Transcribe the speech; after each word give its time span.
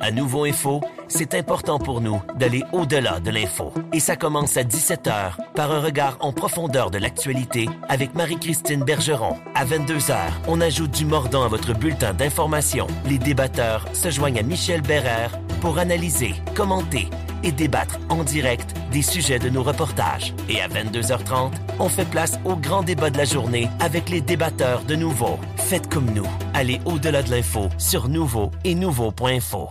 À 0.00 0.10
Nouveau 0.10 0.44
Info, 0.44 0.80
c'est 1.08 1.34
important 1.34 1.78
pour 1.78 2.00
nous 2.00 2.22
d'aller 2.36 2.62
au-delà 2.72 3.20
de 3.20 3.30
l'info. 3.30 3.72
Et 3.92 4.00
ça 4.00 4.16
commence 4.16 4.56
à 4.56 4.62
17h 4.62 5.32
par 5.54 5.72
un 5.72 5.80
regard 5.80 6.16
en 6.20 6.32
profondeur 6.32 6.90
de 6.90 6.96
l'actualité 6.96 7.68
avec 7.88 8.14
Marie-Christine 8.14 8.82
Bergeron. 8.82 9.36
À 9.54 9.66
22h, 9.66 10.16
on 10.48 10.60
ajoute 10.62 10.92
du 10.92 11.04
mordant 11.04 11.44
à 11.44 11.48
votre 11.48 11.74
bulletin 11.74 12.14
d'information. 12.14 12.86
Les 13.04 13.18
débatteurs 13.18 13.84
se 13.92 14.10
joignent 14.10 14.38
à 14.38 14.42
Michel 14.42 14.80
Bérère 14.80 15.38
pour 15.60 15.78
analyser, 15.78 16.34
commenter 16.54 17.08
et 17.42 17.52
débattre 17.52 17.98
en 18.08 18.24
direct 18.24 18.74
des 18.92 19.02
sujets 19.02 19.38
de 19.38 19.50
nos 19.50 19.62
reportages. 19.62 20.34
Et 20.48 20.62
à 20.62 20.68
22h30, 20.68 21.52
on 21.78 21.88
fait 21.88 22.08
place 22.08 22.38
au 22.46 22.56
grand 22.56 22.82
débat 22.82 23.10
de 23.10 23.18
la 23.18 23.24
journée 23.24 23.68
avec 23.80 24.08
les 24.08 24.22
débatteurs 24.22 24.82
de 24.84 24.94
Nouveau. 24.94 25.38
Faites 25.56 25.88
comme 25.88 26.10
nous. 26.10 26.28
Allez 26.54 26.80
au-delà 26.86 27.22
de 27.22 27.30
l'info 27.30 27.68
sur 27.76 28.08
Nouveau 28.08 28.50
et 28.64 28.74
Nouveau.info. 28.74 29.70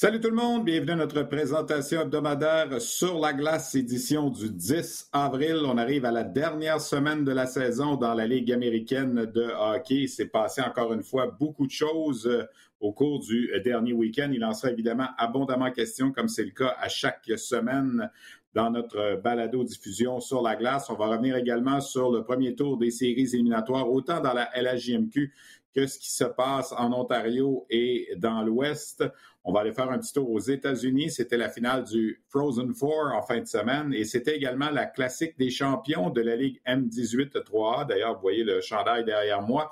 Salut 0.00 0.20
tout 0.20 0.30
le 0.30 0.36
monde, 0.36 0.64
bienvenue 0.64 0.92
à 0.92 0.94
notre 0.94 1.24
présentation 1.24 2.02
hebdomadaire 2.02 2.80
sur 2.80 3.18
la 3.18 3.32
glace, 3.32 3.74
édition 3.74 4.30
du 4.30 4.48
10 4.48 5.08
avril. 5.12 5.56
On 5.64 5.76
arrive 5.76 6.04
à 6.04 6.12
la 6.12 6.22
dernière 6.22 6.80
semaine 6.80 7.24
de 7.24 7.32
la 7.32 7.46
saison 7.46 7.96
dans 7.96 8.14
la 8.14 8.28
Ligue 8.28 8.52
américaine 8.52 9.26
de 9.26 9.50
hockey. 9.58 10.02
Il 10.02 10.08
s'est 10.08 10.28
passé 10.28 10.62
encore 10.62 10.92
une 10.92 11.02
fois 11.02 11.34
beaucoup 11.40 11.66
de 11.66 11.72
choses 11.72 12.28
euh, 12.28 12.44
au 12.78 12.92
cours 12.92 13.18
du 13.18 13.52
euh, 13.52 13.60
dernier 13.60 13.92
week-end. 13.92 14.30
Il 14.32 14.44
en 14.44 14.52
sera 14.52 14.70
évidemment 14.70 15.08
abondamment 15.18 15.72
question, 15.72 16.12
comme 16.12 16.28
c'est 16.28 16.44
le 16.44 16.52
cas 16.52 16.76
à 16.78 16.88
chaque 16.88 17.32
semaine 17.36 18.08
dans 18.54 18.70
notre 18.70 19.20
balado-diffusion 19.20 20.20
sur 20.20 20.42
la 20.42 20.54
glace. 20.54 20.90
On 20.90 20.94
va 20.94 21.08
revenir 21.08 21.34
également 21.36 21.80
sur 21.80 22.12
le 22.12 22.22
premier 22.22 22.54
tour 22.54 22.78
des 22.78 22.92
séries 22.92 23.28
éliminatoires, 23.34 23.90
autant 23.90 24.20
dans 24.20 24.32
la 24.32 24.48
LHJMQ 24.54 25.32
que 25.74 25.86
ce 25.86 25.98
qui 25.98 26.10
se 26.10 26.24
passe 26.24 26.72
en 26.72 26.92
Ontario 26.92 27.66
et 27.70 28.08
dans 28.16 28.42
l'Ouest. 28.42 29.04
On 29.48 29.52
va 29.52 29.60
aller 29.60 29.72
faire 29.72 29.90
un 29.90 29.96
petit 29.98 30.12
tour 30.12 30.30
aux 30.30 30.40
États-Unis. 30.40 31.10
C'était 31.10 31.38
la 31.38 31.48
finale 31.48 31.82
du 31.84 32.20
Frozen 32.28 32.74
Four 32.74 33.12
en 33.14 33.22
fin 33.22 33.40
de 33.40 33.46
semaine 33.46 33.94
et 33.94 34.04
c'était 34.04 34.36
également 34.36 34.68
la 34.68 34.84
classique 34.84 35.38
des 35.38 35.48
champions 35.48 36.10
de 36.10 36.20
la 36.20 36.36
Ligue 36.36 36.60
M18 36.66 37.30
3A. 37.30 37.86
D'ailleurs, 37.86 38.16
vous 38.16 38.20
voyez 38.20 38.44
le 38.44 38.60
chandail 38.60 39.06
derrière 39.06 39.40
moi. 39.40 39.70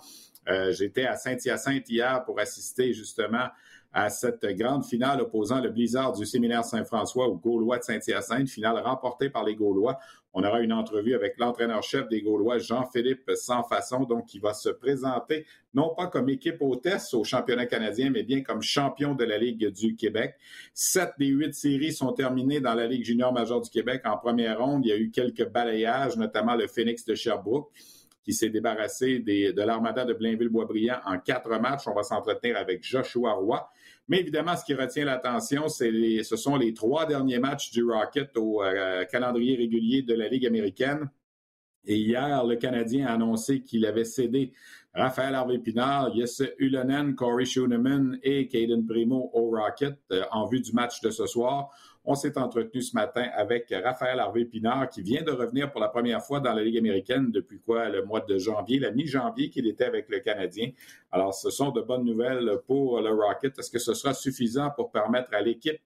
Euh, 0.48 0.72
j'étais 0.72 1.04
à 1.04 1.16
Saint-Hyacinthe 1.16 1.90
hier 1.90 2.24
pour 2.24 2.40
assister 2.40 2.94
justement 2.94 3.48
à 3.92 4.10
cette 4.10 4.44
grande 4.44 4.84
finale 4.84 5.20
opposant 5.20 5.60
le 5.60 5.70
Blizzard 5.70 6.12
du 6.12 6.26
séminaire 6.26 6.64
Saint-François 6.64 7.28
aux 7.28 7.36
Gaulois 7.36 7.78
de 7.78 7.84
Saint-Hyacinthe, 7.84 8.48
finale 8.48 8.78
remportée 8.78 9.30
par 9.30 9.44
les 9.44 9.54
Gaulois. 9.54 9.98
On 10.34 10.44
aura 10.44 10.60
une 10.60 10.72
entrevue 10.72 11.14
avec 11.14 11.38
l'entraîneur-chef 11.38 12.08
des 12.08 12.20
Gaulois, 12.20 12.58
Jean-Philippe 12.58 13.30
Sans 13.36 13.62
Façon, 13.62 14.04
donc 14.04 14.26
qui 14.26 14.38
va 14.38 14.52
se 14.52 14.68
présenter 14.68 15.46
non 15.72 15.94
pas 15.94 16.08
comme 16.08 16.28
équipe 16.28 16.60
hôtesse 16.60 17.14
au 17.14 17.24
championnat 17.24 17.66
canadien, 17.66 18.10
mais 18.10 18.22
bien 18.22 18.42
comme 18.42 18.60
champion 18.60 19.14
de 19.14 19.24
la 19.24 19.38
Ligue 19.38 19.68
du 19.68 19.96
Québec. 19.96 20.34
Sept 20.74 21.12
des 21.18 21.28
huit 21.28 21.54
séries 21.54 21.92
sont 21.92 22.12
terminées 22.12 22.60
dans 22.60 22.74
la 22.74 22.86
Ligue 22.86 23.04
junior 23.04 23.32
majeure 23.32 23.62
du 23.62 23.70
Québec 23.70 24.02
en 24.04 24.18
première 24.18 24.58
ronde. 24.58 24.84
Il 24.84 24.88
y 24.88 24.92
a 24.92 24.96
eu 24.98 25.10
quelques 25.10 25.48
balayages, 25.48 26.16
notamment 26.16 26.54
le 26.54 26.66
Phoenix 26.66 27.04
de 27.06 27.14
Sherbrooke 27.14 27.70
qui 28.26 28.34
s'est 28.34 28.50
débarrassé 28.50 29.20
de 29.20 29.62
l'Armada 29.62 30.04
de 30.04 30.12
Blainville-Boisbriand 30.12 30.98
en 31.06 31.16
quatre 31.18 31.60
matchs. 31.60 31.86
On 31.86 31.94
va 31.94 32.02
s'entretenir 32.02 32.56
avec 32.56 32.82
Joshua 32.82 33.34
Roy. 33.34 33.70
Mais 34.08 34.20
évidemment, 34.20 34.56
ce 34.56 34.64
qui 34.64 34.74
retient 34.74 35.04
l'attention, 35.04 35.68
ce 35.68 36.36
sont 36.36 36.56
les 36.56 36.72
trois 36.74 37.06
derniers 37.06 37.40
matchs 37.40 37.70
du 37.72 37.84
Rocket 37.84 38.36
au 38.36 38.62
euh, 38.62 39.04
calendrier 39.06 39.56
régulier 39.56 40.02
de 40.02 40.14
la 40.14 40.28
Ligue 40.28 40.46
américaine. 40.46 41.10
Et 41.84 41.96
hier, 41.96 42.44
le 42.44 42.56
Canadien 42.56 43.06
a 43.06 43.14
annoncé 43.14 43.62
qu'il 43.62 43.86
avait 43.86 44.04
cédé 44.04 44.52
Raphaël 44.94 45.34
Harvey-Pinard, 45.34 46.14
Jesse 46.14 46.42
Ulonen, 46.58 47.14
Corey 47.14 47.44
Schooneman 47.44 48.18
et 48.22 48.48
Caden 48.48 48.86
Primo 48.86 49.30
au 49.34 49.50
Rocket 49.50 49.98
euh, 50.12 50.22
en 50.30 50.46
vue 50.46 50.60
du 50.60 50.72
match 50.72 51.00
de 51.00 51.10
ce 51.10 51.26
soir. 51.26 51.70
On 52.08 52.14
s'est 52.14 52.38
entretenu 52.38 52.82
ce 52.82 52.94
matin 52.94 53.28
avec 53.34 53.74
Raphaël 53.82 54.20
Harvey-Pinard 54.20 54.90
qui 54.90 55.02
vient 55.02 55.22
de 55.22 55.32
revenir 55.32 55.72
pour 55.72 55.80
la 55.80 55.88
première 55.88 56.22
fois 56.22 56.38
dans 56.38 56.52
la 56.54 56.62
Ligue 56.62 56.78
américaine 56.78 57.32
depuis 57.32 57.58
quoi 57.58 57.88
le 57.88 58.04
mois 58.04 58.20
de 58.20 58.38
janvier, 58.38 58.78
la 58.78 58.92
mi-janvier 58.92 59.50
qu'il 59.50 59.66
était 59.66 59.86
avec 59.86 60.08
le 60.08 60.20
Canadien. 60.20 60.70
Alors, 61.10 61.34
ce 61.34 61.50
sont 61.50 61.72
de 61.72 61.80
bonnes 61.80 62.04
nouvelles 62.04 62.58
pour 62.64 63.00
le 63.00 63.10
Rocket. 63.10 63.58
Est-ce 63.58 63.72
que 63.72 63.80
ce 63.80 63.92
sera 63.92 64.14
suffisant 64.14 64.70
pour 64.70 64.92
permettre 64.92 65.34
à 65.34 65.40
l'équipe 65.40 65.80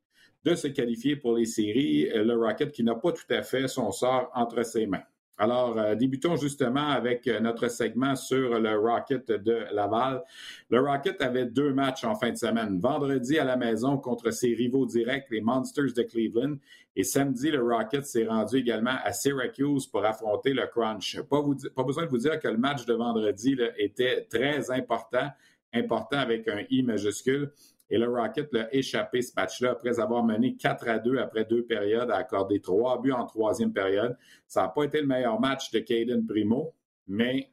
de 0.45 0.55
se 0.55 0.69
qualifier 0.69 1.17
pour 1.17 1.37
les 1.37 1.47
séries? 1.47 2.11
Le 2.13 2.35
Rocket 2.37 2.71
qui 2.71 2.85
n'a 2.85 2.97
pas 2.97 3.13
tout 3.13 3.33
à 3.33 3.43
fait 3.43 3.67
son 3.67 3.91
sort 3.91 4.31
entre 4.35 4.63
ses 4.63 4.87
mains. 4.87 5.05
Alors, 5.43 5.79
euh, 5.79 5.95
débutons 5.95 6.37
justement 6.37 6.89
avec 6.91 7.27
euh, 7.27 7.41
notre 7.41 7.69
segment 7.69 8.15
sur 8.15 8.61
le 8.61 8.79
Rocket 8.79 9.27
de 9.27 9.65
Laval. 9.73 10.23
Le 10.69 10.81
Rocket 10.81 11.23
avait 11.23 11.47
deux 11.47 11.73
matchs 11.73 12.05
en 12.05 12.15
fin 12.15 12.31
de 12.31 12.37
semaine. 12.37 12.79
Vendredi 12.79 13.39
à 13.39 13.45
la 13.45 13.57
maison 13.57 13.97
contre 13.97 14.33
ses 14.33 14.53
rivaux 14.53 14.85
directs, 14.85 15.29
les 15.31 15.41
Monsters 15.41 15.95
de 15.97 16.03
Cleveland. 16.03 16.57
Et 16.95 17.05
samedi, 17.05 17.51
le 17.51 17.63
Rocket 17.63 18.05
s'est 18.05 18.27
rendu 18.27 18.59
également 18.59 18.97
à 19.03 19.15
Syracuse 19.15 19.87
pour 19.87 20.05
affronter 20.05 20.53
le 20.53 20.67
Crunch. 20.67 21.19
Pas, 21.23 21.43
pas 21.75 21.85
besoin 21.85 22.05
de 22.05 22.11
vous 22.11 22.19
dire 22.19 22.39
que 22.39 22.49
le 22.49 22.59
match 22.59 22.85
de 22.85 22.93
vendredi 22.93 23.57
était 23.79 24.27
très 24.29 24.71
important, 24.71 25.31
important 25.73 26.19
avec 26.19 26.49
un 26.49 26.65
I 26.69 26.83
majuscule. 26.83 27.51
Et 27.91 27.99
le 27.99 28.09
Rocket 28.09 28.53
l'a 28.53 28.73
échappé 28.75 29.21
ce 29.21 29.33
match-là 29.37 29.73
après 29.73 29.99
avoir 29.99 30.25
mené 30.25 30.55
4 30.57 30.89
à 30.89 30.99
2 30.99 31.19
après 31.19 31.45
deux 31.45 31.65
périodes, 31.65 32.11
a 32.11 32.17
accordé 32.17 32.61
trois 32.61 33.01
buts 33.01 33.13
en 33.13 33.27
troisième 33.27 33.73
période. 33.73 34.17
Ça 34.47 34.63
n'a 34.63 34.69
pas 34.69 34.85
été 34.85 35.01
le 35.01 35.07
meilleur 35.07 35.41
match 35.41 35.71
de 35.73 35.81
Caden 35.81 36.25
Primo, 36.27 36.73
mais 37.09 37.51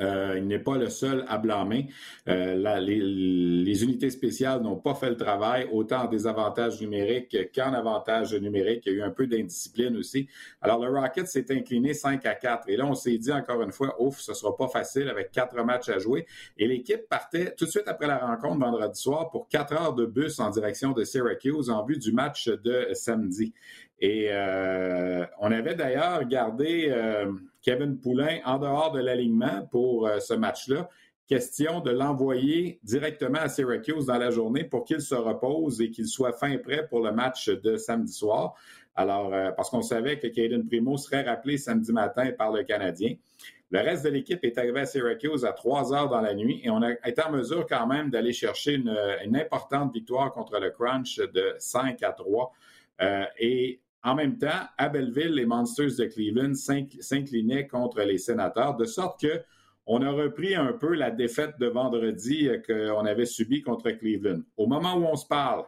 euh, 0.00 0.34
il 0.36 0.46
n'est 0.46 0.58
pas 0.58 0.76
le 0.76 0.88
seul 0.88 1.24
à 1.28 1.38
blâmer. 1.38 1.88
Euh, 2.28 2.80
les, 2.80 3.84
unités 3.84 4.10
spéciales 4.10 4.62
n'ont 4.62 4.76
pas 4.76 4.94
fait 4.94 5.10
le 5.10 5.16
travail, 5.16 5.68
autant 5.72 6.04
en 6.04 6.08
désavantage 6.08 6.80
numérique 6.80 7.36
qu'en 7.54 7.72
avantage 7.72 8.34
numérique. 8.34 8.82
Il 8.86 8.92
y 8.92 8.94
a 8.96 8.98
eu 8.98 9.02
un 9.02 9.10
peu 9.10 9.26
d'indiscipline 9.26 9.96
aussi. 9.96 10.28
Alors, 10.60 10.84
le 10.84 10.90
Rocket 10.90 11.26
s'est 11.26 11.46
incliné 11.50 11.94
5 11.94 12.24
à 12.26 12.34
4. 12.34 12.68
Et 12.68 12.76
là, 12.76 12.86
on 12.86 12.94
s'est 12.94 13.18
dit 13.18 13.32
encore 13.32 13.62
une 13.62 13.72
fois, 13.72 14.00
ouf, 14.00 14.18
ce 14.20 14.34
sera 14.34 14.56
pas 14.56 14.68
facile 14.68 15.08
avec 15.08 15.30
quatre 15.30 15.56
matchs 15.64 15.88
à 15.88 15.98
jouer. 15.98 16.26
Et 16.56 16.66
l'équipe 16.66 17.08
partait 17.08 17.54
tout 17.54 17.64
de 17.64 17.70
suite 17.70 17.88
après 17.88 18.06
la 18.06 18.18
rencontre 18.18 18.58
vendredi 18.58 19.00
soir 19.00 19.30
pour 19.30 19.48
quatre 19.48 19.72
heures 19.72 19.94
de 19.94 20.06
bus 20.06 20.38
en 20.40 20.50
direction 20.50 20.92
de 20.92 21.04
Syracuse 21.04 21.70
en 21.70 21.84
vue 21.84 21.98
du 21.98 22.12
match 22.12 22.48
de 22.48 22.88
samedi. 22.92 23.52
Et 24.04 24.28
euh, 24.28 25.24
on 25.40 25.50
avait 25.50 25.74
d'ailleurs 25.74 26.28
gardé 26.28 26.88
euh, 26.90 27.32
Kevin 27.62 27.98
Poulain 27.98 28.40
en 28.44 28.58
dehors 28.58 28.92
de 28.92 29.00
l'alignement 29.00 29.66
pour 29.70 30.06
euh, 30.06 30.20
ce 30.20 30.34
match-là. 30.34 30.90
Question 31.26 31.80
de 31.80 31.90
l'envoyer 31.90 32.80
directement 32.82 33.38
à 33.38 33.48
Syracuse 33.48 34.04
dans 34.04 34.18
la 34.18 34.30
journée 34.30 34.64
pour 34.64 34.84
qu'il 34.84 35.00
se 35.00 35.14
repose 35.14 35.80
et 35.80 35.90
qu'il 35.90 36.06
soit 36.06 36.34
fin 36.34 36.58
prêt 36.58 36.86
pour 36.86 37.00
le 37.00 37.12
match 37.12 37.48
de 37.48 37.78
samedi 37.78 38.12
soir. 38.12 38.54
Alors, 38.94 39.30
parce 39.56 39.70
qu'on 39.70 39.80
savait 39.80 40.18
que 40.18 40.26
Caden 40.26 40.66
Primo 40.66 40.98
serait 40.98 41.22
rappelé 41.22 41.56
samedi 41.56 41.92
matin 41.92 42.30
par 42.36 42.52
le 42.52 42.62
Canadien. 42.62 43.14
Le 43.70 43.80
reste 43.80 44.04
de 44.04 44.10
l'équipe 44.10 44.44
est 44.44 44.58
arrivé 44.58 44.80
à 44.80 44.86
Syracuse 44.86 45.46
à 45.46 45.52
3 45.52 45.94
heures 45.94 46.10
dans 46.10 46.20
la 46.20 46.34
nuit 46.34 46.60
et 46.62 46.68
on 46.68 46.82
a 46.82 46.92
été 46.92 47.22
en 47.22 47.32
mesure 47.32 47.66
quand 47.66 47.86
même 47.86 48.10
d'aller 48.10 48.34
chercher 48.34 48.74
une, 48.74 49.34
importante 49.34 49.94
victoire 49.94 50.30
contre 50.30 50.60
le 50.60 50.70
Crunch 50.70 51.16
de 51.16 51.54
5 51.58 52.02
à 52.02 52.12
3. 52.12 52.52
Euh, 53.00 53.24
et 53.38 53.80
en 54.04 54.14
même 54.14 54.36
temps, 54.36 54.68
à 54.76 54.88
Belleville, 54.88 55.34
les 55.34 55.46
Monsters 55.46 55.96
de 55.98 56.04
Cleveland 56.04 56.54
s'inclinaient 56.54 57.66
contre 57.66 58.02
les 58.02 58.18
sénateurs, 58.18 58.76
de 58.76 58.84
sorte 58.84 59.20
que 59.20 59.40
on 59.86 60.02
a 60.02 60.10
repris 60.10 60.54
un 60.54 60.72
peu 60.72 60.94
la 60.94 61.10
défaite 61.10 61.58
de 61.58 61.66
vendredi 61.66 62.48
euh, 62.48 62.58
qu'on 62.58 63.04
avait 63.04 63.26
subie 63.26 63.62
contre 63.62 63.90
Cleveland. 63.90 64.40
Au 64.56 64.66
moment 64.66 64.94
où 64.94 65.04
on 65.04 65.16
se 65.16 65.26
parle, 65.26 65.64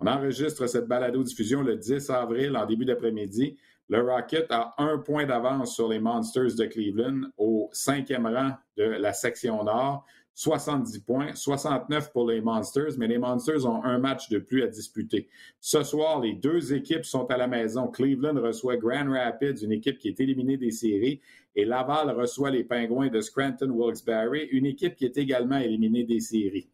on 0.00 0.06
enregistre 0.06 0.66
cette 0.66 0.86
balado-diffusion 0.86 1.62
le 1.62 1.76
10 1.76 2.10
avril 2.10 2.56
en 2.56 2.66
début 2.66 2.84
d'après-midi. 2.84 3.56
Le 3.88 4.00
Rocket 4.00 4.46
a 4.50 4.74
un 4.78 4.98
point 4.98 5.26
d'avance 5.26 5.74
sur 5.74 5.88
les 5.88 6.00
Monsters 6.00 6.56
de 6.56 6.64
Cleveland 6.64 7.28
au 7.36 7.68
cinquième 7.72 8.26
rang 8.26 8.52
de 8.76 8.84
la 8.84 9.12
section 9.12 9.62
nord. 9.62 10.04
70 10.34 11.00
points, 11.00 11.34
69 11.34 12.12
pour 12.12 12.28
les 12.28 12.40
Monsters, 12.40 12.98
mais 12.98 13.06
les 13.06 13.18
Monsters 13.18 13.66
ont 13.66 13.84
un 13.84 13.98
match 13.98 14.30
de 14.30 14.38
plus 14.38 14.62
à 14.62 14.66
disputer. 14.66 15.28
Ce 15.60 15.82
soir, 15.82 16.20
les 16.20 16.34
deux 16.34 16.72
équipes 16.72 17.04
sont 17.04 17.26
à 17.30 17.36
la 17.36 17.46
maison. 17.46 17.88
Cleveland 17.88 18.40
reçoit 18.40 18.76
Grand 18.76 19.10
Rapids, 19.10 19.62
une 19.62 19.72
équipe 19.72 19.98
qui 19.98 20.08
est 20.08 20.20
éliminée 20.20 20.56
des 20.56 20.70
séries, 20.70 21.20
et 21.54 21.64
Laval 21.64 22.10
reçoit 22.10 22.50
les 22.50 22.64
Pingouins 22.64 23.08
de 23.08 23.20
Scranton 23.20 23.68
Wilkes-Barre, 23.70 24.32
une 24.50 24.66
équipe 24.66 24.96
qui 24.96 25.04
est 25.04 25.18
également 25.18 25.58
éliminée 25.58 26.04
des 26.04 26.20
séries. 26.20 26.68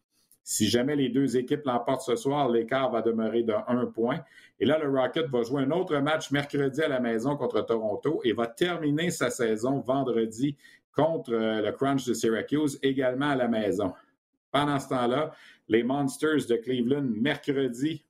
Si 0.51 0.67
jamais 0.67 0.95
les 0.95 1.09
deux 1.09 1.37
équipes 1.37 1.65
l'emportent 1.65 2.01
ce 2.01 2.15
soir, 2.15 2.49
l'écart 2.49 2.89
va 2.89 3.03
demeurer 3.03 3.43
de 3.43 3.53
un 3.67 3.85
point. 3.85 4.21
Et 4.59 4.65
là, 4.65 4.79
le 4.79 4.89
Rocket 4.89 5.27
va 5.27 5.43
jouer 5.43 5.61
un 5.61 5.69
autre 5.69 5.95
match 5.99 6.31
mercredi 6.31 6.81
à 6.81 6.87
la 6.87 6.99
maison 6.99 7.35
contre 7.35 7.61
Toronto 7.61 8.21
et 8.23 8.33
va 8.33 8.47
terminer 8.47 9.11
sa 9.11 9.29
saison 9.29 9.79
vendredi 9.79 10.57
contre 10.95 11.33
euh, 11.33 11.61
le 11.61 11.71
Crunch 11.71 12.05
de 12.05 12.13
Syracuse, 12.13 12.79
également 12.81 13.29
à 13.29 13.35
la 13.35 13.47
maison. 13.47 13.93
Pendant 14.51 14.79
ce 14.79 14.89
temps-là, 14.89 15.31
les 15.67 15.83
Monsters 15.83 16.47
de 16.47 16.55
Cleveland, 16.55 17.07
mercredi, 17.15 18.03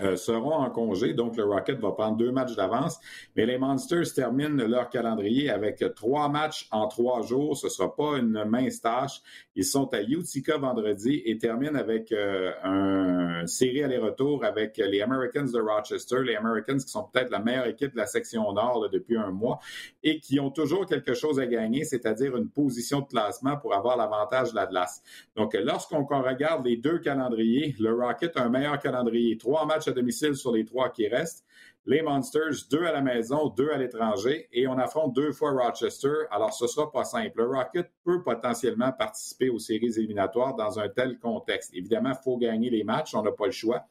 euh, 0.00 0.16
seront 0.16 0.52
en 0.52 0.68
congé. 0.68 1.14
Donc, 1.14 1.36
le 1.36 1.44
Rocket 1.44 1.78
va 1.78 1.92
prendre 1.92 2.16
deux 2.16 2.30
matchs 2.30 2.54
d'avance. 2.54 2.98
Mais 3.34 3.46
les 3.46 3.56
Monsters 3.56 4.12
terminent 4.14 4.66
leur 4.66 4.90
calendrier 4.90 5.48
avec 5.48 5.82
trois 5.94 6.28
matchs 6.28 6.68
en 6.70 6.86
trois 6.86 7.22
jours. 7.22 7.56
Ce 7.56 7.66
ne 7.66 7.70
sera 7.70 7.94
pas 7.94 8.18
une 8.18 8.44
mince 8.44 8.82
tâche. 8.82 9.22
Ils 9.54 9.64
sont 9.64 9.92
à 9.94 10.02
Utica 10.02 10.58
vendredi 10.58 11.22
et 11.24 11.38
terminent 11.38 11.78
avec 11.78 12.12
euh, 12.12 12.52
une 12.62 13.46
série 13.46 13.82
aller-retour 13.82 14.44
avec 14.44 14.76
les 14.76 15.00
Americans 15.00 15.50
de 15.50 15.60
Rochester, 15.60 16.22
les 16.24 16.36
Americans 16.36 16.76
qui 16.76 16.88
sont 16.88 17.04
peut-être 17.04 17.30
la 17.30 17.38
meilleure 17.38 17.66
équipe 17.66 17.92
de 17.92 17.96
la 17.96 18.06
section 18.06 18.52
nord 18.52 18.88
depuis 18.90 19.16
un 19.16 19.30
mois 19.30 19.60
et 20.02 20.20
qui 20.20 20.38
ont 20.40 20.50
toujours 20.50 20.84
quelque 20.84 21.14
chose 21.14 21.40
à 21.40 21.46
gagner, 21.46 21.84
c'est-à-dire 21.84 22.36
une 22.36 22.50
position 22.50 23.00
de 23.00 23.06
classement 23.06 23.56
pour 23.56 23.74
avoir 23.74 23.96
l'avantage 23.96 24.50
de 24.50 24.56
la 24.56 24.66
glace. 24.66 25.02
Donc, 25.36 25.54
lorsqu'on 25.54 26.04
regarde 26.04 26.66
les 26.66 26.76
deux 26.76 26.98
calendriers, 26.98 27.74
le 27.80 27.94
Rocket 27.94 28.36
a 28.36 28.42
un 28.42 28.50
meilleur 28.50 28.78
calendrier. 28.78 29.38
Trois 29.38 29.64
matchs 29.64 29.85
à 29.88 29.92
domicile 29.92 30.36
sur 30.36 30.52
les 30.52 30.64
trois 30.64 30.90
qui 30.90 31.06
restent. 31.08 31.44
Les 31.88 32.02
Monsters, 32.02 32.66
deux 32.68 32.84
à 32.84 32.90
la 32.90 33.00
maison, 33.00 33.46
deux 33.48 33.70
à 33.70 33.78
l'étranger, 33.78 34.48
et 34.52 34.66
on 34.66 34.76
affronte 34.76 35.14
deux 35.14 35.30
fois 35.30 35.52
Rochester. 35.52 36.14
Alors, 36.32 36.52
ce 36.52 36.66
sera 36.66 36.90
pas 36.90 37.04
simple. 37.04 37.30
Le 37.36 37.46
Rocket 37.46 37.88
peut 38.04 38.24
potentiellement 38.24 38.90
participer 38.90 39.50
aux 39.50 39.60
séries 39.60 39.92
éliminatoires 39.96 40.56
dans 40.56 40.80
un 40.80 40.88
tel 40.88 41.16
contexte. 41.20 41.72
Évidemment, 41.74 42.10
il 42.10 42.22
faut 42.24 42.38
gagner 42.38 42.70
les 42.70 42.82
matchs, 42.82 43.14
on 43.14 43.22
n'a 43.22 43.30
pas 43.30 43.46
le 43.46 43.52
choix, 43.52 43.84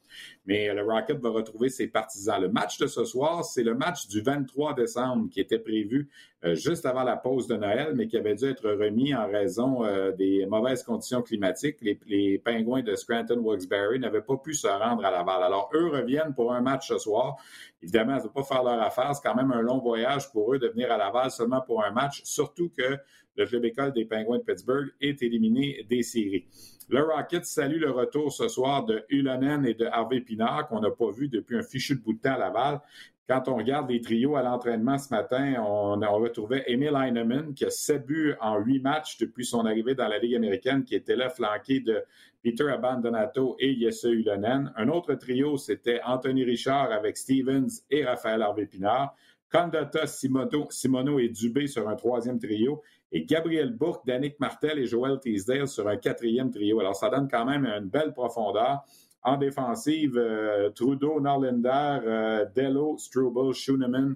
mais 0.46 0.74
le 0.74 0.84
Rocket 0.84 1.20
va 1.20 1.30
retrouver 1.30 1.70
ses 1.70 1.88
partisans. 1.88 2.42
Le 2.42 2.50
match 2.50 2.78
de 2.80 2.88
ce 2.88 3.06
soir, 3.06 3.46
c'est 3.46 3.64
le 3.64 3.76
match 3.76 4.10
du 4.10 4.20
23 4.20 4.74
décembre 4.74 5.30
qui 5.30 5.40
était 5.40 5.60
prévu 5.60 6.10
euh, 6.46 6.54
juste 6.54 6.86
avant 6.86 7.04
la 7.04 7.16
pause 7.16 7.48
de 7.48 7.56
Noël, 7.56 7.94
mais 7.96 8.08
qui 8.08 8.18
avait 8.18 8.36
dû 8.36 8.46
être 8.46 8.70
remis 8.70 9.16
en 9.16 9.28
raison 9.28 9.84
euh, 9.84 10.12
des 10.12 10.46
mauvaises 10.46 10.84
conditions 10.84 11.22
climatiques. 11.24 11.78
Les, 11.82 12.00
les 12.06 12.38
pingouins 12.38 12.84
de 12.84 12.94
Scranton-Wilkes-Barre 12.94 13.98
n'avaient 14.00 14.22
pas 14.22 14.38
pu 14.38 14.54
se 14.54 14.68
rendre 14.68 15.04
à 15.06 15.12
Laval. 15.12 15.42
Alors, 15.42 15.72
eux 15.74 15.88
reviennent 15.88 16.36
pour 16.36 16.54
un 16.54 16.62
match 16.62 16.90
ce 16.90 16.98
soir. 17.00 17.38
Évidemment, 17.86 18.18
ça 18.18 18.24
ne 18.24 18.30
va 18.30 18.34
pas 18.34 18.44
faire 18.44 18.64
leur 18.64 18.82
affaire. 18.82 19.16
C'est 19.16 19.22
quand 19.22 19.36
même 19.36 19.52
un 19.52 19.62
long 19.62 19.78
voyage 19.78 20.32
pour 20.32 20.56
eux 20.56 20.58
de 20.58 20.68
venir 20.70 20.92
à 20.92 20.98
Laval 20.98 21.30
seulement 21.30 21.62
pour 21.62 21.84
un 21.84 21.92
match, 21.92 22.24
surtout 22.24 22.72
que 22.76 22.98
le 23.36 23.46
club 23.46 23.64
école 23.64 23.94
des 23.94 24.06
Penguins 24.06 24.40
de 24.40 24.44
Pittsburgh 24.44 24.88
est 25.00 25.22
éliminé 25.22 25.86
des 25.88 26.02
séries. 26.02 26.48
Le 26.90 27.04
Rocket 27.04 27.46
salue 27.46 27.80
le 27.80 27.92
retour 27.92 28.34
ce 28.34 28.48
soir 28.48 28.86
de 28.86 29.06
Ulonen 29.10 29.68
et 29.68 29.76
de 29.76 29.86
Harvey 29.86 30.22
Pinard, 30.22 30.68
qu'on 30.68 30.80
n'a 30.80 30.90
pas 30.90 31.12
vu 31.12 31.28
depuis 31.28 31.58
un 31.60 31.62
fichu 31.62 31.94
de 31.96 32.02
bout 32.02 32.14
de 32.14 32.22
temps 32.22 32.34
à 32.34 32.40
Laval. 32.40 32.82
Quand 33.28 33.48
on 33.48 33.56
regarde 33.56 33.90
les 33.90 34.02
trios 34.02 34.36
à 34.36 34.44
l'entraînement 34.44 35.00
ce 35.00 35.10
matin, 35.10 35.56
on, 35.60 35.98
retrouvait 36.20 36.64
Emil 36.68 36.94
Heinemann 36.96 37.56
qui 37.56 37.66
a 37.66 37.72
7 37.72 38.06
buts 38.06 38.36
en 38.40 38.60
8 38.60 38.80
matchs 38.82 39.18
depuis 39.18 39.46
son 39.46 39.66
arrivée 39.66 39.96
dans 39.96 40.08
la 40.08 40.20
Ligue 40.20 40.36
américaine, 40.36 40.84
qui 40.84 40.94
était 40.94 41.16
là 41.16 41.30
flanqué 41.30 41.80
de 41.80 42.04
Peter 42.44 42.70
Abandonato 42.70 43.56
et 43.58 43.76
Jesse 43.80 44.04
Ulonen. 44.04 44.72
Un 44.76 44.90
autre 44.90 45.16
trio, 45.16 45.58
c'était 45.58 46.02
Anthony 46.06 46.44
Richard 46.44 46.92
avec 46.92 47.18
Stevens 47.18 47.82
et 47.90 48.06
Raphaël 48.06 48.44
Harvey-Pinard. 48.44 49.16
Condotta, 49.52 50.06
Simono, 50.06 51.20
et 51.20 51.30
Dubé 51.30 51.68
sur 51.68 51.88
un 51.88 51.96
troisième 51.96 52.40
trio. 52.40 52.84
Et 53.12 53.26
Gabriel 53.26 53.72
Bourque, 53.72 54.06
Danick 54.06 54.40
Martel 54.40 54.80
et 54.80 54.86
Joel 54.86 55.20
Teasdale 55.20 55.68
sur 55.68 55.88
un 55.88 55.98
quatrième 55.98 56.52
trio. 56.52 56.80
Alors, 56.80 56.96
ça 56.96 57.10
donne 57.10 57.28
quand 57.30 57.46
même 57.46 57.66
une 57.66 57.88
belle 57.88 58.14
profondeur. 58.14 58.84
En 59.26 59.38
défensive, 59.38 60.18
euh, 60.18 60.70
Trudeau, 60.70 61.20
Norlinder, 61.20 62.00
euh, 62.06 62.46
Dello, 62.56 62.96
Struble, 63.00 63.56
Schooneman 63.56 64.16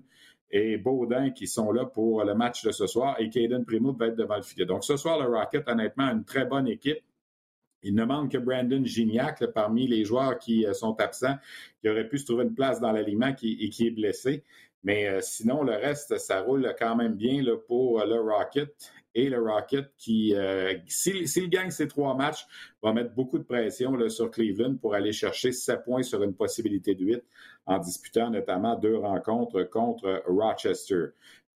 et 0.52 0.78
Baudin 0.78 1.32
qui 1.32 1.48
sont 1.48 1.72
là 1.72 1.86
pour 1.86 2.24
le 2.24 2.36
match 2.36 2.64
de 2.64 2.72
ce 2.72 2.86
soir. 2.86 3.16
Et 3.20 3.32
Caden 3.32 3.66
Primo 3.66 3.92
va 3.92 4.08
être 4.08 4.16
devant 4.16 4.36
le 4.36 4.44
filet. 4.44 4.68
Donc, 4.68 4.84
ce 4.84 4.98
soir, 4.98 5.20
le 5.20 5.26
Rocket, 5.26 5.68
honnêtement, 5.68 6.12
une 6.12 6.24
très 6.24 6.46
bonne 6.46 6.68
équipe. 6.68 7.00
Il 7.82 7.96
ne 7.96 8.06
manque 8.06 8.34
que 8.34 8.38
Brandon 8.38 8.86
Gignac 8.86 9.44
parmi 9.48 9.88
les 9.88 10.06
joueurs 10.06 10.38
qui 10.38 10.64
euh, 10.68 10.74
sont 10.74 11.00
absents, 11.02 11.38
qui 11.82 11.90
aurait 11.90 12.08
pu 12.08 12.20
se 12.20 12.26
trouver 12.26 12.44
une 12.44 12.54
place 12.54 12.80
dans 12.80 12.92
l'aliment 12.92 13.34
et 13.42 13.70
qui 13.70 13.88
est 13.88 13.92
blessé. 13.92 14.44
Mais 14.84 15.20
sinon, 15.22 15.64
le 15.64 15.74
reste, 15.74 16.20
ça 16.20 16.40
roule 16.40 16.74
quand 16.80 16.96
même 16.96 17.16
bien 17.16 17.44
pour 17.68 18.06
le 18.06 18.22
Rocket. 18.22 18.94
Et 19.16 19.30
le 19.30 19.42
Rocket 19.42 19.92
qui, 19.98 20.36
s'il 20.88 21.50
gagne 21.50 21.72
ces 21.72 21.88
trois 21.88 22.16
matchs, 22.16 22.46
va 22.82 22.94
mettre 22.94 23.14
beaucoup 23.14 23.40
de 23.40 23.44
pression 23.44 23.98
sur 24.10 24.30
Cleveland 24.30 24.76
pour 24.78 24.94
aller 24.94 25.12
chercher 25.12 25.52
sept 25.52 25.84
points 25.84 26.04
sur 26.04 26.22
une 26.24 26.36
possibilité 26.36 26.94
de 26.96 27.04
huit 27.04 27.24
en 27.66 27.80
disputant 27.80 28.30
notamment 28.30 28.76
deux 28.76 28.98
rencontres 28.98 29.64
contre 29.64 30.24
Rochester. 30.28 31.08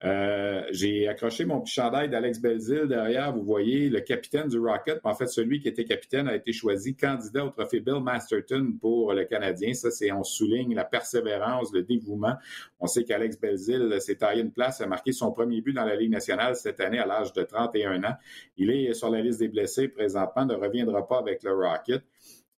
Euh, 0.03 0.63
j'ai 0.71 1.07
accroché 1.07 1.45
mon 1.45 1.61
petit 1.61 1.73
chandail 1.73 2.09
d'Alex 2.09 2.39
Belzil 2.39 2.87
derrière. 2.87 3.33
Vous 3.33 3.43
voyez 3.43 3.89
le 3.89 4.01
capitaine 4.01 4.49
du 4.49 4.59
Rocket. 4.59 4.99
En 5.03 5.13
fait, 5.13 5.27
celui 5.27 5.61
qui 5.61 5.69
était 5.69 5.85
capitaine 5.85 6.27
a 6.27 6.35
été 6.35 6.51
choisi 6.51 6.95
candidat 6.95 7.45
au 7.45 7.49
trophée 7.49 7.79
Bill 7.79 8.01
Masterton 8.01 8.73
pour 8.81 9.13
le 9.13 9.23
Canadien. 9.23 9.73
Ça, 9.73 9.91
c'est 9.91 10.11
on 10.11 10.23
souligne 10.23 10.75
la 10.75 10.83
persévérance, 10.83 11.71
le 11.73 11.83
dévouement. 11.83 12.35
On 12.81 12.87
sait 12.87 13.05
qu'Alex 13.05 13.39
Belzil 13.39 13.95
s'est 14.01 14.15
taillé 14.15 14.41
une 14.41 14.51
place, 14.51 14.81
a 14.81 14.87
marqué 14.87 15.13
son 15.13 15.31
premier 15.31 15.61
but 15.61 15.73
dans 15.73 15.85
la 15.85 15.95
Ligue 15.95 16.11
nationale 16.11 16.55
cette 16.55 16.81
année 16.81 16.99
à 16.99 17.05
l'âge 17.05 17.31
de 17.31 17.43
31 17.43 18.03
ans. 18.03 18.15
Il 18.57 18.71
est 18.71 18.93
sur 18.93 19.09
la 19.09 19.21
liste 19.21 19.39
des 19.39 19.47
blessés 19.47 19.87
présentement, 19.87 20.45
ne 20.45 20.55
reviendra 20.55 21.07
pas 21.07 21.19
avec 21.19 21.43
le 21.43 21.53
Rocket. 21.53 22.03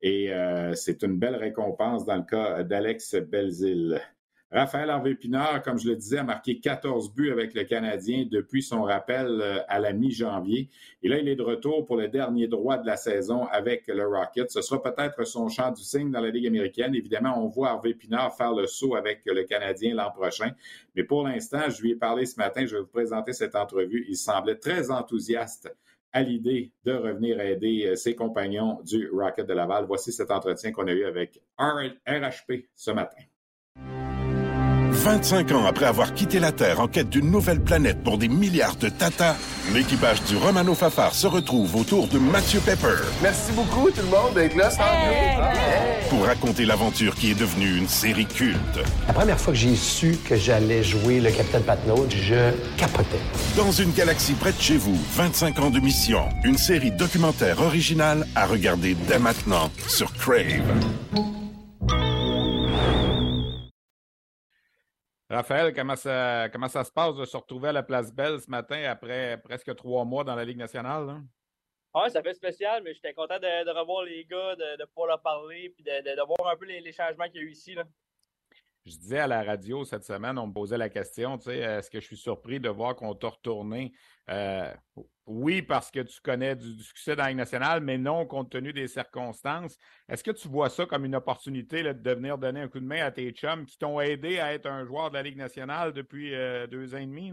Et 0.01 0.33
euh, 0.33 0.73
c'est 0.75 1.01
une 1.03 1.17
belle 1.17 1.35
récompense 1.35 2.05
dans 2.05 2.17
le 2.17 2.23
cas 2.23 2.63
d'Alex 2.63 3.15
Belzil. 3.15 4.01
Raphaël 4.53 4.91
Harvey-Pinard, 4.91 5.63
comme 5.63 5.79
je 5.79 5.89
le 5.89 5.95
disais, 5.95 6.19
a 6.19 6.23
marqué 6.23 6.59
14 6.59 7.11
buts 7.15 7.31
avec 7.31 7.55
le 7.55 7.63
Canadien 7.63 8.27
depuis 8.29 8.61
son 8.61 8.83
rappel 8.83 9.41
euh, 9.41 9.57
à 9.67 9.79
la 9.79 9.93
mi-janvier. 9.93 10.69
Et 11.01 11.09
là, 11.09 11.17
il 11.17 11.27
est 11.27 11.35
de 11.35 11.41
retour 11.41 11.87
pour 11.87 11.97
le 11.97 12.07
dernier 12.07 12.47
droit 12.47 12.77
de 12.77 12.85
la 12.85 12.95
saison 12.95 13.45
avec 13.47 13.87
le 13.87 14.05
Rocket. 14.05 14.51
Ce 14.51 14.61
sera 14.61 14.79
peut-être 14.79 15.23
son 15.25 15.49
champ 15.49 15.71
du 15.71 15.81
signe 15.81 16.11
dans 16.11 16.21
la 16.21 16.29
Ligue 16.29 16.45
américaine. 16.45 16.93
Évidemment, 16.93 17.43
on 17.43 17.47
voit 17.47 17.69
Harvey-Pinard 17.69 18.37
faire 18.37 18.53
le 18.53 18.67
saut 18.67 18.95
avec 18.95 19.21
le 19.25 19.43
Canadien 19.43 19.95
l'an 19.95 20.11
prochain. 20.11 20.51
Mais 20.95 21.03
pour 21.03 21.27
l'instant, 21.27 21.71
je 21.71 21.81
lui 21.81 21.91
ai 21.93 21.95
parlé 21.95 22.27
ce 22.27 22.37
matin, 22.37 22.63
je 22.67 22.75
vais 22.75 22.81
vous 22.81 22.87
présenter 22.87 23.33
cette 23.33 23.55
entrevue. 23.55 24.05
Il 24.07 24.15
semblait 24.15 24.57
très 24.57 24.91
enthousiaste 24.91 25.75
à 26.11 26.21
l'idée 26.21 26.71
de 26.85 26.93
revenir 26.93 27.41
aider 27.41 27.87
euh, 27.87 27.95
ses 27.95 28.13
compagnons 28.13 28.79
du 28.83 29.09
Rocket 29.09 29.47
de 29.47 29.53
Laval. 29.53 29.85
Voici 29.85 30.11
cet 30.11 30.29
entretien 30.29 30.71
qu'on 30.71 30.85
a 30.85 30.91
eu 30.91 31.05
avec 31.05 31.41
RHP 31.57 32.67
ce 32.75 32.91
matin. 32.91 33.23
25 35.03 35.51
ans 35.51 35.65
après 35.65 35.85
avoir 35.85 36.13
quitté 36.13 36.39
la 36.39 36.53
Terre 36.53 36.79
en 36.79 36.87
quête 36.87 37.09
d'une 37.09 37.29
nouvelle 37.29 37.59
planète 37.59 38.01
pour 38.03 38.17
des 38.17 38.29
milliards 38.29 38.77
de 38.77 38.87
Tata, 38.87 39.35
l'équipage 39.73 40.23
du 40.23 40.37
Romano 40.37 40.73
Fafar 40.75 41.13
se 41.13 41.27
retrouve 41.27 41.75
autour 41.75 42.07
de 42.07 42.17
Mathieu 42.17 42.61
Pepper. 42.61 43.03
Merci 43.21 43.51
beaucoup 43.51 43.91
tout 43.91 43.99
le 43.99 44.07
monde 44.07 44.33
d'être 44.33 44.55
là. 44.55 44.69
Pour 46.09 46.25
raconter 46.25 46.65
l'aventure 46.65 47.15
qui 47.15 47.31
est 47.31 47.37
devenue 47.37 47.75
une 47.75 47.89
série 47.89 48.25
culte. 48.25 48.79
La 49.05 49.13
première 49.13 49.37
fois 49.37 49.51
que 49.51 49.59
j'ai 49.59 49.75
su 49.75 50.17
que 50.23 50.37
j'allais 50.37 50.83
jouer 50.83 51.19
le 51.19 51.31
Capitaine 51.31 51.63
Patnaud, 51.63 52.07
je 52.09 52.53
capotais. 52.77 53.19
Dans 53.57 53.73
une 53.73 53.91
galaxie 53.91 54.35
près 54.35 54.53
de 54.53 54.61
chez 54.61 54.77
vous, 54.77 54.97
25 55.15 55.59
ans 55.59 55.69
de 55.69 55.81
mission. 55.81 56.29
Une 56.45 56.57
série 56.57 56.91
documentaire 56.91 57.59
originale 57.59 58.25
à 58.35 58.45
regarder 58.45 58.95
dès 59.09 59.19
maintenant 59.19 59.69
sur 59.85 60.13
Crave. 60.13 60.63
Raphaël, 65.33 65.73
comment 65.73 65.95
ça, 65.95 66.47
comment 66.51 66.67
ça 66.67 66.83
se 66.83 66.91
passe 66.91 67.15
de 67.15 67.25
se 67.25 67.35
retrouver 67.35 67.69
à 67.69 67.71
la 67.71 67.81
place 67.81 68.13
Belle 68.13 68.39
ce 68.39 68.47
matin 68.51 68.83
après 68.83 69.41
presque 69.43 69.75
trois 69.75 70.05
mois 70.05 70.23
dans 70.23 70.35
la 70.35 70.45
Ligue 70.45 70.59
nationale? 70.59 71.23
Oui, 71.95 72.11
ça 72.11 72.21
fait 72.21 72.35
spécial, 72.35 72.83
mais 72.83 72.93
j'étais 72.93 73.15
content 73.15 73.39
de, 73.39 73.79
revoir 73.79 74.03
les 74.03 74.25
gars, 74.25 74.55
de, 74.55 74.85
pouvoir 74.85 75.07
leur 75.07 75.21
parler, 75.23 75.69
puis 75.69 75.83
de, 75.83 76.25
voir 76.25 76.53
un 76.53 76.55
peu 76.55 76.65
les, 76.65 76.91
changements 76.91 77.25
qu'il 77.25 77.37
y 77.37 77.39
a 77.39 77.47
eu 77.47 77.51
ici. 77.51 77.75
Je 78.85 78.95
disais 78.95 79.19
à 79.19 79.27
la 79.27 79.43
radio 79.43 79.83
cette 79.85 80.03
semaine, 80.03 80.37
on 80.37 80.47
me 80.47 80.53
posait 80.53 80.77
la 80.77 80.89
question, 80.89 81.39
tu 81.39 81.45
sais, 81.45 81.57
est-ce 81.57 81.89
que 81.89 81.99
je 81.99 82.05
suis 82.05 82.17
surpris 82.17 82.59
de 82.59 82.69
voir 82.69 82.95
qu'on 82.95 83.15
t'a 83.15 83.29
retourné 83.29 83.91
euh, 84.29 84.71
oui, 85.25 85.61
parce 85.61 85.89
que 85.89 86.01
tu 86.01 86.19
connais 86.19 86.55
du, 86.55 86.83
succès 86.83 87.15
dans 87.15 87.23
la 87.23 87.29
Ligue 87.29 87.37
nationale, 87.37 87.79
mais 87.81 87.97
non 87.97 88.25
compte 88.25 88.49
tenu 88.49 88.73
des 88.73 88.87
circonstances. 88.87 89.77
Est-ce 90.09 90.23
que 90.23 90.31
tu 90.31 90.49
vois 90.49 90.69
ça 90.69 90.85
comme 90.85 91.05
une 91.05 91.15
opportunité 91.15 91.81
de 91.81 92.11
venir 92.11 92.37
donner 92.37 92.59
un 92.59 92.67
coup 92.67 92.81
de 92.81 92.85
main 92.85 93.05
à 93.05 93.11
tes 93.11 93.31
chums 93.31 93.65
qui 93.65 93.77
t'ont 93.77 94.01
aidé 94.01 94.39
à 94.39 94.53
être 94.53 94.65
un 94.65 94.85
joueur 94.85 95.11
de 95.11 95.15
la 95.15 95.23
Ligue 95.23 95.37
nationale 95.37 95.93
depuis 95.93 96.35
euh, 96.35 96.67
deux 96.67 96.93
ans 96.93 96.97
et 96.97 97.05
demi? 97.05 97.31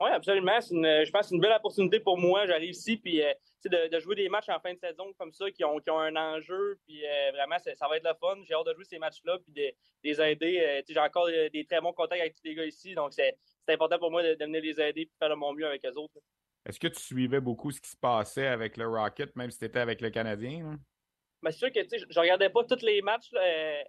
Oui, 0.00 0.10
absolument. 0.10 0.58
je 0.60 1.10
pense 1.10 1.22
que 1.22 1.28
c'est 1.28 1.34
une 1.36 1.40
belle 1.40 1.56
opportunité 1.56 2.00
pour 2.00 2.18
moi. 2.18 2.44
J'arrive 2.46 2.70
ici, 2.70 2.96
puis 2.96 3.22
euh, 3.22 3.32
de, 3.64 4.00
jouer 4.00 4.16
des 4.16 4.28
matchs 4.28 4.48
en 4.48 4.58
fin 4.58 4.74
de 4.74 4.78
saison 4.78 5.12
comme 5.16 5.32
ça 5.32 5.48
qui 5.52 5.64
ont, 5.64 5.80
un 5.86 6.16
enjeu, 6.16 6.78
puis 6.86 7.06
euh, 7.06 7.30
vraiment, 7.30 7.56
ça 7.58 7.88
va 7.88 7.96
être 7.98 8.04
le 8.04 8.14
fun. 8.20 8.36
J'ai 8.44 8.54
hâte 8.54 8.66
de 8.66 8.74
jouer 8.74 8.84
ces 8.84 8.98
matchs-là, 8.98 9.38
puis 9.38 9.52
de, 9.52 9.72
les 10.02 10.20
aider. 10.20 10.82
J'ai 10.88 10.98
encore 10.98 11.28
des, 11.28 11.66
très 11.66 11.80
bons 11.80 11.92
contacts 11.92 12.20
avec 12.20 12.34
tous 12.34 12.44
les 12.44 12.56
gars 12.56 12.66
ici, 12.66 12.94
donc 12.96 13.12
c'est 13.12 13.36
important 13.68 13.98
pour 13.98 14.10
moi 14.10 14.24
de, 14.24 14.44
venir 14.44 14.60
les 14.60 14.80
aider 14.80 15.02
et 15.02 15.10
faire 15.20 15.30
de 15.30 15.34
mon 15.34 15.54
mieux 15.54 15.66
avec 15.66 15.84
eux 15.86 15.94
autres. 15.94 16.18
Est-ce 16.66 16.80
que 16.80 16.88
tu 16.88 17.00
suivais 17.00 17.40
beaucoup 17.40 17.70
ce 17.70 17.80
qui 17.80 17.90
se 17.90 17.96
passait 17.96 18.48
avec 18.48 18.76
le 18.76 18.88
Rocket, 18.88 19.36
même 19.36 19.52
si 19.52 19.58
tu 19.58 19.66
étais 19.66 19.78
avec 19.78 20.00
le 20.00 20.10
Canadien? 20.10 20.76
Ben, 21.40 21.52
c'est 21.52 21.58
sûr 21.58 21.72
que 21.72 21.80
je 21.80 22.04
ne 22.04 22.20
regardais 22.20 22.50
pas 22.50 22.64
tous 22.64 22.82
les 22.82 23.02
matchs 23.02 23.30
euh, 23.34 23.82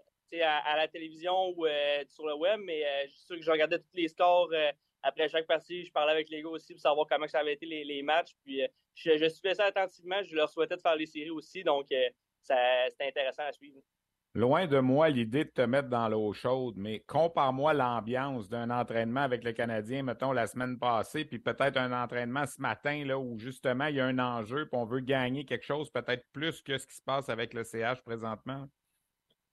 à, 0.44 0.78
la 0.78 0.88
télévision 0.88 1.56
ou 1.58 1.66
euh, 1.66 2.04
sur 2.08 2.28
le 2.28 2.36
web, 2.36 2.60
mais 2.64 2.86
euh, 2.86 3.08
je 3.08 3.12
suis 3.14 3.26
sûr 3.26 3.36
que 3.38 3.42
je 3.42 3.50
regardais 3.50 3.80
tous 3.80 3.96
les 3.96 4.08
scores 4.08 4.54
à 4.54 4.74
après 5.10 5.30
chaque 5.30 5.48
partie, 5.48 5.86
je 5.86 5.92
parlais 5.92 6.12
avec 6.12 6.30
les 6.30 6.42
gars 6.42 6.50
aussi 6.50 6.74
pour 6.74 6.82
savoir 6.82 7.08
comment 7.08 7.28
ça 7.28 7.40
avait 7.40 7.54
été 7.54 7.66
les, 7.66 8.04
matchs. 8.04 8.36
Puis 8.44 8.62
je, 8.94 9.16
je, 9.16 9.30
suivais 9.30 9.56
ça 9.56 9.66
attentivement. 9.66 10.22
Je 10.24 10.36
leur 10.36 10.50
souhaitais 10.50 10.76
de 10.76 10.82
faire 10.82 10.96
les 10.96 11.06
séries 11.06 11.30
aussi. 11.30 11.64
Donc, 11.64 11.86
c'était 12.42 13.08
intéressant 13.08 13.44
à 13.44 13.54
suivre. 13.54 13.80
Loin 14.38 14.68
de 14.68 14.78
moi 14.78 15.10
l'idée 15.10 15.46
de 15.46 15.50
te 15.50 15.64
mettre 15.64 15.90
dans 15.90 16.08
l'eau 16.10 16.32
chaude, 16.32 16.76
mais 16.78 17.00
compare-moi 17.00 17.74
l'ambiance 17.74 18.48
d'un 18.48 18.70
entraînement 18.70 19.22
avec 19.22 19.44
le 19.44 19.52
Canadien, 19.52 20.04
mettons, 20.04 20.32
la 20.32 20.46
semaine 20.46 20.78
passée, 20.78 21.26
puis 21.26 21.40
peut-être 21.40 21.76
un 21.76 21.92
entraînement 21.92 22.46
ce 22.46 22.62
matin, 22.62 23.04
là, 23.04 23.18
où 23.18 23.40
justement 23.40 23.88
il 23.88 23.96
y 23.96 24.00
a 24.00 24.06
un 24.06 24.20
enjeu, 24.20 24.68
puis 24.68 24.78
on 24.78 24.86
veut 24.86 25.00
gagner 25.00 25.44
quelque 25.44 25.66
chose, 25.66 25.90
peut-être 25.90 26.24
plus 26.34 26.62
que 26.62 26.78
ce 26.78 26.86
qui 26.86 26.94
se 26.94 27.02
passe 27.02 27.30
avec 27.30 27.56
le 27.56 27.64
CH 27.64 28.04
présentement. 28.04 28.68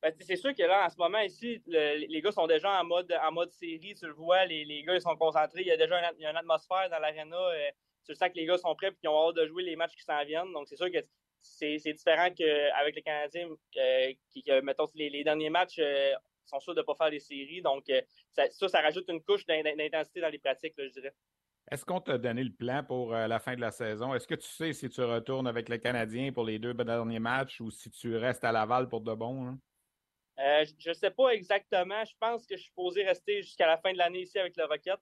Ben, 0.03 0.13
c'est 0.21 0.37
sûr 0.37 0.55
que 0.55 0.65
là, 0.65 0.85
en 0.85 0.91
ce 0.91 0.99
moment, 0.99 1.21
ici, 1.21 1.63
les 1.67 2.21
gars 2.23 2.33
sont 2.33 2.47
déjà 2.47 2.79
en 2.79 2.85
mode, 2.85 3.11
en 3.23 3.33
mode 3.33 3.53
série, 3.53 3.95
tu 3.95 4.07
le 4.07 4.13
vois, 4.13 4.45
les, 4.45 4.67
les 4.67 4.83
gars 4.83 4.97
ils 4.97 5.01
sont 5.01 5.17
concentrés, 5.17 5.63
il 5.63 5.69
y 5.69 5.71
a 5.71 5.79
déjà 5.79 5.99
une, 6.19 6.37
atmosphère 6.37 6.91
dans 6.91 6.99
l'aréna, 6.99 7.35
euh, 7.35 7.71
tu 8.05 8.15
sais 8.15 8.29
que 8.29 8.37
les 8.37 8.45
gars 8.45 8.59
sont 8.59 8.75
prêts 8.75 8.89
et 8.89 8.95
qu'ils 9.01 9.09
ont 9.09 9.31
hâte 9.31 9.37
de 9.37 9.47
jouer 9.47 9.63
les 9.63 9.77
matchs 9.77 9.97
qui 9.97 10.05
s'en 10.05 10.23
viennent, 10.27 10.53
donc 10.53 10.69
c'est 10.69 10.77
sûr 10.77 10.93
que 10.93 10.99
c'est 11.45 11.93
différent 11.93 12.31
qu'avec 12.31 12.97
les 12.97 13.03
Canadiens, 13.03 13.49
euh, 13.77 14.13
qui, 14.31 14.45
mettons, 14.63 14.89
les, 14.95 15.23
derniers 15.23 15.51
matchs 15.51 15.79
euh, 15.79 16.13
sont 16.47 16.59
sûrs 16.59 16.75
de 16.75 16.81
ne 16.81 16.85
pas 16.85 16.95
faire 16.95 17.11
des 17.11 17.21
séries. 17.21 17.63
Donc, 17.63 17.89
euh, 17.91 18.01
ça, 18.31 18.45
ça, 18.51 18.81
rajoute 18.81 19.09
une 19.09 19.23
couche 19.23 19.47
d'intensité 19.47 20.21
dans 20.21 20.29
les 20.29 20.39
pratiques, 20.39 20.75
je 20.79 20.89
dirais. 20.89 21.15
Est-ce 21.71 21.85
qu'on 21.85 22.01
t'a 22.01 22.19
donné 22.19 22.45
le 22.45 22.53
plan 22.53 22.85
pour 22.85 23.13
la 23.13 23.39
fin 23.39 23.55
de 23.57 23.61
la 23.61 23.71
saison? 23.71 24.15
Est-ce 24.15 24.27
que 24.27 24.35
tu 24.35 24.47
sais 24.47 24.75
si 24.75 24.89
tu 24.91 25.01
retournes 25.03 25.47
avec 25.47 25.71
les 25.71 25.81
Canadiens 25.81 26.31
pour 26.31 26.45
les 26.45 26.59
deux 26.59 26.75
derniers 26.75 27.19
matchs 27.19 27.61
ou 27.61 27.71
si 27.71 27.91
tu 27.91 28.17
restes 28.17 28.45
à 28.45 28.53
Laval 28.53 28.89
pour 28.89 29.01
de 29.01 29.15
bon? 29.15 29.59
je 30.37 30.89
ne 30.89 30.95
sais 30.95 31.11
pas 31.11 31.31
exactement. 31.31 32.05
Je 32.05 32.13
pense 32.21 32.47
que 32.47 32.57
je 32.57 32.63
suis 32.63 32.73
posé 32.73 33.03
rester 33.05 33.41
jusqu'à 33.41 33.67
la 33.67 33.79
fin 33.79 33.93
de 33.93 33.99
l'année 33.99 34.23
ici 34.23 34.39
avec 34.39 34.55
le 34.59 34.65
Rocket, 34.65 35.01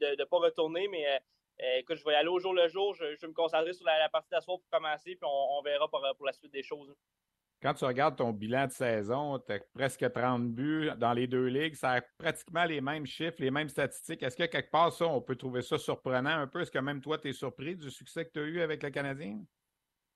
de 0.00 0.16
ne 0.16 0.24
pas 0.24 0.38
retourner, 0.38 0.88
mais 0.88 1.06
euh, 1.08 1.18
écoute, 1.58 1.96
je 1.96 2.04
vais 2.04 2.12
y 2.12 2.16
aller 2.16 2.28
au 2.28 2.38
jour 2.38 2.54
le 2.54 2.68
jour. 2.68 2.94
Je, 2.94 3.04
vais 3.04 3.28
me 3.28 3.32
concentrer 3.32 3.72
sur 3.72 3.86
la, 3.86 4.08
partie 4.08 4.30
d'assaut 4.30 4.58
pour 4.58 4.68
commencer, 4.70 5.16
puis 5.16 5.28
on, 5.28 5.62
verra 5.62 5.88
pour, 5.88 6.26
la 6.26 6.32
suite 6.32 6.52
des 6.52 6.62
choses. 6.62 6.94
Quand 7.62 7.74
tu 7.74 7.84
regardes 7.84 8.16
ton 8.16 8.32
bilan 8.32 8.66
de 8.66 8.72
saison, 8.72 9.38
tu 9.38 9.52
as 9.52 9.60
presque 9.74 10.12
30 10.12 10.50
buts 10.52 10.90
dans 10.98 11.14
les 11.14 11.26
deux 11.26 11.46
ligues. 11.46 11.74
Ça 11.74 11.92
a 11.92 12.00
pratiquement 12.18 12.64
les 12.64 12.80
mêmes 12.80 13.06
chiffres, 13.06 13.36
les 13.38 13.50
mêmes 13.50 13.70
statistiques. 13.70 14.22
Est-ce 14.22 14.36
que 14.36 14.44
quelque 14.44 14.70
part, 14.70 14.92
ça, 14.92 15.06
on 15.06 15.22
peut 15.22 15.36
trouver 15.36 15.62
ça 15.62 15.78
surprenant 15.78 16.38
un 16.40 16.46
peu? 16.46 16.60
Est-ce 16.60 16.70
que 16.70 16.78
même 16.78 17.00
toi, 17.00 17.16
tu 17.16 17.28
es 17.28 17.32
surpris 17.32 17.74
du 17.74 17.90
succès 17.90 18.26
que 18.26 18.32
tu 18.32 18.40
as 18.40 18.42
eu 18.42 18.60
avec 18.60 18.82
le 18.82 18.90
Canadien? 18.90 19.40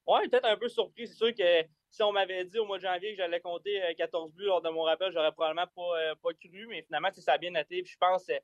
Oui, 0.09 0.27
peut-être 0.31 0.47
un 0.47 0.57
peu 0.57 0.69
surpris. 0.71 1.07
C'est 1.07 1.17
sûr 1.17 1.35
que 1.35 1.63
si 1.91 2.03
on 2.03 2.13
m'avait 2.13 2.43
dit 2.47 2.59
au 2.59 2.65
mois 2.65 2.79
de 2.79 2.83
janvier 2.83 3.11
que 3.11 3.19
j'allais 3.19 3.41
compter 3.41 3.79
14 3.99 4.31
euh, 4.31 4.35
buts 4.35 4.45
lors 4.45 4.63
de 4.63 4.71
mon 4.71 4.83
rappel, 4.83 5.13
j'aurais 5.13 5.33
probablement 5.33 5.67
pas, 5.77 6.01
euh, 6.01 6.15
pas 6.23 6.33
cru, 6.33 6.67
mais 6.67 6.81
finalement, 6.81 7.11
ça 7.13 7.35
a 7.35 7.39
bien 7.39 7.51
noté. 7.51 7.83
Puis 7.83 7.93
je 7.93 7.99
pense 7.99 8.27
euh, 8.31 8.39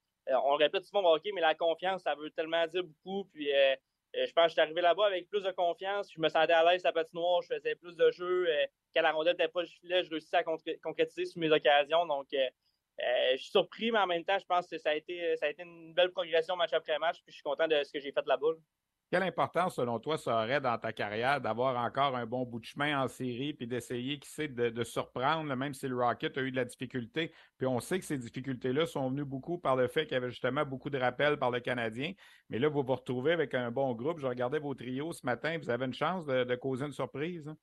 on 0.45 0.59
le 0.59 0.65
répète 0.65 0.85
souvent, 0.85 1.15
OK, 1.15 1.23
mais 1.35 1.41
la 1.41 1.55
confiance, 1.55 2.03
ça 2.03 2.15
veut 2.17 2.31
tellement 2.31 2.67
dire 2.67 2.85
beaucoup. 2.85 3.25
Puis 3.33 3.49
je 3.49 4.33
pense 4.33 4.45
que 4.45 4.49
je 4.49 4.53
suis 4.53 4.61
arrivé 4.61 4.83
là-bas 4.83 5.07
avec 5.07 5.29
plus 5.31 5.43
de 5.43 5.51
confiance. 5.53 6.13
Je 6.13 6.21
me 6.21 6.29
sentais 6.29 6.53
à 6.53 6.71
l'aise 6.71 6.85
à 6.85 6.89
la 6.89 6.93
patinoire, 6.93 7.41
je 7.41 7.55
faisais 7.55 7.75
plus 7.77 7.97
de 7.97 8.11
jeux. 8.11 8.47
quand 8.95 9.03
la 9.03 9.13
rondelle 9.13 9.33
n'était 9.33 9.49
pas 9.49 9.63
là, 9.85 10.03
je 10.03 10.11
réussissais 10.11 10.37
à 10.37 10.45
concrétiser 10.45 11.25
sur 11.25 11.41
mes 11.41 11.51
occasions. 11.51 12.05
Donc, 12.07 12.27
je 12.31 13.37
suis 13.37 13.51
surpris, 13.51 13.91
mais 13.91 14.01
en 14.01 14.07
même 14.07 14.25
temps, 14.25 14.39
je 14.39 14.47
pense 14.47 14.67
que 14.67 14.77
ça 14.77 14.91
a 14.91 14.95
été, 14.95 15.35
ça 15.37 15.47
a 15.47 15.49
été 15.49 15.63
une 15.63 15.95
belle 15.95 16.11
progression 16.11 16.57
match 16.57 16.75
après 16.75 16.99
match. 16.99 17.23
Puis 17.25 17.33
je 17.33 17.35
suis 17.37 17.43
content 17.43 17.69
de 17.69 17.83
ce 17.83 17.91
que 17.91 18.01
j'ai 18.01 18.13
fait 18.13 18.27
là-bas. 18.27 18.53
Quelle 19.11 19.23
importance, 19.23 19.77
selon 19.77 20.01
toi, 20.01 20.19
ça 20.19 20.43
aurait 20.43 20.61
dans 20.61 20.77
ta 20.79 20.93
carrière 20.93 21.41
d'avoir 21.41 21.77
encore 21.77 22.17
un 22.17 22.27
bon 22.27 22.45
bout 22.45 22.59
de 22.59 22.65
chemin 22.65 23.01
en 23.01 23.07
série 23.07 23.53
puis 23.53 23.67
d'essayer, 23.67 24.19
qui 24.19 24.29
sait, 24.29 24.49
de, 24.49 24.85
surprendre, 24.85 25.55
même 25.55 25.75
si 25.75 25.87
le 25.87 25.97
Rocket 25.97 26.37
a 26.37 26.41
eu 26.41 26.51
de 26.51 26.57
la 26.57 26.65
difficulté? 26.65 27.33
Puis 27.57 27.67
on 27.67 27.81
sait 27.81 27.99
que 27.99 28.05
ces 28.05 28.19
difficultés-là 28.19 28.87
sont 28.87 29.11
venues 29.11 29.25
beaucoup 29.25 29.59
par 29.59 29.77
le 29.77 29.89
fait 29.89 30.07
qu'il 30.07 30.15
y 30.15 30.17
avait 30.17 30.31
justement 30.31 30.65
beaucoup 30.65 30.91
de 30.91 30.99
rappels 30.99 31.37
par 31.37 31.51
le 31.51 31.61
Canadien. 31.61 32.13
Mais 32.49 32.59
là, 32.59 32.69
vous 32.69 32.83
vous 32.83 32.95
retrouvez 32.95 33.33
avec 33.33 33.55
un 33.55 33.71
bon 33.71 33.93
groupe. 33.93 34.19
Je 34.19 34.27
regardais 34.27 34.59
vos 34.59 34.75
trios 34.75 35.13
ce 35.13 35.25
matin. 35.25 35.59
Vous 35.59 35.71
avez 35.71 35.85
une 35.85 35.95
chance 35.95 36.27
de, 36.27 36.55
causer 36.57 36.87
une 36.87 36.93
surprise. 36.93 37.47
Hein? 37.47 37.57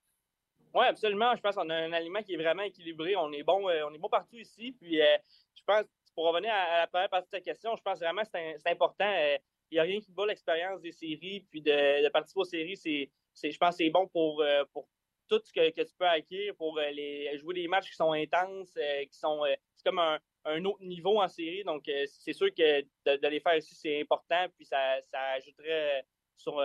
Oui, 0.74 0.86
absolument. 0.86 1.36
Je 1.36 1.42
pense 1.42 1.56
qu'on 1.56 1.70
a 1.70 1.76
un 1.76 1.92
aliment 1.92 2.22
qui 2.22 2.36
est 2.36 2.38
vraiment 2.38 2.64
équilibré. 2.64 3.16
On 3.18 3.32
est 3.34 3.44
bon, 3.44 3.68
euh, 3.68 3.84
on 3.90 3.94
est 3.94 3.98
bon 3.98 4.10
partout 4.10 4.38
ici. 4.38 4.76
Puis 4.80 5.02
euh, 5.02 5.18
je 5.56 5.64
pense, 5.66 5.86
pour 6.16 6.28
revenir 6.28 6.52
à, 6.54 6.80
la 6.80 6.88
première 6.88 7.10
partie 7.10 7.30
de 7.30 7.38
ta 7.38 7.42
question, 7.42 7.76
je 7.76 7.82
pense 7.82 8.00
vraiment 8.00 8.22
que 8.22 8.30
c'est 8.32 8.70
important. 8.70 9.06
Euh, 9.06 9.38
il 9.72 9.76
n'y 9.76 9.80
a 9.80 9.84
rien 9.84 10.00
qui 10.02 10.12
vaut 10.12 10.26
l'expérience 10.26 10.82
des 10.82 10.92
séries. 10.92 11.46
Puis 11.50 11.62
de, 11.62 12.10
participer 12.10 12.42
aux 12.42 12.46
séries, 12.46 12.78
c'est, 12.78 13.52
je 13.52 13.58
pense 13.58 13.78
que 13.78 13.84
c'est 13.84 13.90
bon 13.90 14.08
pour, 14.08 14.42
euh, 14.42 14.64
pour 14.74 14.88
tout 15.30 15.42
ce 15.44 15.54
que, 15.54 15.70
tu 15.70 15.94
peux 15.98 16.08
acquérir, 16.08 16.56
pour 16.56 16.78
euh, 16.78 16.90
les, 16.92 17.38
jouer 17.38 17.56
des 17.56 17.68
matchs 17.70 17.90
qui 17.90 17.96
sont 17.96 18.12
intenses, 18.12 18.76
euh, 18.78 19.06
qui 19.06 19.18
sont. 19.18 19.44
c'est 19.78 19.90
comme 19.90 20.00
un, 20.00 20.66
autre 20.66 20.84
niveau 20.84 21.22
en 21.22 21.28
série. 21.30 21.64
Donc, 21.64 21.84
c'est 21.86 22.34
sûr 22.34 22.54
que 22.54 22.82
de, 22.82 23.28
les 23.28 23.40
faire 23.40 23.56
ici, 23.56 23.74
c'est 23.76 24.02
important. 24.02 24.46
Puis 24.58 24.66
ça, 24.66 25.00
ça 25.10 25.20
ajouterait 25.38 26.06
sur, 26.36 26.62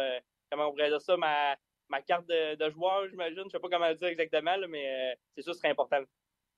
comment 0.50 0.68
on 0.68 0.70
pourrait 0.70 0.88
dire 0.88 1.00
ça, 1.00 1.16
ma, 1.16 1.54
ma 1.88 2.02
carte 2.02 2.26
de, 2.26 2.70
joueur, 2.70 3.06
j'imagine. 3.08 3.36
Je 3.38 3.44
ne 3.44 3.48
sais 3.50 3.60
pas 3.60 3.68
comment 3.68 3.88
le 3.88 3.94
dire 3.94 4.08
exactement, 4.08 4.56
mais 4.68 5.16
c'est 5.34 5.42
sûr 5.42 5.52
que 5.52 5.56
ce 5.56 5.60
serait 5.60 5.70
important. 5.70 6.02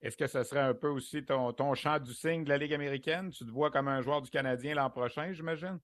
Est-ce 0.00 0.16
que 0.16 0.28
ce 0.28 0.44
serait 0.44 0.60
un 0.60 0.74
peu 0.74 0.88
aussi 0.88 1.24
ton, 1.24 1.52
ton 1.52 1.74
champ 1.74 1.98
du 1.98 2.14
signe 2.14 2.44
de 2.44 2.48
la 2.48 2.56
Ligue 2.56 2.72
américaine? 2.72 3.30
Tu 3.30 3.44
te 3.44 3.50
vois 3.50 3.72
comme 3.72 3.88
un 3.88 4.00
joueur 4.00 4.22
du 4.22 4.30
Canadien 4.30 4.76
l'an 4.76 4.88
prochain, 4.88 5.32
j'imagine? 5.32 5.80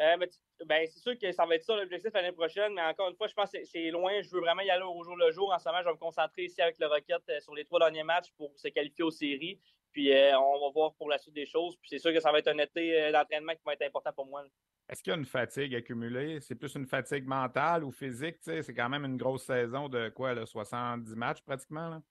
Euh, 0.00 0.16
ben, 0.64 0.86
c'est 0.86 1.00
sûr 1.00 1.18
que 1.18 1.30
ça 1.32 1.44
va 1.44 1.54
être 1.54 1.64
ça 1.64 1.76
l'objectif 1.76 2.12
l'année 2.14 2.32
prochaine, 2.32 2.72
mais 2.74 2.82
encore 2.82 3.10
une 3.10 3.16
fois, 3.16 3.26
je 3.26 3.34
pense 3.34 3.50
que 3.50 3.64
c'est 3.64 3.90
loin. 3.90 4.20
Je 4.22 4.30
veux 4.30 4.40
vraiment 4.40 4.62
y 4.62 4.70
aller 4.70 4.84
au 4.84 5.02
jour 5.04 5.16
le 5.16 5.30
jour. 5.30 5.52
En 5.52 5.58
ce 5.58 5.68
moment, 5.68 5.80
je 5.80 5.86
vais 5.86 5.92
me 5.92 5.98
concentrer 5.98 6.44
ici 6.44 6.60
avec 6.62 6.78
le 6.78 6.86
Rocket 6.86 7.22
euh, 7.28 7.40
sur 7.40 7.54
les 7.54 7.64
trois 7.64 7.78
derniers 7.78 8.02
matchs 8.02 8.32
pour 8.36 8.52
se 8.56 8.68
qualifier 8.68 9.04
aux 9.04 9.10
séries. 9.10 9.60
Puis 9.92 10.12
euh, 10.12 10.38
on 10.38 10.66
va 10.66 10.72
voir 10.72 10.94
pour 10.94 11.08
la 11.08 11.18
suite 11.18 11.34
des 11.34 11.46
choses. 11.46 11.76
Puis 11.76 11.90
c'est 11.90 11.98
sûr 11.98 12.12
que 12.12 12.20
ça 12.20 12.32
va 12.32 12.38
être 12.38 12.48
un 12.48 12.58
été 12.58 13.12
d'entraînement 13.12 13.52
qui 13.52 13.62
va 13.64 13.74
être 13.74 13.82
important 13.82 14.12
pour 14.12 14.26
moi. 14.26 14.44
Est-ce 14.88 15.02
qu'il 15.02 15.12
y 15.12 15.14
a 15.14 15.18
une 15.18 15.26
fatigue 15.26 15.74
accumulée? 15.74 16.40
C'est 16.40 16.54
plus 16.54 16.74
une 16.74 16.86
fatigue 16.86 17.26
mentale 17.26 17.84
ou 17.84 17.92
physique? 17.92 18.36
C'est 18.40 18.74
quand 18.74 18.88
même 18.88 19.04
une 19.04 19.16
grosse 19.16 19.44
saison 19.44 19.88
de 19.88 20.08
quoi, 20.08 20.34
là, 20.34 20.46
70 20.46 21.14
matchs 21.14 21.40
pratiquement? 21.42 22.02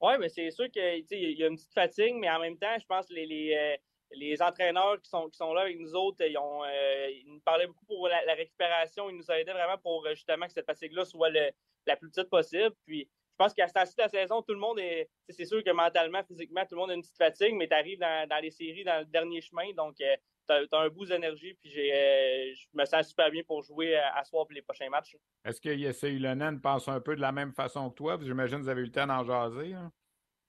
Oui, 0.00 0.14
mais 0.18 0.28
c'est 0.28 0.50
sûr 0.50 0.70
qu'il 0.70 1.04
y 1.10 1.42
a 1.42 1.46
une 1.46 1.56
petite 1.56 1.74
fatigue, 1.74 2.16
mais 2.16 2.30
en 2.30 2.40
même 2.40 2.56
temps, 2.56 2.76
je 2.78 2.86
pense 2.86 3.06
que 3.06 3.14
les, 3.14 3.26
les 3.26 3.78
entraîneurs 4.40 5.00
qui 5.00 5.08
sont, 5.08 5.28
qui 5.28 5.36
sont 5.36 5.52
là 5.52 5.62
avec 5.62 5.78
nous 5.78 5.94
autres, 5.94 6.24
ils, 6.24 6.36
ont, 6.38 6.64
euh, 6.64 7.08
nous 7.26 7.40
parlaient 7.40 7.66
beaucoup 7.66 7.84
pour 7.86 8.08
la, 8.08 8.34
récupération. 8.34 9.10
Ils 9.10 9.16
nous 9.16 9.30
aidaient 9.30 9.52
vraiment 9.52 9.78
pour 9.78 10.06
euh, 10.06 10.14
justement 10.14 10.46
que 10.46 10.52
cette 10.52 10.66
fatigue-là 10.66 11.04
soit 11.04 11.30
la 11.30 11.96
plus 11.96 12.10
petite 12.10 12.30
possible. 12.30 12.74
Puis 12.86 13.08
je 13.32 13.36
pense 13.36 13.54
qu'à 13.54 13.66
ce 13.66 13.72
temps 13.72 13.82
de 13.82 14.02
la 14.02 14.08
saison, 14.08 14.42
tout 14.42 14.52
le 14.52 14.60
monde 14.60 14.78
est. 14.78 15.08
C'est 15.28 15.44
sûr 15.44 15.64
que 15.64 15.70
mentalement, 15.70 16.22
physiquement, 16.24 16.64
tout 16.66 16.74
le 16.74 16.80
monde 16.80 16.90
a 16.90 16.94
une 16.94 17.02
petite 17.02 17.16
fatigue, 17.16 17.54
mais 17.54 17.68
tu 17.68 17.74
arrives 17.74 17.98
dans, 17.98 18.42
les 18.42 18.50
séries, 18.50 18.84
dans 18.84 19.00
le 19.00 19.06
dernier 19.06 19.40
chemin. 19.40 19.72
Donc, 19.76 20.00
euh, 20.00 20.16
tu 20.48 20.54
as, 20.74 20.78
un 20.78 20.88
boost 20.88 21.10
d'énergie. 21.10 21.54
Puis 21.54 21.70
je 21.70 22.66
me 22.74 22.84
sens 22.84 23.08
super 23.08 23.30
bien 23.30 23.42
pour 23.42 23.62
jouer 23.62 23.96
à, 23.96 24.22
soir 24.24 24.46
pour 24.46 24.54
les 24.54 24.62
prochains 24.62 24.90
matchs. 24.90 25.16
Est-ce 25.44 25.60
que 25.60 25.70
Yessé 25.70 26.10
Ulonen 26.10 26.60
pense 26.60 26.88
un 26.88 27.00
peu 27.00 27.16
de 27.16 27.20
la 27.20 27.32
même 27.32 27.52
façon 27.52 27.90
que 27.90 27.94
toi? 27.94 28.18
J'imagine 28.20 28.58
que 28.58 28.62
vous 28.62 28.68
avez 28.68 28.82
eu 28.82 28.86
le 28.86 28.92
temps 28.92 29.06
d'en 29.06 29.24
jaser. 29.24 29.72
Hein? 29.72 29.90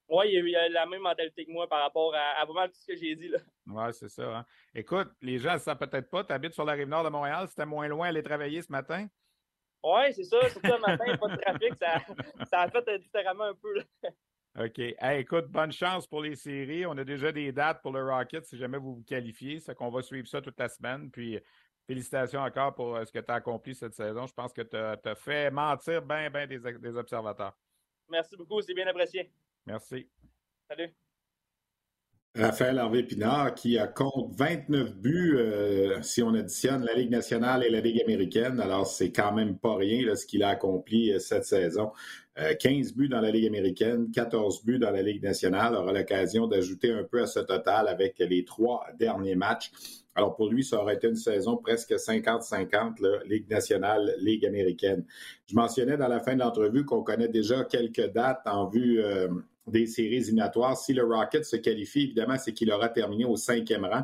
Oui, 0.10 0.26
il 0.30 0.56
a 0.56 0.68
eu 0.68 0.72
la 0.72 0.86
même 0.86 1.02
mentalité 1.02 1.46
que 1.46 1.52
moi 1.52 1.68
par 1.68 1.82
rapport 1.82 2.14
à, 2.14 2.42
à 2.42 2.46
vraiment 2.46 2.68
tout 2.68 2.76
ce 2.76 2.86
que 2.86 2.96
j'ai 2.96 3.16
dit. 3.16 3.32
Oui, 3.68 3.94
c'est 3.94 4.10
ça. 4.10 4.38
Hein. 4.38 4.46
Écoute, 4.74 5.12
les 5.22 5.40
gens 5.40 5.54
ne 5.54 5.60
savent 5.60 5.78
peut-être 5.78 6.10
pas, 6.10 6.24
tu 6.24 6.34
habites 6.34 6.54
sur 6.54 6.66
la 6.66 6.74
rive 6.74 6.88
nord 6.88 7.04
de 7.04 7.10
Montréal, 7.10 7.48
c'était 7.48 7.66
moins 7.66 7.88
loin 7.88 8.08
aller 8.08 8.24
travailler 8.24 8.62
ce 8.62 8.72
matin? 8.72 9.08
Oui, 9.84 10.14
c'est 10.14 10.24
ça. 10.24 10.50
Surtout 10.50 10.72
le 10.72 10.80
matin, 10.80 11.18
pas 11.18 11.28
de 11.28 11.42
trafic, 11.42 11.76
ça, 11.76 12.46
ça 12.46 12.62
a 12.62 12.70
fait 12.70 13.00
différemment 13.00 13.46
un 13.46 13.56
peu. 13.56 13.84
OK. 14.60 14.80
écoute, 14.80 15.48
bonne 15.48 15.72
chance 15.72 16.06
pour 16.06 16.22
les 16.22 16.36
séries. 16.36 16.86
On 16.86 16.98
a 16.98 17.04
déjà 17.04 17.32
des 17.32 17.52
dates 17.52 17.82
pour 17.82 17.92
le 17.92 18.04
Rocket 18.04 18.46
si 18.46 18.58
jamais 18.58 18.78
vous 18.78 18.96
vous 18.96 19.04
qualifiez. 19.04 19.60
C'est 19.60 19.74
qu'on 19.74 19.90
va 19.90 20.04
suivre 20.04 20.28
ça 20.28 20.42
toute 20.42 20.60
la 20.60 20.70
semaine. 20.70 21.10
Puis 21.10 21.40
félicitations 21.88 22.40
encore 22.40 22.76
pour 22.76 22.96
euh, 22.96 23.04
ce 23.04 23.12
que 23.12 23.20
tu 23.20 23.32
as 23.32 23.36
accompli 23.36 23.74
cette 23.74 23.96
saison. 23.96 24.28
Je 24.28 24.34
pense 24.34 24.54
que 24.54 24.62
tu 24.62 24.78
as, 24.78 25.16
fait 25.16 25.50
mentir 25.50 26.02
bien, 26.04 26.30
bien 26.30 26.46
des 26.48 26.96
observateurs. 26.96 27.58
Merci 28.10 28.38
beaucoup, 28.38 28.62
c'est 28.62 28.74
bien 28.74 28.88
apprécié. 28.88 29.32
Merci. 29.66 30.08
Salut. 30.70 30.94
Raphaël 32.36 32.80
Harvey 32.80 33.04
Pinard 33.04 33.54
qui 33.54 33.78
a 33.78 33.86
compte 33.86 34.34
29 34.36 34.96
buts 34.96 35.36
euh, 35.38 36.02
si 36.02 36.24
on 36.24 36.34
additionne 36.34 36.84
la 36.84 36.96
Ligue 36.96 37.12
nationale 37.12 37.64
et 37.64 37.70
la 37.70 37.80
Ligue 37.80 38.02
américaine. 38.02 38.60
Alors, 38.60 38.88
c'est 38.88 39.12
quand 39.12 39.34
même 39.34 39.60
pas 39.60 39.76
rien 39.76 40.16
ce 40.16 40.26
qu'il 40.26 40.42
a 40.42 40.50
accompli 40.50 41.12
euh, 41.12 41.20
cette 41.20 41.46
saison. 41.46 41.92
15 42.36 42.66
euh, 42.66 42.96
buts 42.96 43.08
dans 43.08 43.22
la 43.22 43.30
Ligue 43.30 43.46
américaine, 43.46 44.10
14 44.10 44.66
buts 44.66 44.80
dans 44.80 44.90
la 44.90 45.04
Ligue 45.04 45.22
nationale. 45.22 45.76
aura 45.76 45.94
l'occasion 45.94 46.48
d'ajouter 46.48 46.92
un 46.92 47.04
peu 47.04 47.22
à 47.22 47.28
ce 47.28 47.40
total 47.40 47.88
avec 47.88 48.18
les 48.18 48.44
trois 48.44 48.84
derniers 48.98 49.36
matchs. 49.36 49.72
Alors 50.16 50.36
pour 50.36 50.50
lui, 50.50 50.64
ça 50.64 50.82
aurait 50.82 50.96
été 50.96 51.08
une 51.10 51.16
saison 51.16 51.58
presque 51.58 51.92
50-50, 51.92 53.28
Ligue 53.28 53.48
nationale, 53.48 54.16
Ligue 54.18 54.48
américaine. 54.48 55.06
Je 55.46 55.54
mentionnais 55.56 55.98
dans 55.98 56.08
la 56.08 56.20
fin 56.20 56.34
de 56.34 56.40
l'entrevue 56.40 56.84
qu'on 56.84 57.04
connaît 57.04 57.28
déjà 57.28 57.64
quelques 57.64 58.12
dates 58.12 58.42
en 58.48 58.68
vue 58.68 59.04
des 59.68 59.86
séries 59.86 60.18
éliminatoires. 60.18 60.78
Si 60.78 60.94
le 60.94 61.04
Rocket 61.04 61.46
se 61.46 61.56
qualifie, 61.56 62.04
évidemment, 62.04 62.38
c'est 62.38 62.54
qu'il 62.54 62.72
aura 62.72 62.90
terminé 62.90 63.26
au 63.26 63.36
cinquième 63.36 63.86
rang. 63.86 64.04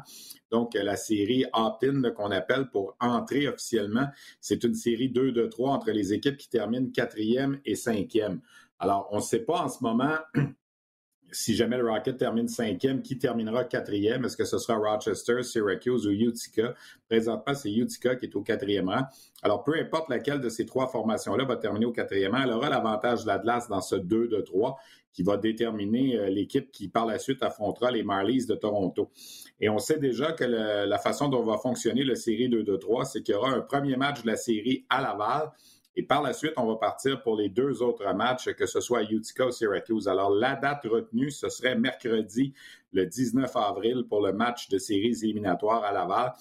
Donc, 0.52 0.74
la 0.74 0.96
série 0.96 1.46
opt-in 1.54 2.02
qu'on 2.12 2.32
appelle 2.32 2.70
pour 2.70 2.96
entrer 3.00 3.48
officiellement, 3.48 4.08
c'est 4.42 4.64
une 4.64 4.74
série 4.74 5.10
2 5.10 5.32
de 5.32 5.46
3 5.46 5.72
entre 5.72 5.92
les 5.92 6.14
équipes 6.14 6.38
qui 6.38 6.50
terminent 6.50 6.90
quatrième 6.92 7.60
et 7.66 7.76
cinquième. 7.76 8.42
Alors, 8.80 9.08
on 9.12 9.18
ne 9.18 9.22
sait 9.22 9.42
pas 9.42 9.62
en 9.62 9.70
ce 9.70 9.84
moment 9.84 10.16
si 11.32 11.56
jamais 11.56 11.78
le 11.78 11.90
Rocket 11.90 12.18
termine 12.18 12.48
cinquième, 12.48 13.02
qui 13.02 13.18
terminera 13.18 13.64
quatrième? 13.64 14.26
Est-ce 14.26 14.38
que 14.38 14.46
ce 14.46 14.58
sera 14.58 14.78
Rochester, 14.78 15.44
Syracuse 15.44 16.08
ou 16.08 16.12
Utica? 16.12 16.74
Présentement, 17.08 17.54
c'est 17.54 17.72
Utica 17.72 18.16
qui 18.16 18.26
est 18.26 18.36
au 18.36 18.42
quatrième 18.42 18.90
rang. 18.90 19.04
Alors, 19.44 19.64
peu 19.64 19.76
importe 19.76 20.10
laquelle 20.10 20.42
de 20.42 20.50
ces 20.50 20.66
trois 20.66 20.88
formations-là 20.88 21.46
va 21.46 21.58
terminer 21.58 21.86
au 21.86 21.92
quatrième 21.92 22.34
rang, 22.34 22.44
elle 22.44 22.54
aura 22.54 22.70
l'avantage 22.70 23.24
de 23.24 23.28
l'Atlas 23.28 23.68
dans 23.68 23.82
ce 23.82 23.96
2 23.96 24.28
de 24.28 24.42
3 24.42 24.78
qui 25.14 25.24
va 25.24 25.38
déterminer 25.38 26.18
euh, 26.18 26.30
l'équipe 26.30 26.72
qui, 26.72 26.88
par 26.88 27.06
la 27.06 27.20
suite, 27.20 27.44
affrontera 27.44 27.92
les 27.92 28.04
Marlies 28.04 28.46
de 28.46 28.56
Toronto. 28.56 29.10
Et 29.60 29.70
on 29.70 29.80
sait 29.80 30.00
déjà 30.00 30.32
que 30.32 30.44
la 30.44 30.98
façon 31.00 31.28
dont 31.28 31.44
va 31.44 31.58
fonctionner 31.58 32.04
la 32.04 32.16
série 32.16 32.50
2 32.50 32.64
de 32.64 32.76
3, 32.78 33.06
c'est 33.06 33.22
qu'il 33.22 33.34
y 33.34 33.38
aura 33.38 33.52
un 33.52 33.62
premier 33.62 33.98
match 33.98 34.22
de 34.22 34.28
la 34.28 34.38
série 34.38 34.86
à 34.90 35.02
Laval 35.02 35.52
et 36.00 36.04
par 36.04 36.22
la 36.22 36.32
suite, 36.32 36.54
on 36.56 36.66
va 36.66 36.78
partir 36.78 37.22
pour 37.24 37.36
les 37.36 37.50
deux 37.50 37.82
autres 37.82 38.14
matchs, 38.14 38.54
que 38.54 38.66
ce 38.66 38.80
soit 38.80 39.04
Utica 39.04 39.48
ou 39.48 39.52
Syracuse. 39.52 40.08
Alors, 40.08 40.30
la 40.30 40.56
date 40.56 40.86
retenue, 40.86 41.30
ce 41.30 41.50
serait 41.50 41.76
mercredi, 41.76 42.54
le 42.94 43.06
19 43.06 43.54
avril, 43.56 44.06
pour 44.08 44.26
le 44.26 44.32
match 44.32 44.70
de 44.70 44.78
séries 44.78 45.18
éliminatoires 45.24 45.84
à 45.84 45.92
Laval. 45.92 46.32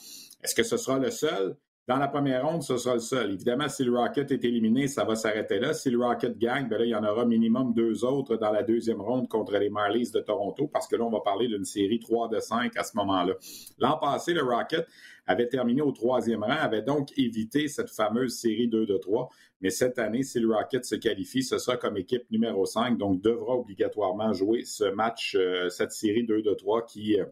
Est-ce 0.44 0.54
que 0.54 0.62
ce 0.62 0.76
sera 0.76 1.00
le 1.00 1.10
seul? 1.10 1.56
Dans 1.88 1.96
la 1.96 2.08
première 2.08 2.46
ronde, 2.46 2.62
ce 2.62 2.76
sera 2.76 2.96
le 2.96 3.00
seul. 3.00 3.32
Évidemment, 3.32 3.66
si 3.66 3.82
le 3.82 3.96
Rocket 3.96 4.30
est 4.30 4.44
éliminé, 4.44 4.88
ça 4.88 5.04
va 5.04 5.16
s'arrêter 5.16 5.58
là. 5.58 5.72
Si 5.72 5.88
le 5.88 5.96
Rocket 5.98 6.36
gagne, 6.36 6.68
ben 6.68 6.76
là, 6.76 6.84
il 6.84 6.90
y 6.90 6.94
en 6.94 7.02
aura 7.02 7.24
minimum 7.24 7.72
deux 7.72 8.04
autres 8.04 8.36
dans 8.36 8.52
la 8.52 8.62
deuxième 8.62 9.00
ronde 9.00 9.26
contre 9.26 9.56
les 9.56 9.70
Marlies 9.70 10.10
de 10.12 10.20
Toronto, 10.20 10.68
parce 10.70 10.86
que 10.86 10.96
là, 10.96 11.04
on 11.04 11.10
va 11.10 11.20
parler 11.20 11.48
d'une 11.48 11.64
série 11.64 11.98
3 11.98 12.28
de 12.28 12.40
5 12.40 12.76
à 12.76 12.84
ce 12.84 12.94
moment-là. 12.98 13.32
L'an 13.78 13.96
passé, 13.96 14.34
le 14.34 14.42
Rocket 14.42 14.86
avait 15.26 15.48
terminé 15.48 15.80
au 15.80 15.90
troisième 15.90 16.44
rang, 16.44 16.58
avait 16.60 16.82
donc 16.82 17.08
évité 17.16 17.68
cette 17.68 17.88
fameuse 17.88 18.36
série 18.36 18.68
2 18.68 18.84
de 18.84 18.98
3. 18.98 19.30
Mais 19.62 19.70
cette 19.70 19.98
année, 19.98 20.24
si 20.24 20.40
le 20.40 20.54
Rocket 20.54 20.84
se 20.84 20.94
qualifie, 20.94 21.42
ce 21.42 21.56
sera 21.56 21.78
comme 21.78 21.96
équipe 21.96 22.30
numéro 22.30 22.66
5, 22.66 22.98
donc 22.98 23.22
devra 23.22 23.54
obligatoirement 23.54 24.34
jouer 24.34 24.62
ce 24.64 24.84
match, 24.84 25.36
euh, 25.38 25.70
cette 25.70 25.92
série 25.92 26.26
2 26.26 26.42
de 26.42 26.52
3 26.52 26.84
qui, 26.84 27.18
euh, 27.18 27.24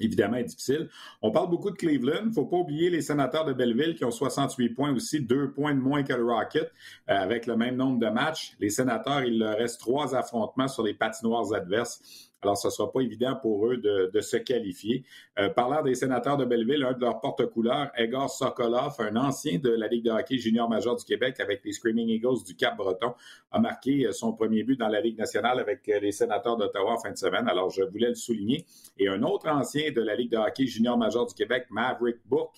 évidemment, 0.00 0.36
est 0.36 0.44
difficile. 0.44 0.88
On 1.22 1.30
parle 1.30 1.50
beaucoup 1.50 1.70
de 1.70 1.76
Cleveland. 1.76 2.22
Il 2.22 2.28
ne 2.28 2.32
faut 2.32 2.46
pas 2.46 2.56
oublier 2.56 2.90
les 2.90 3.02
sénateurs 3.02 3.44
de 3.44 3.52
Belleville 3.52 3.94
qui 3.94 4.04
ont 4.04 4.10
68 4.10 4.70
points 4.70 4.94
aussi, 4.94 5.20
deux 5.20 5.50
points 5.52 5.74
de 5.74 5.80
moins 5.80 6.02
que 6.02 6.12
le 6.12 6.24
Rocket, 6.24 6.72
euh, 7.08 7.14
avec 7.14 7.46
le 7.46 7.56
même 7.56 7.76
nombre 7.76 7.98
de 7.98 8.08
matchs. 8.08 8.56
Les 8.60 8.70
sénateurs, 8.70 9.22
il 9.22 9.38
leur 9.38 9.56
reste 9.56 9.80
trois 9.80 10.14
affrontements 10.14 10.68
sur 10.68 10.82
les 10.82 10.94
patinoires 10.94 11.52
adverses. 11.52 12.29
Alors, 12.42 12.56
ce 12.56 12.68
ne 12.68 12.70
sera 12.70 12.90
pas 12.90 13.00
évident 13.00 13.36
pour 13.36 13.66
eux 13.66 13.76
de, 13.76 14.20
se 14.20 14.36
qualifier. 14.38 15.04
Euh, 15.38 15.50
parlant 15.50 15.82
des 15.82 15.94
sénateurs 15.94 16.38
de 16.38 16.44
Belleville, 16.46 16.82
un 16.84 16.94
de 16.94 17.00
leurs 17.00 17.20
porte-couleurs, 17.20 17.90
Egor 17.96 18.30
Sokolov, 18.30 18.94
un 18.98 19.16
ancien 19.16 19.58
de 19.58 19.70
la 19.70 19.88
Ligue 19.88 20.04
de 20.04 20.10
hockey 20.10 20.38
junior 20.38 20.68
major 20.68 20.96
du 20.96 21.04
Québec 21.04 21.38
avec 21.40 21.62
les 21.64 21.72
Screaming 21.72 22.08
Eagles 22.08 22.42
du 22.46 22.56
Cap-Breton, 22.56 23.14
a 23.52 23.58
marqué 23.60 24.06
euh, 24.06 24.12
son 24.12 24.32
premier 24.32 24.62
but 24.62 24.78
dans 24.78 24.88
la 24.88 25.00
Ligue 25.02 25.18
nationale 25.18 25.60
avec 25.60 25.86
euh, 25.88 26.00
les 26.00 26.12
sénateurs 26.12 26.56
d'Ottawa 26.56 26.94
en 26.94 26.98
fin 26.98 27.10
de 27.10 27.18
semaine. 27.18 27.46
Alors, 27.46 27.68
je 27.68 27.82
voulais 27.82 28.08
le 28.08 28.14
souligner. 28.14 28.64
Et 28.98 29.08
un 29.08 29.22
autre 29.22 29.48
ancien 29.48 29.90
de 29.92 30.00
la 30.00 30.14
Ligue 30.14 30.30
de 30.30 30.38
hockey 30.38 30.66
junior 30.66 30.96
major 30.96 31.26
du 31.26 31.34
Québec, 31.34 31.66
Maverick 31.70 32.18
Book, 32.24 32.52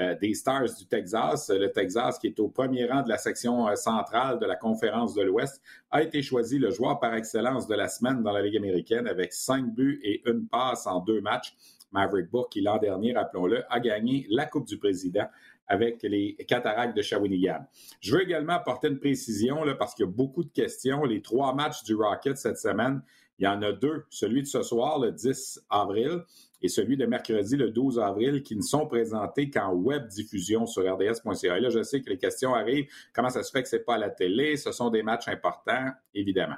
euh, 0.00 0.14
des 0.14 0.34
Stars 0.34 0.74
du 0.78 0.86
Texas. 0.86 1.50
Le 1.50 1.70
Texas, 1.70 2.18
qui 2.18 2.28
est 2.28 2.40
au 2.40 2.48
premier 2.48 2.86
rang 2.86 3.02
de 3.02 3.08
la 3.08 3.18
section 3.18 3.68
euh, 3.68 3.74
centrale 3.74 4.38
de 4.38 4.46
la 4.46 4.56
conférence 4.56 5.14
de 5.14 5.22
l'Ouest, 5.22 5.60
a 5.90 6.02
été 6.02 6.22
choisi 6.22 6.58
le 6.58 6.70
joueur 6.70 6.98
par 6.98 7.14
excellence 7.14 7.66
de 7.66 7.74
la 7.74 7.88
semaine 7.88 8.22
dans 8.22 8.32
la 8.32 8.42
Ligue 8.42 8.56
américaine 8.56 9.06
avec 9.06 9.32
cinq 9.32 9.66
buts 9.74 10.00
et 10.02 10.22
une 10.28 10.46
passe 10.46 10.86
en 10.86 11.00
deux 11.00 11.20
matchs. 11.20 11.54
Maverick 11.92 12.30
Book, 12.30 12.48
qui 12.50 12.62
l'an 12.62 12.78
dernier, 12.78 13.12
rappelons-le, 13.12 13.64
a 13.68 13.80
gagné 13.80 14.26
la 14.30 14.46
Coupe 14.46 14.66
du 14.66 14.78
Président 14.78 15.26
avec 15.66 16.02
les 16.02 16.36
cataractes 16.48 16.96
de 16.96 17.02
Shawinigan. 17.02 17.66
Je 18.00 18.14
veux 18.14 18.22
également 18.22 18.54
apporter 18.54 18.88
une 18.88 18.98
précision 18.98 19.64
là, 19.64 19.74
parce 19.74 19.94
qu'il 19.94 20.04
y 20.04 20.08
a 20.08 20.10
beaucoup 20.10 20.42
de 20.42 20.50
questions. 20.50 21.04
Les 21.04 21.22
trois 21.22 21.54
matchs 21.54 21.82
du 21.84 21.94
Rocket 21.94 22.36
cette 22.36 22.58
semaine, 22.58 23.02
il 23.38 23.44
y 23.44 23.48
en 23.48 23.62
a 23.62 23.72
deux. 23.72 24.04
Celui 24.10 24.42
de 24.42 24.46
ce 24.46 24.62
soir, 24.62 24.98
le 24.98 25.12
10 25.12 25.64
avril, 25.70 26.22
et 26.62 26.68
celui 26.68 26.96
de 26.96 27.06
mercredi, 27.06 27.56
le 27.56 27.70
12 27.70 27.98
avril, 27.98 28.42
qui 28.42 28.56
ne 28.56 28.62
sont 28.62 28.86
présentés 28.86 29.50
qu'en 29.50 29.72
web 29.72 30.06
diffusion 30.08 30.66
sur 30.66 30.82
rds.ca. 30.82 31.58
Et 31.58 31.60
là, 31.60 31.70
je 31.70 31.82
sais 31.82 32.00
que 32.00 32.10
les 32.10 32.18
questions 32.18 32.54
arrivent. 32.54 32.86
Comment 33.12 33.30
ça 33.30 33.42
se 33.42 33.50
fait 33.50 33.62
que 33.62 33.68
ce 33.68 33.76
n'est 33.76 33.82
pas 33.82 33.94
à 33.96 33.98
la 33.98 34.10
télé? 34.10 34.56
Ce 34.56 34.72
sont 34.72 34.90
des 34.90 35.02
matchs 35.02 35.28
importants, 35.28 35.90
évidemment. 36.14 36.56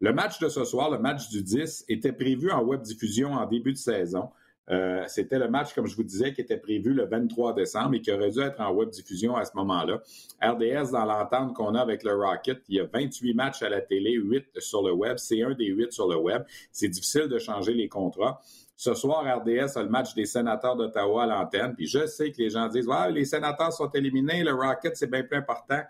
Le 0.00 0.12
match 0.12 0.38
de 0.40 0.48
ce 0.48 0.64
soir, 0.64 0.90
le 0.90 0.98
match 0.98 1.28
du 1.28 1.42
10, 1.42 1.84
était 1.88 2.12
prévu 2.12 2.50
en 2.50 2.62
web 2.62 2.82
diffusion 2.82 3.32
en 3.32 3.46
début 3.46 3.72
de 3.72 3.78
saison. 3.78 4.30
Euh, 4.70 5.04
c'était 5.06 5.38
le 5.38 5.48
match, 5.48 5.74
comme 5.74 5.86
je 5.86 5.94
vous 5.94 6.02
disais, 6.02 6.32
qui 6.32 6.40
était 6.40 6.56
prévu 6.56 6.92
le 6.92 7.06
23 7.06 7.54
décembre 7.54 7.94
et 7.94 8.00
qui 8.00 8.10
aurait 8.10 8.30
dû 8.30 8.40
être 8.40 8.60
en 8.60 8.72
web 8.72 8.90
diffusion 8.90 9.36
à 9.36 9.44
ce 9.44 9.52
moment-là. 9.54 10.02
RDS, 10.42 10.90
dans 10.92 11.04
l'entente 11.04 11.54
qu'on 11.54 11.74
a 11.74 11.80
avec 11.80 12.02
le 12.02 12.14
Rocket, 12.14 12.62
il 12.68 12.76
y 12.76 12.80
a 12.80 12.84
28 12.84 13.34
matchs 13.34 13.62
à 13.62 13.68
la 13.68 13.80
télé, 13.80 14.12
8 14.12 14.46
sur 14.58 14.82
le 14.82 14.92
web. 14.92 15.18
C'est 15.18 15.42
un 15.42 15.54
des 15.54 15.66
8 15.66 15.92
sur 15.92 16.08
le 16.08 16.16
web. 16.16 16.42
C'est 16.72 16.88
difficile 16.88 17.28
de 17.28 17.38
changer 17.38 17.74
les 17.74 17.88
contrats. 17.88 18.40
Ce 18.78 18.92
soir, 18.92 19.24
RDS 19.24 19.78
a 19.78 19.82
le 19.82 19.88
match 19.88 20.14
des 20.14 20.26
sénateurs 20.26 20.76
d'Ottawa 20.76 21.22
à 21.22 21.26
l'antenne. 21.26 21.74
Puis 21.74 21.86
je 21.86 22.06
sais 22.06 22.30
que 22.30 22.42
les 22.42 22.50
gens 22.50 22.68
disent 22.68 22.86
ouais, 22.86 23.10
les 23.10 23.24
sénateurs 23.24 23.72
sont 23.72 23.88
éliminés, 23.90 24.42
le 24.42 24.52
Rocket, 24.52 24.96
c'est 24.96 25.10
bien 25.10 25.22
plus 25.22 25.38
important. 25.38 25.80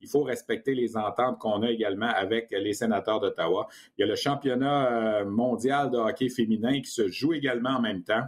Il 0.00 0.08
faut 0.08 0.22
respecter 0.22 0.74
les 0.74 0.96
ententes 0.96 1.38
qu'on 1.38 1.62
a 1.62 1.70
également 1.70 2.08
avec 2.08 2.50
les 2.50 2.72
sénateurs 2.72 3.20
d'Ottawa. 3.20 3.68
Il 3.96 4.02
y 4.02 4.04
a 4.04 4.06
le 4.06 4.16
championnat 4.16 5.20
euh, 5.20 5.24
mondial 5.24 5.90
de 5.90 5.98
hockey 5.98 6.28
féminin 6.28 6.80
qui 6.80 6.90
se 6.90 7.08
joue 7.08 7.32
également 7.32 7.70
en 7.70 7.80
même 7.80 8.02
temps 8.02 8.24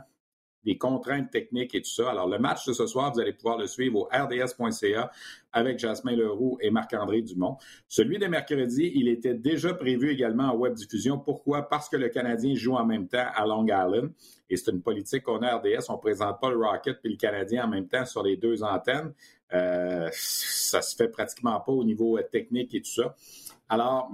des 0.64 0.76
contraintes 0.76 1.30
techniques 1.30 1.74
et 1.74 1.82
tout 1.82 1.90
ça. 1.90 2.10
Alors, 2.10 2.28
le 2.28 2.38
match 2.38 2.66
de 2.66 2.72
ce 2.72 2.86
soir, 2.86 3.12
vous 3.12 3.20
allez 3.20 3.32
pouvoir 3.32 3.58
le 3.58 3.66
suivre 3.66 4.00
au 4.00 4.08
rds.ca 4.12 5.10
avec 5.52 5.78
Jasmin 5.78 6.14
Leroux 6.14 6.58
et 6.60 6.70
Marc-André 6.70 7.22
Dumont. 7.22 7.56
Celui 7.88 8.18
de 8.18 8.26
mercredi, 8.26 8.92
il 8.94 9.08
était 9.08 9.34
déjà 9.34 9.74
prévu 9.74 10.10
également 10.10 10.52
en 10.52 10.56
web 10.56 10.74
diffusion. 10.74 11.18
Pourquoi? 11.18 11.68
Parce 11.68 11.88
que 11.88 11.96
le 11.96 12.08
Canadien 12.08 12.54
joue 12.54 12.74
en 12.74 12.84
même 12.84 13.08
temps 13.08 13.26
à 13.34 13.46
Long 13.46 13.64
Island. 13.64 14.12
Et 14.48 14.56
c'est 14.56 14.70
une 14.70 14.82
politique 14.82 15.22
qu'on 15.22 15.42
a 15.42 15.56
RDS. 15.56 15.88
On 15.88 15.94
ne 15.94 15.98
présente 15.98 16.40
pas 16.40 16.50
le 16.50 16.58
Rocket 16.58 16.98
puis 17.00 17.12
le 17.12 17.16
Canadien 17.16 17.64
en 17.64 17.68
même 17.68 17.88
temps 17.88 18.04
sur 18.04 18.22
les 18.22 18.36
deux 18.36 18.62
antennes. 18.62 19.12
Euh, 19.52 20.08
ça 20.12 20.82
se 20.82 20.94
fait 20.94 21.08
pratiquement 21.08 21.60
pas 21.60 21.72
au 21.72 21.84
niveau 21.84 22.18
euh, 22.18 22.22
technique 22.22 22.74
et 22.74 22.82
tout 22.82 22.90
ça. 22.90 23.16
Alors, 23.68 24.12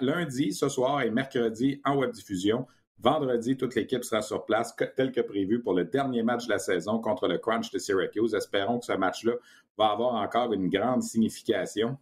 lundi, 0.00 0.52
ce 0.52 0.68
soir 0.68 1.02
et 1.02 1.10
mercredi 1.10 1.80
en 1.84 1.96
web 1.96 2.10
diffusion, 2.10 2.66
Vendredi, 3.04 3.58
toute 3.58 3.74
l'équipe 3.74 4.02
sera 4.02 4.22
sur 4.22 4.46
place, 4.46 4.74
tel 4.96 5.12
que 5.12 5.20
prévu, 5.20 5.60
pour 5.60 5.74
le 5.74 5.84
dernier 5.84 6.22
match 6.22 6.46
de 6.46 6.50
la 6.50 6.58
saison 6.58 7.00
contre 7.00 7.28
le 7.28 7.36
Crunch 7.36 7.70
de 7.70 7.78
Syracuse. 7.78 8.34
Espérons 8.34 8.78
que 8.78 8.86
ce 8.86 8.92
match-là 8.92 9.34
va 9.76 9.88
avoir 9.88 10.14
encore 10.14 10.54
une 10.54 10.70
grande 10.70 11.02
signification. 11.02 11.98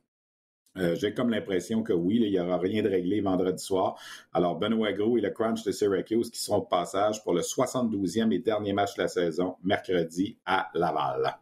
Euh, 0.77 0.95
j'ai 0.95 1.13
comme 1.13 1.31
l'impression 1.31 1.83
que 1.83 1.93
oui, 1.93 2.21
il 2.23 2.31
n'y 2.31 2.39
aura 2.39 2.57
rien 2.57 2.85
de 2.85 2.89
réglé 2.89 3.21
vendredi 3.21 3.63
soir. 3.63 3.99
Alors, 4.33 4.57
Benoît 4.61 4.93
Gros 4.93 5.19
et 5.19 5.21
le 5.21 5.31
Crunch 5.31 5.65
de 5.65 5.73
Syracuse 5.73 6.31
qui 6.31 6.41
seront 6.41 6.61
de 6.61 6.67
passage 6.67 7.23
pour 7.25 7.35
le 7.35 7.41
72e 7.41 8.33
et 8.33 8.39
dernier 8.39 8.73
match 8.73 8.95
de 8.95 9.03
la 9.03 9.09
saison, 9.09 9.57
mercredi 9.65 10.39
à 10.47 10.71
Laval. 10.73 11.42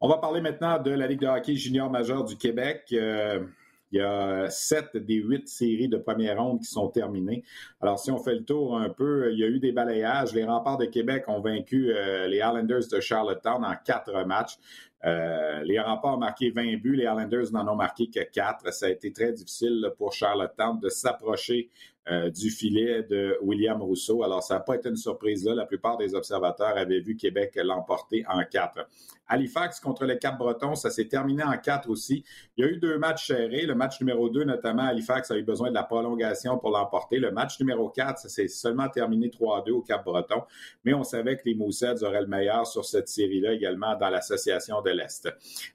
On 0.00 0.08
va 0.08 0.18
parler 0.18 0.40
maintenant 0.40 0.78
de 0.80 0.90
la 0.90 1.06
Ligue 1.06 1.20
de 1.20 1.26
hockey 1.26 1.54
junior 1.54 1.90
majeur 1.90 2.24
du 2.24 2.36
Québec. 2.36 2.88
Euh, 2.92 3.44
il 3.92 3.98
y 3.98 4.02
a 4.02 4.50
sept 4.50 4.96
des 4.96 5.14
huit 5.14 5.46
séries 5.46 5.88
de 5.88 5.96
première 5.96 6.42
ronde 6.42 6.60
qui 6.60 6.66
sont 6.66 6.88
terminées. 6.88 7.44
Alors, 7.80 7.98
si 7.98 8.10
on 8.10 8.18
fait 8.18 8.34
le 8.34 8.44
tour 8.44 8.76
un 8.76 8.90
peu, 8.90 9.32
il 9.32 9.38
y 9.38 9.44
a 9.44 9.46
eu 9.46 9.60
des 9.60 9.70
balayages. 9.70 10.34
Les 10.34 10.44
remparts 10.44 10.78
de 10.78 10.86
Québec 10.86 11.24
ont 11.28 11.40
vaincu 11.40 11.92
euh, 11.92 12.26
les 12.26 12.38
Islanders 12.38 12.88
de 12.90 13.00
Charlottetown 13.00 13.64
en 13.64 13.74
quatre 13.84 14.24
matchs. 14.24 14.58
Euh, 15.04 15.62
les 15.64 15.78
remparts 15.78 16.14
ont 16.14 16.18
marqué 16.18 16.50
20 16.50 16.76
buts, 16.76 16.96
les 16.96 17.04
Islanders 17.04 17.52
n'en 17.52 17.68
ont 17.68 17.76
marqué 17.76 18.08
que 18.08 18.20
4. 18.20 18.72
Ça 18.72 18.86
a 18.86 18.88
été 18.88 19.12
très 19.12 19.32
difficile 19.32 19.92
pour 19.98 20.12
Charlottetown 20.12 20.80
de 20.80 20.88
s'approcher 20.88 21.70
euh, 22.10 22.30
du 22.30 22.50
filet 22.50 23.02
de 23.02 23.38
William 23.40 23.80
Rousseau. 23.80 24.24
Alors, 24.24 24.42
ça 24.42 24.54
n'a 24.54 24.60
pas 24.60 24.74
été 24.74 24.90
une 24.90 24.96
surprise 24.96 25.44
là. 25.44 25.54
La 25.54 25.64
plupart 25.64 25.96
des 25.96 26.14
observateurs 26.14 26.76
avaient 26.76 27.00
vu 27.00 27.16
Québec 27.16 27.58
l'emporter 27.62 28.24
en 28.28 28.44
quatre. 28.44 28.86
Halifax 29.26 29.80
contre 29.80 30.04
le 30.04 30.16
Cap-Breton, 30.16 30.74
ça 30.74 30.90
s'est 30.90 31.08
terminé 31.08 31.42
en 31.42 31.56
quatre 31.56 31.88
aussi. 31.88 32.22
Il 32.56 32.64
y 32.64 32.68
a 32.68 32.70
eu 32.70 32.76
deux 32.76 32.98
matchs 32.98 33.28
serrés. 33.28 33.64
Le 33.64 33.74
match 33.74 33.98
numéro 34.00 34.28
2, 34.28 34.44
notamment, 34.44 34.82
Halifax 34.82 35.30
a 35.30 35.38
eu 35.38 35.42
besoin 35.42 35.70
de 35.70 35.74
la 35.74 35.82
prolongation 35.82 36.58
pour 36.58 36.70
l'emporter. 36.70 37.18
Le 37.18 37.30
match 37.30 37.58
numéro 37.58 37.88
4, 37.88 38.18
ça 38.18 38.28
s'est 38.28 38.48
seulement 38.48 38.88
terminé 38.90 39.28
3-2 39.28 39.70
au 39.70 39.80
Cap-Breton. 39.80 40.42
Mais 40.84 40.92
on 40.92 41.04
savait 41.04 41.38
que 41.38 41.42
les 41.46 41.54
Moussets 41.54 42.02
auraient 42.02 42.20
le 42.20 42.26
meilleur 42.26 42.66
sur 42.66 42.84
cette 42.84 43.08
série-là 43.08 43.52
également 43.52 43.96
dans 43.96 44.10
l'association 44.10 44.82
de 44.82 44.90
l'Est. 44.94 45.28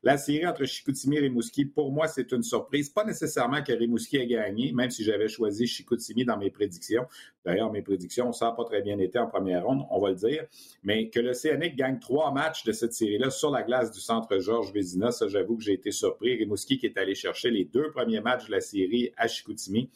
La 0.04 0.18
série 0.18 0.46
entre 0.46 0.66
Chicoutimi 0.66 1.18
et 1.18 1.22
Rimouski, 1.22 1.66
pour 1.66 1.92
moi, 1.92 2.08
c'est 2.08 2.32
une 2.32 2.44
surprise. 2.44 2.90
Pas 2.90 3.06
nécessairement 3.06 3.62
que 3.64 3.74
Rimouski 3.74 4.18
ait 4.18 4.28
gagné, 4.28 4.72
même 4.72 4.90
si 4.90 5.04
j'avais 5.04 5.28
choisi 5.28 5.68
Chicoutimi 5.68 6.26
dans 6.26 6.38
mes 6.38 6.50
prédictions. 6.50 7.06
D'ailleurs, 7.46 7.72
mes 7.72 7.82
prédictions, 7.82 8.32
ça 8.32 8.46
n'a 8.46 8.52
pas 8.52 8.66
très 8.66 8.82
bien 8.82 9.00
été 9.00 9.18
en 9.20 9.28
première 9.28 9.66
ronde, 9.66 9.86
on 9.90 10.00
va 10.00 10.10
le 10.10 10.16
dire. 10.16 10.46
Mais 10.84 11.10
que 11.10 11.20
CNX 11.20 11.76
gagne 11.76 12.00
trois 12.00 12.32
matchs 12.32 12.64
de 12.64 12.72
cette 12.72 12.94
série-là 12.94 13.30
sur 13.30 13.52
la 13.52 13.64
glace 13.64 13.92
du 13.92 14.00
centre 14.00 14.40
Georges 14.40 14.74
Vézina, 14.74 15.12
ça, 15.12 15.28
j'avoue 15.28 15.58
que 15.58 15.64
j'ai 15.64 15.74
été 15.74 15.92
surpris. 15.92 16.36
Rimouski 16.36 16.78
qui 16.78 16.86
est 16.86 16.98
allé 16.98 17.16
chercher 17.16 17.50
les 17.50 17.66
deux 17.66 17.92
premiers 17.92 18.22
matchs 18.22 18.48
de 18.48 18.52
la 18.52 18.62
série 18.62 19.12
à 19.18 19.28
Chicoutimi 19.28 19.90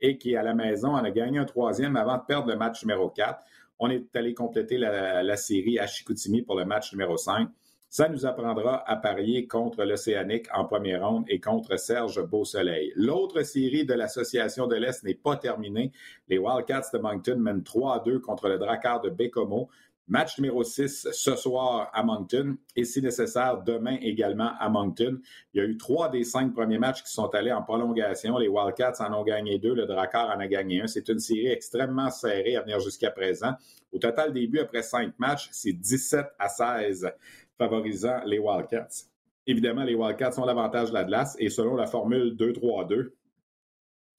et 0.00 0.18
qui, 0.18 0.36
à 0.36 0.42
la 0.42 0.54
maison, 0.54 0.90
en 0.90 1.04
a 1.04 1.10
gagné 1.10 1.38
un 1.38 1.44
troisième 1.44 1.96
avant 1.96 2.18
de 2.18 2.22
perdre 2.26 2.48
le 2.48 2.56
match 2.56 2.82
numéro 2.84 3.08
4. 3.08 3.42
On 3.78 3.90
est 3.90 4.14
allé 4.14 4.34
compléter 4.34 4.78
la, 4.78 5.22
la 5.22 5.36
série 5.36 5.78
à 5.78 5.86
Chicoutimi 5.86 6.42
pour 6.42 6.56
le 6.56 6.64
match 6.64 6.92
numéro 6.92 7.16
5. 7.16 7.48
Ça 7.94 8.08
nous 8.08 8.24
apprendra 8.24 8.88
à 8.90 8.96
parier 8.96 9.46
contre 9.46 9.84
l'Océanique 9.84 10.46
en 10.54 10.64
première 10.64 11.06
ronde 11.06 11.26
et 11.28 11.40
contre 11.40 11.78
Serge 11.78 12.22
Beausoleil. 12.22 12.90
L'autre 12.96 13.42
série 13.42 13.84
de 13.84 13.92
l'Association 13.92 14.66
de 14.66 14.76
l'Est 14.76 15.04
n'est 15.04 15.12
pas 15.12 15.36
terminée. 15.36 15.92
Les 16.26 16.38
Wildcats 16.38 16.88
de 16.94 16.98
Moncton 16.98 17.36
mènent 17.36 17.62
3 17.62 17.96
à 17.96 17.98
2 17.98 18.18
contre 18.20 18.48
le 18.48 18.56
Drakkar 18.56 19.02
de 19.02 19.10
Bécomo. 19.10 19.68
Match 20.08 20.38
numéro 20.38 20.64
6 20.64 21.08
ce 21.12 21.36
soir 21.36 21.90
à 21.92 22.02
Moncton 22.02 22.56
et 22.74 22.84
si 22.84 23.02
nécessaire 23.02 23.62
demain 23.62 23.98
également 24.00 24.52
à 24.58 24.70
Moncton. 24.70 25.20
Il 25.52 25.58
y 25.58 25.60
a 25.60 25.66
eu 25.66 25.76
trois 25.76 26.08
des 26.08 26.24
cinq 26.24 26.54
premiers 26.54 26.78
matchs 26.78 27.02
qui 27.02 27.12
sont 27.12 27.28
allés 27.34 27.52
en 27.52 27.62
prolongation. 27.62 28.38
Les 28.38 28.48
Wildcats 28.48 28.94
en 29.00 29.12
ont 29.12 29.22
gagné 29.22 29.58
deux, 29.58 29.74
le 29.74 29.84
Drakkar 29.84 30.34
en 30.34 30.40
a 30.40 30.46
gagné 30.46 30.80
un. 30.80 30.86
C'est 30.86 31.10
une 31.10 31.20
série 31.20 31.48
extrêmement 31.48 32.10
serrée 32.10 32.56
à 32.56 32.62
venir 32.62 32.80
jusqu'à 32.80 33.10
présent. 33.10 33.52
Au 33.92 33.98
total 33.98 34.32
début 34.32 34.60
après 34.60 34.82
cinq 34.82 35.12
matchs, 35.18 35.50
c'est 35.52 35.74
17 35.74 36.26
à 36.38 36.48
16 36.48 37.12
favorisant 37.58 38.20
les 38.24 38.38
Wildcats. 38.38 39.06
Évidemment, 39.46 39.84
les 39.84 39.94
Wildcats 39.94 40.38
ont 40.38 40.44
l'avantage 40.44 40.88
de 40.90 40.94
la 40.94 41.04
glace 41.04 41.36
et 41.38 41.48
selon 41.48 41.74
la 41.74 41.86
formule 41.86 42.36
2-3-2, 42.36 43.12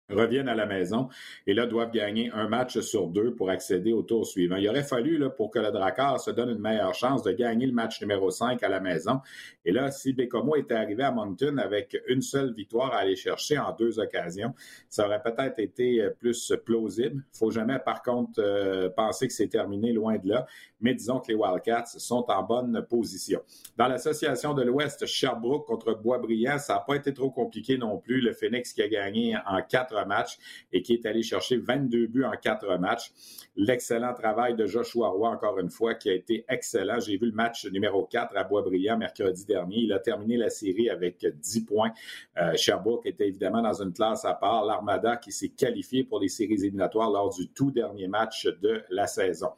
reviennent 0.09 0.49
à 0.49 0.55
la 0.55 0.65
maison 0.65 1.09
et 1.47 1.53
là 1.53 1.65
doivent 1.65 1.91
gagner 1.91 2.29
un 2.31 2.47
match 2.47 2.79
sur 2.79 3.07
deux 3.07 3.33
pour 3.33 3.49
accéder 3.49 3.93
au 3.93 4.03
tour 4.03 4.25
suivant. 4.25 4.57
Il 4.57 4.67
aurait 4.69 4.83
fallu, 4.83 5.21
pour 5.37 5.51
que 5.51 5.59
le 5.59 5.71
Drakkar 5.71 6.19
se 6.19 6.31
donne 6.31 6.49
une 6.49 6.59
meilleure 6.59 6.93
chance 6.93 7.23
de 7.23 7.31
gagner 7.31 7.65
le 7.65 7.73
match 7.73 8.01
numéro 8.01 8.29
5 8.29 8.61
à 8.63 8.69
la 8.69 8.79
maison. 8.79 9.21
Et 9.65 9.71
là, 9.71 9.91
si 9.91 10.13
Bécomo 10.13 10.55
était 10.55 10.75
arrivé 10.75 11.03
à 11.03 11.11
Moncton 11.11 11.57
avec 11.57 11.97
une 12.07 12.21
seule 12.21 12.53
victoire 12.53 12.93
à 12.93 12.97
aller 12.97 13.15
chercher 13.15 13.57
en 13.57 13.73
deux 13.73 13.99
occasions, 13.99 14.53
ça 14.89 15.05
aurait 15.05 15.21
peut-être 15.21 15.59
été 15.59 16.09
plus 16.19 16.53
plausible. 16.65 17.23
Il 17.33 17.37
faut 17.37 17.51
jamais, 17.51 17.79
par 17.79 18.01
contre, 18.01 18.39
euh, 18.39 18.89
penser 18.89 19.27
que 19.27 19.33
c'est 19.33 19.47
terminé 19.47 19.93
loin 19.93 20.17
de 20.17 20.29
là. 20.29 20.45
Mais 20.83 20.93
disons 20.93 21.19
que 21.19 21.29
les 21.29 21.33
Wildcats 21.35 21.85
sont 21.97 22.25
en 22.27 22.43
bonne 22.43 22.85
position. 22.87 23.41
Dans 23.77 23.87
l'association 23.87 24.53
de 24.53 24.61
l'Ouest, 24.61 25.05
Sherbrooke 25.05 25.65
contre 25.65 25.93
Boisbriand, 25.93 26.59
ça 26.59 26.73
n'a 26.73 26.79
pas 26.81 26.95
été 26.95 27.13
trop 27.13 27.31
compliqué 27.31 27.77
non 27.77 27.97
plus. 27.97 28.21
Le 28.21 28.33
Phoenix 28.33 28.73
qui 28.73 28.81
a 28.81 28.87
gagné 28.87 29.35
en 29.47 29.61
quatre 29.61 30.05
matchs 30.05 30.37
et 30.71 30.81
qui 30.81 30.93
est 30.93 31.05
allé 31.05 31.23
chercher 31.23 31.57
22 31.57 32.07
buts 32.07 32.25
en 32.25 32.35
quatre 32.39 32.77
matchs. 32.77 33.11
L'excellent 33.55 34.13
travail 34.13 34.55
de 34.55 34.65
Joshua 34.65 35.07
Roy, 35.09 35.29
encore 35.29 35.57
une 35.59 35.69
fois, 35.69 35.95
qui 35.95 36.09
a 36.09 36.13
été 36.13 36.43
excellent. 36.49 36.99
J'ai 36.99 37.17
vu 37.17 37.27
le 37.27 37.31
match 37.31 37.65
numéro 37.67 38.03
4 38.03 38.35
à 38.35 38.43
Boisbriand 38.43 38.97
mercredi 38.97 39.45
dernier. 39.45 39.77
Il 39.77 39.93
a 39.93 39.99
terminé 39.99 40.37
la 40.37 40.49
série 40.49 40.89
avec 40.89 41.25
10 41.25 41.61
points. 41.61 41.91
Euh, 42.37 42.55
Sherbrooke 42.55 43.05
était 43.05 43.27
évidemment 43.27 43.61
dans 43.61 43.81
une 43.81 43.93
classe 43.93 44.25
à 44.25 44.33
part. 44.33 44.65
L'Armada 44.65 45.15
qui 45.15 45.31
s'est 45.31 45.49
qualifié 45.49 46.03
pour 46.03 46.19
les 46.19 46.27
séries 46.27 46.55
éliminatoires 46.55 47.09
lors 47.09 47.33
du 47.33 47.47
tout 47.47 47.71
dernier 47.71 48.07
match 48.07 48.47
de 48.61 48.83
la 48.89 49.07
saison. 49.07 49.49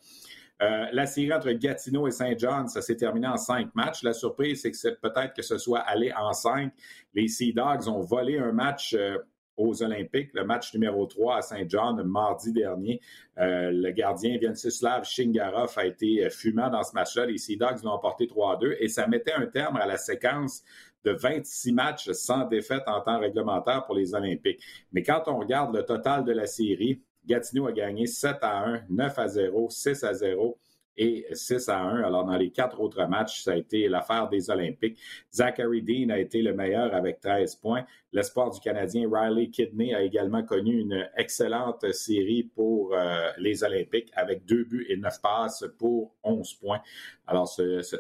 Euh, 0.62 0.86
la 0.94 1.06
série 1.06 1.34
entre 1.34 1.52
Gatineau 1.52 2.08
et 2.08 2.12
Saint 2.12 2.34
John, 2.38 2.68
ça 2.68 2.82
s'est 2.82 2.96
terminé 2.96 3.28
en 3.28 3.38
cinq 3.38 3.74
matchs. 3.76 4.04
La 4.04 4.14
surprise, 4.14 4.62
c'est 4.62 4.72
que 4.72 5.00
peut-être 5.02 5.34
que 5.34 5.42
ce 5.42 5.58
soit 5.58 5.80
allé 5.80 6.14
en 6.14 6.34
cinq. 6.34 6.72
Les 7.14 7.28
Sea 7.28 7.54
Dogs 7.54 7.90
ont 7.90 8.00
volé 8.00 8.38
un 8.38 8.54
match 8.54 8.94
euh, 8.94 9.18
aux 9.58 9.84
Olympiques, 9.84 10.32
le 10.34 10.44
match 10.44 10.74
numéro 10.74 11.06
3 11.06 11.38
à 11.38 11.42
Saint-Jean 11.42 11.94
mardi 12.04 12.52
dernier. 12.52 13.02
Euh, 13.38 13.72
le 13.72 13.92
gardien 13.92 14.38
Viencislav 14.38 15.06
Shingarov 15.06 15.74
a 15.78 15.86
été 15.86 16.30
fumant 16.30 16.70
dans 16.70 16.84
ce 16.84 16.94
match-là. 16.94 17.26
Les 17.26 17.38
Sea 17.38 17.58
Dogs 17.58 17.84
l'ont 17.84 17.92
emporté 17.92 18.26
3-2 18.26 18.76
et 18.80 18.88
ça 18.88 19.08
mettait 19.08 19.34
un 19.34 19.48
terme 19.48 19.78
à 19.78 19.86
la 19.86 19.98
séquence 19.98 20.64
de 21.06 21.12
26 21.12 21.74
matchs 21.74 22.12
sans 22.12 22.46
défaite 22.46 22.84
en 22.88 23.00
temps 23.02 23.20
réglementaire 23.20 23.86
pour 23.86 23.96
les 23.96 24.14
Olympiques. 24.14 24.62
Mais 24.92 25.04
quand 25.04 25.24
on 25.28 25.38
regarde 25.38 25.76
le 25.76 25.84
total 25.84 26.26
de 26.26 26.32
la 26.32 26.48
série, 26.48 27.02
Gatineau 27.26 27.68
a 27.68 27.72
gagné 27.72 28.06
7 28.08 28.38
à 28.42 28.66
1, 28.66 28.86
9 28.90 29.20
à 29.20 29.28
0, 29.28 29.70
6 29.70 30.04
à 30.04 30.14
0 30.14 30.58
et 30.98 31.26
6 31.32 31.70
à 31.70 31.80
1. 31.80 32.04
Alors, 32.04 32.26
dans 32.26 32.38
les 32.38 32.52
quatre 32.52 32.80
autres 32.80 33.06
matchs, 33.06 33.42
ça 33.42 33.52
a 33.52 33.56
été 33.56 33.88
l'affaire 33.88 34.30
des 34.30 34.50
Olympiques. 34.50 35.00
Zachary 35.34 35.82
Dean 35.82 36.10
a 36.10 36.20
été 36.20 36.42
le 36.42 36.54
meilleur 36.54 36.94
avec 36.94 37.20
13 37.20 37.56
points. 37.56 37.84
L'espoir 38.14 38.50
du 38.50 38.62
Canadien 38.62 39.10
Riley 39.12 39.50
Kidney 39.50 39.94
a 39.94 40.02
également 40.02 40.44
connu 40.44 40.80
une 40.80 41.06
excellente 41.18 41.92
série 41.92 42.44
pour 42.44 42.94
euh, 42.94 43.30
les 43.38 43.64
Olympiques 43.64 44.10
avec 44.16 44.46
deux 44.46 44.64
buts 44.64 44.86
et 44.88 44.96
neuf 44.96 45.22
passes 45.22 45.66
pour 45.78 46.16
11 46.24 46.54
points. 46.54 46.80
Alors, 47.28 47.50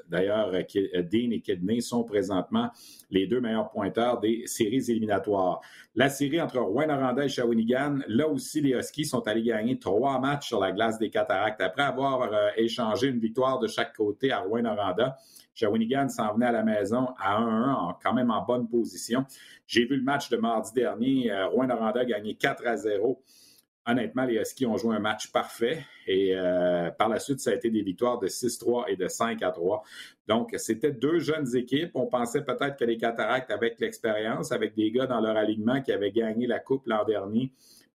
d'ailleurs, 0.08 0.51
Dean 0.51 1.31
et 1.31 1.41
Kidney 1.41 1.81
sont 1.81 2.05
présentement 2.05 2.69
les 3.10 3.27
deux 3.27 3.41
meilleurs 3.41 3.71
pointeurs 3.71 4.19
des 4.21 4.43
séries 4.45 4.89
éliminatoires. 4.89 5.60
La 5.95 6.10
série 6.10 6.39
entre 6.39 6.60
Rouen-Noranda 6.60 7.25
et 7.25 7.29
Shawinigan, 7.29 7.99
là 8.08 8.29
aussi, 8.29 8.62
les 8.62 8.71
Huskies 8.71 9.05
sont 9.05 9.27
allés 9.27 9.43
gagner 9.43 9.79
trois 9.79 10.19
matchs 10.19 10.47
sur 10.47 10.60
la 10.60 10.71
glace 10.71 10.97
des 10.97 11.10
Cataractes 11.10 11.60
après 11.60 11.84
avoir 11.84 12.31
euh, 12.31 12.49
échangé 12.55 12.84
une 12.93 13.19
victoire 13.19 13.59
de 13.59 13.67
chaque 13.67 13.95
côté 13.95 14.31
à 14.31 14.39
Rouen-Noranda. 14.39 15.17
Shawinigan 15.53 16.09
s'en 16.09 16.33
venait 16.33 16.47
à 16.47 16.51
la 16.51 16.63
maison 16.63 17.07
à 17.17 17.41
1-1, 17.41 17.95
quand 18.03 18.13
même 18.13 18.29
en 18.29 18.43
bonne 18.45 18.67
position. 18.67 19.25
J'ai 19.65 19.85
vu 19.85 19.95
le 19.95 20.03
match 20.03 20.29
de 20.29 20.37
mardi 20.37 20.73
dernier. 20.73 21.31
Euh, 21.31 21.47
Rouen-Noranda 21.47 22.01
a 22.01 22.05
gagné 22.05 22.35
4 22.35 22.67
à 22.67 22.75
0 22.75 23.21
honnêtement, 23.85 24.25
les 24.25 24.35
Huskies 24.35 24.65
ont 24.65 24.77
joué 24.77 24.95
un 24.95 24.99
match 24.99 25.31
parfait 25.31 25.85
et 26.07 26.35
euh, 26.35 26.89
par 26.91 27.09
la 27.09 27.19
suite, 27.19 27.39
ça 27.39 27.51
a 27.51 27.53
été 27.53 27.69
des 27.69 27.81
victoires 27.81 28.19
de 28.19 28.27
6-3 28.27 28.85
et 28.87 28.95
de 28.95 29.07
5-3. 29.07 29.81
Donc, 30.27 30.53
c'était 30.57 30.91
deux 30.91 31.19
jeunes 31.19 31.55
équipes. 31.55 31.91
On 31.93 32.07
pensait 32.07 32.43
peut-être 32.43 32.77
que 32.77 32.85
les 32.85 32.97
Cataractes, 32.97 33.51
avec 33.51 33.79
l'expérience, 33.79 34.51
avec 34.51 34.75
des 34.75 34.91
gars 34.91 35.05
dans 35.05 35.21
leur 35.21 35.37
alignement 35.37 35.81
qui 35.81 35.91
avaient 35.91 36.11
gagné 36.11 36.47
la 36.47 36.59
Coupe 36.59 36.87
l'an 36.87 37.03
dernier, 37.05 37.51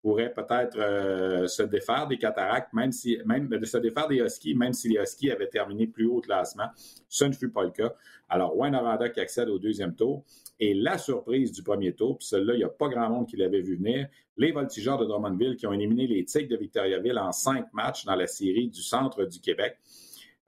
pourraient 0.07 0.33
peut-être 0.33 0.79
euh, 0.79 1.49
se 1.49 1.65
défaire 1.65 2.07
des 2.07 2.17
cataractes, 2.17 2.73
même 2.73 2.93
si, 2.93 3.19
même 3.27 3.49
de 3.49 3.65
se 3.65 3.77
défaire 3.77 4.07
des 4.07 4.19
Huskies, 4.19 4.55
même 4.55 4.73
si 4.73 4.89
les 4.89 5.01
Huskies 5.01 5.33
avaient 5.33 5.49
terminé 5.49 5.89
plus 5.89 6.07
haut 6.07 6.19
au 6.19 6.21
classement. 6.21 6.69
Ce 7.09 7.25
ne 7.25 7.33
fut 7.33 7.51
pas 7.51 7.65
le 7.65 7.71
cas. 7.71 7.93
Alors, 8.29 8.57
Wayne 8.57 8.77
Aranda 8.77 9.09
qui 9.09 9.19
accède 9.19 9.49
au 9.49 9.59
deuxième 9.59 9.97
tour. 9.97 10.23
Et 10.61 10.75
la 10.75 10.97
surprise 10.97 11.51
du 11.51 11.65
premier 11.65 11.93
tour, 11.93 12.19
puis 12.19 12.29
celle-là, 12.29 12.55
il 12.55 12.59
n'y 12.59 12.65
a 12.65 12.69
pas 12.69 12.89
grand 12.89 13.11
monde 13.11 13.27
qui 13.27 13.37
l'avait 13.37 13.63
vu 13.63 13.75
venir, 13.75 14.07
les 14.37 14.53
voltigeurs 14.53 14.97
de 14.97 15.07
Drummondville 15.07 15.57
qui 15.57 15.67
ont 15.67 15.73
éliminé 15.73 16.07
les 16.07 16.25
Tigres 16.25 16.51
de 16.51 16.57
Victoriaville 16.57 17.19
en 17.19 17.33
cinq 17.33 17.67
matchs 17.73 18.05
dans 18.05 18.15
la 18.15 18.29
série 18.29 18.69
du 18.69 18.83
centre 18.83 19.25
du 19.25 19.41
Québec. 19.41 19.77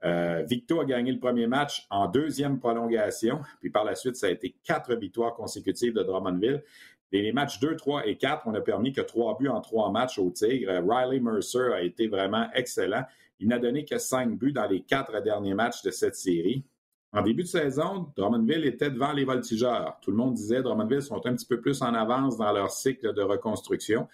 Euh, 0.05 0.43
Victo 0.47 0.79
a 0.79 0.85
gagné 0.85 1.11
le 1.11 1.19
premier 1.19 1.47
match 1.47 1.85
en 1.89 2.07
deuxième 2.07 2.59
prolongation, 2.59 3.41
puis 3.59 3.69
par 3.69 3.83
la 3.83 3.95
suite, 3.95 4.15
ça 4.15 4.27
a 4.27 4.29
été 4.29 4.55
quatre 4.63 4.95
victoires 4.95 5.33
consécutives 5.33 5.93
de 5.93 6.01
Drummondville. 6.01 6.63
Les 7.11 7.31
matchs 7.31 7.59
2, 7.59 7.75
3 7.75 8.07
et 8.07 8.17
4, 8.17 8.43
on 8.45 8.53
a 8.53 8.61
permis 8.61 8.91
que 8.91 9.01
trois 9.01 9.37
buts 9.37 9.49
en 9.49 9.61
trois 9.61 9.91
matchs 9.91 10.19
au 10.19 10.29
Tigre. 10.29 10.81
Riley 10.87 11.19
Mercer 11.19 11.73
a 11.73 11.81
été 11.81 12.07
vraiment 12.07 12.47
excellent. 12.53 13.03
Il 13.39 13.47
n'a 13.47 13.59
donné 13.59 13.85
que 13.85 13.97
cinq 13.97 14.37
buts 14.37 14.51
dans 14.51 14.67
les 14.67 14.81
quatre 14.81 15.21
derniers 15.23 15.53
matchs 15.53 15.81
de 15.81 15.91
cette 15.91 16.15
série. 16.15 16.63
En 17.11 17.23
début 17.23 17.41
de 17.43 17.47
saison, 17.47 18.11
Drummondville 18.15 18.65
était 18.65 18.91
devant 18.91 19.13
les 19.13 19.25
voltigeurs. 19.25 19.97
Tout 20.01 20.11
le 20.11 20.17
monde 20.17 20.35
disait 20.35 20.61
Drummondville 20.61 21.01
sont 21.01 21.25
un 21.25 21.33
petit 21.33 21.47
peu 21.47 21.59
plus 21.59 21.81
en 21.81 21.95
avance 21.95 22.37
dans 22.37 22.51
leur 22.51 22.69
cycle 22.69 23.13
de 23.13 23.21
reconstruction. 23.21 24.07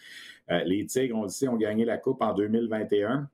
Euh, 0.49 0.63
les 0.63 0.85
Tigres, 0.85 1.17
on 1.17 1.23
le 1.23 1.49
ont 1.49 1.57
gagné 1.57 1.83
la 1.83 1.97
Coupe 1.97 2.21
en 2.21 2.33
2021 2.33 3.29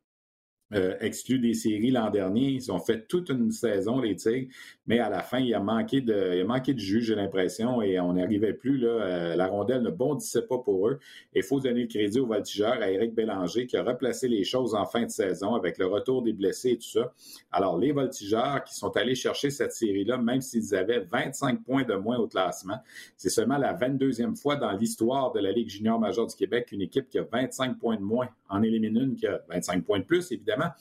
euh, 0.74 0.96
exclus 1.02 1.40
des 1.40 1.54
séries 1.54 1.92
l'an 1.92 2.10
dernier. 2.10 2.50
Ils 2.50 2.72
ont 2.72 2.80
fait 2.80 3.06
toute 3.08 3.30
une 3.30 3.52
saison, 3.52 4.00
les 4.00 4.16
Tigres, 4.16 4.52
mais 4.92 5.00
à 5.00 5.10
la 5.10 5.22
fin, 5.22 5.40
il 5.40 5.54
a 5.54 5.62
manqué 5.62 6.02
de, 6.02 6.42
a 6.42 6.44
manqué 6.44 6.74
de 6.74 6.80
jus, 6.80 7.02
j'ai 7.02 7.16
l'impression, 7.16 7.82
et 7.82 7.98
on 8.02 8.12
n'arrivait 8.12 8.52
plus. 8.52 8.78
Là, 8.78 8.90
euh, 8.90 9.36
la 9.38 9.48
rondelle 9.48 9.84
ne 9.84 9.90
bondissait 9.90 10.42
pas 10.42 10.58
pour 10.58 10.90
eux. 10.90 11.00
Il 11.34 11.44
faut 11.44 11.62
donner 11.62 11.84
le 11.84 11.88
crédit 11.88 12.20
au 12.20 12.26
voltigeur, 12.26 12.74
à 12.74 12.92
Éric 12.92 13.16
Bélanger, 13.16 13.68
qui 13.68 13.78
a 13.78 13.84
replacé 13.84 14.28
les 14.28 14.44
choses 14.44 14.76
en 14.76 14.86
fin 14.86 15.04
de 15.04 15.10
saison 15.10 15.56
avec 15.56 15.78
le 15.78 15.86
retour 15.86 16.24
des 16.24 16.34
blessés 16.34 16.72
et 16.72 16.78
tout 16.78 16.90
ça. 16.90 17.14
Alors, 17.54 17.78
les 17.78 17.94
voltigeurs 17.94 18.66
qui 18.66 18.76
sont 18.76 18.90
allés 18.98 19.16
chercher 19.16 19.50
cette 19.50 19.72
série-là, 19.72 20.18
même 20.18 20.42
s'ils 20.42 20.76
avaient 20.76 21.08
25 21.10 21.64
points 21.64 21.84
de 21.84 21.96
moins 21.96 22.18
au 22.18 22.28
classement, 22.28 22.80
c'est 23.16 23.30
seulement 23.30 23.58
la 23.58 23.74
22e 23.74 24.36
fois 24.36 24.58
dans 24.58 24.74
l'histoire 24.74 25.32
de 25.32 25.40
la 25.40 25.54
Ligue 25.54 25.70
junior 25.70 26.02
majeure 26.02 26.28
du 26.28 26.36
Québec 26.36 26.66
qu'une 26.66 26.82
équipe 26.82 27.08
qui 27.08 27.18
a 27.18 27.24
25 27.24 27.80
points 27.80 27.96
de 27.96 28.04
moins 28.04 28.28
en 28.50 28.62
élimine 28.62 28.98
une 28.98 29.16
qui 29.16 29.26
a 29.26 29.40
25 29.48 29.86
points 29.86 30.00
de 30.00 30.04
plus, 30.04 30.34
évidemment. 30.34 30.72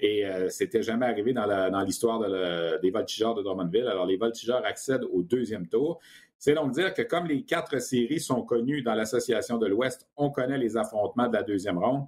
Et 0.00 0.26
euh, 0.26 0.48
c'était 0.48 0.82
jamais 0.82 1.06
arrivé 1.06 1.32
dans 1.32 1.84
l'histoire 1.84 2.20
des 2.80 2.90
voltigeurs 2.90 3.34
de 3.34 3.42
Drummondville. 3.42 3.86
Alors, 3.86 4.06
les 4.06 4.16
voltigeurs 4.16 4.64
accèdent 4.64 5.04
au 5.04 5.22
deuxième 5.22 5.66
tour. 5.68 6.00
C'est 6.38 6.54
donc 6.54 6.72
dire 6.72 6.94
que 6.94 7.02
comme 7.02 7.26
les 7.26 7.42
quatre 7.42 7.78
séries 7.80 8.18
sont 8.18 8.42
connues 8.42 8.80
dans 8.80 8.94
l'Association 8.94 9.58
de 9.58 9.66
l'Ouest, 9.66 10.08
on 10.16 10.30
connaît 10.30 10.56
les 10.56 10.78
affrontements 10.78 11.28
de 11.28 11.34
la 11.34 11.42
deuxième 11.42 11.78
ronde. 11.78 12.06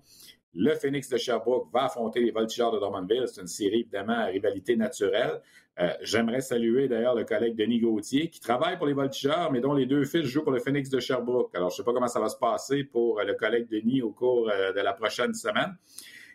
Le 0.55 0.75
Phoenix 0.75 1.09
de 1.11 1.19
Sherbrooke 1.19 1.69
va 1.73 1.85
affronter 1.85 2.21
les 2.21 2.31
Voltigeurs 2.31 2.73
de 2.73 2.79
Drummondville. 2.79 3.25
C'est 3.27 3.43
une 3.43 3.47
série, 3.47 3.81
évidemment, 3.81 4.19
à 4.19 4.25
rivalité 4.27 4.77
naturelle. 4.77 5.41
Euh, 5.81 5.89
j'aimerais 6.03 6.41
saluer 6.41 6.89
d'ailleurs 6.89 7.15
le 7.15 7.25
collègue 7.25 7.57
Denis 7.57 7.81
Gauthier, 7.81 8.29
qui 8.29 8.41
travaille 8.41 8.77
pour 8.77 8.87
les 8.87 8.93
Voltigeurs, 8.93 9.51
mais 9.53 9.61
dont 9.61 9.73
les 9.73 9.87
deux 9.87 10.05
fils 10.05 10.25
jouent 10.25 10.43
pour 10.43 10.53
le 10.53 10.61
Phoenix 10.61 10.89
de 10.91 11.01
Sherbrooke. 11.01 11.55
Alors, 11.55 11.71
je 11.71 11.75
ne 11.75 11.77
sais 11.79 11.85
pas 11.85 11.93
comment 11.93 12.09
ça 12.09 12.21
va 12.21 12.29
se 12.29 12.37
passer 12.37 12.85
pour 12.85 13.21
le 13.23 13.35
collègue 13.35 13.69
Denis 13.71 14.03
au 14.03 14.11
cours 14.11 14.51
euh, 14.51 14.73
de 14.73 14.81
la 14.81 14.93
prochaine 14.93 15.33
semaine. 15.33 15.75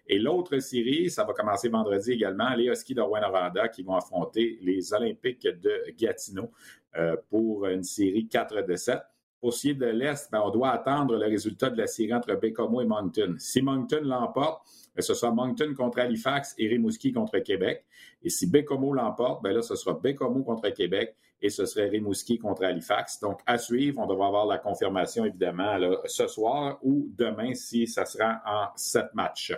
Et 0.08 0.20
l'autre 0.20 0.58
série, 0.60 1.10
ça 1.10 1.24
va 1.24 1.34
commencer 1.34 1.70
vendredi 1.70 2.14
également, 2.14 2.54
les 2.56 2.66
Huskies 2.66 2.96
de 2.96 3.02
Rouen-Noranda 3.02 3.68
qui 3.68 3.84
vont 3.84 3.96
affronter 3.96 4.58
les 4.62 4.94
Olympiques 4.94 5.44
de 5.44 5.92
Gatineau 5.98 6.52
euh, 6.98 7.16
pour 7.30 7.68
une 7.68 7.84
série 7.84 8.28
4 8.28 8.66
de 8.66 8.76
7. 8.76 9.00
Pour 9.40 9.54
ce 9.54 9.62
qui 9.62 9.70
est 9.70 9.74
de 9.76 9.86
l'Est, 9.86 10.32
ben, 10.32 10.42
on 10.44 10.50
doit 10.50 10.72
attendre 10.72 11.16
le 11.16 11.26
résultat 11.26 11.70
de 11.70 11.78
la 11.78 11.86
série 11.86 12.14
entre 12.14 12.34
Bécomo 12.36 12.82
et 12.82 12.86
Moncton. 12.86 13.36
Si 13.38 13.62
Moncton 13.62 14.02
l'emporte, 14.02 14.64
ben, 14.96 15.02
ce 15.02 15.14
sera 15.14 15.32
Moncton 15.32 15.74
contre 15.78 16.00
Halifax 16.00 16.56
et 16.58 16.68
Rimouski 16.68 17.12
contre 17.12 17.38
Québec. 17.40 17.86
Et 18.24 18.30
si 18.30 18.50
Bécomo 18.50 18.94
l'emporte, 18.94 19.44
ben 19.44 19.54
là, 19.54 19.62
ce 19.62 19.76
sera 19.76 19.94
Bécomo 19.94 20.44
contre 20.44 20.70
Québec 20.70 21.16
et 21.40 21.50
ce 21.50 21.66
serait 21.66 21.88
Rimouski 21.88 22.40
contre 22.40 22.64
Halifax. 22.64 23.20
Donc, 23.20 23.42
à 23.46 23.60
suivre, 23.60 24.02
on 24.02 24.08
devra 24.08 24.28
avoir 24.28 24.48
la 24.48 24.58
confirmation, 24.58 25.24
évidemment, 25.24 25.78
ce 26.06 26.28
soir 26.28 26.80
ou 26.82 27.08
demain 27.16 27.54
si 27.54 27.86
ça 27.86 28.06
sera 28.06 28.42
en 28.46 28.76
sept 28.76 29.14
matchs. 29.14 29.54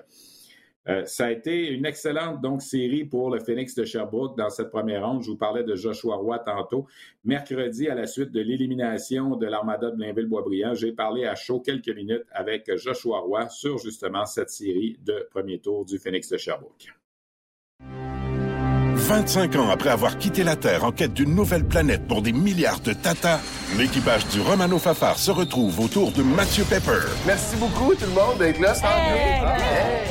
Euh, 0.88 1.06
ça 1.06 1.26
a 1.26 1.32
été 1.32 1.68
une 1.68 1.86
excellente 1.86 2.42
donc 2.42 2.62
série 2.62 3.04
pour 3.04 3.30
le 3.30 3.40
Phoenix 3.40 3.76
de 3.76 3.84
Sherbrooke 3.84 4.38
dans 4.38 4.50
cette 4.50 4.70
première 4.70 5.06
ronde. 5.06 5.24
Je 5.24 5.32
vous 5.32 5.38
parlais 5.38 5.64
de 5.64 5.76
Joshua 5.76 6.16
Roy 6.16 6.40
tantôt. 6.40 6.88
Mercredi, 7.26 7.90
à 7.90 7.96
la 7.96 8.08
suite 8.08 8.32
de 8.32 8.40
l'élimination 8.40 9.36
de 9.36 9.46
l'Armada 9.46 9.92
de 9.92 9.98
Blainville-Boisbriand, 9.98 10.74
j'ai 10.76 10.94
parlé 10.94 11.26
à 11.26 11.36
chaud 11.36 11.60
quelques 11.60 11.90
minutes 11.90 12.26
avec 12.32 12.76
Joshua 12.78 13.20
Roy 13.20 13.50
sur 13.50 13.78
justement 13.78 14.26
cette 14.26 14.50
série 14.50 14.98
de 15.06 15.28
premier 15.32 15.60
tour 15.60 15.86
du 15.86 16.00
Phoenix 16.00 16.30
de 16.30 16.38
Sherbrooke. 16.38 16.99
25 19.10 19.56
ans 19.56 19.70
après 19.72 19.90
avoir 19.90 20.20
quitté 20.20 20.44
la 20.44 20.56
Terre 20.56 20.84
en 20.84 20.92
quête 20.92 21.16
d'une 21.16 21.34
nouvelle 21.34 21.66
planète 21.66 22.08
pour 22.08 22.22
des 22.22 22.32
milliards 22.32 22.80
de 22.80 22.94
Tata, 22.94 23.40
l'équipage 23.76 24.28
du 24.28 24.40
Romano 24.40 24.78
Fafar 24.78 25.18
se 25.18 25.32
retrouve 25.32 25.80
autour 25.80 26.12
de 26.12 26.22
Mathieu 26.22 26.64
Pepper. 26.64 27.08
Merci 27.26 27.56
beaucoup 27.56 27.96
tout 27.96 28.06
le 28.06 28.12
monde 28.12 28.38
d'être 28.38 28.60
là. 28.60 28.76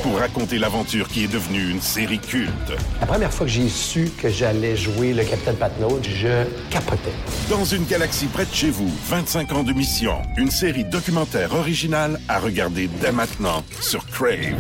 Pour 0.03 0.19
raconter 0.19 0.59
l'aventure 0.59 1.07
qui 1.07 1.23
est 1.23 1.33
devenue 1.33 1.71
une 1.71 1.81
série 1.81 2.19
culte. 2.19 2.73
La 3.01 3.07
première 3.07 3.33
fois 3.33 3.47
que 3.47 3.53
j'ai 3.53 3.69
su 3.69 4.11
que 4.21 4.29
j'allais 4.29 4.75
jouer 4.75 5.15
le 5.15 5.23
Capitaine 5.23 5.55
Patnaud, 5.55 6.01
je 6.03 6.45
capotais. 6.69 7.13
Dans 7.49 7.65
une 7.65 7.85
galaxie 7.85 8.27
près 8.27 8.47
de 8.47 8.53
chez 8.53 8.71
vous, 8.71 8.91
25 9.07 9.53
ans 9.53 9.63
de 9.63 9.75
mission. 9.75 10.21
Une 10.37 10.51
série 10.51 10.85
documentaire 10.85 11.55
originale 11.55 12.19
à 12.27 12.41
regarder 12.41 12.91
dès 13.01 13.13
maintenant 13.13 13.63
sur 13.81 14.05
Crave. 14.07 14.57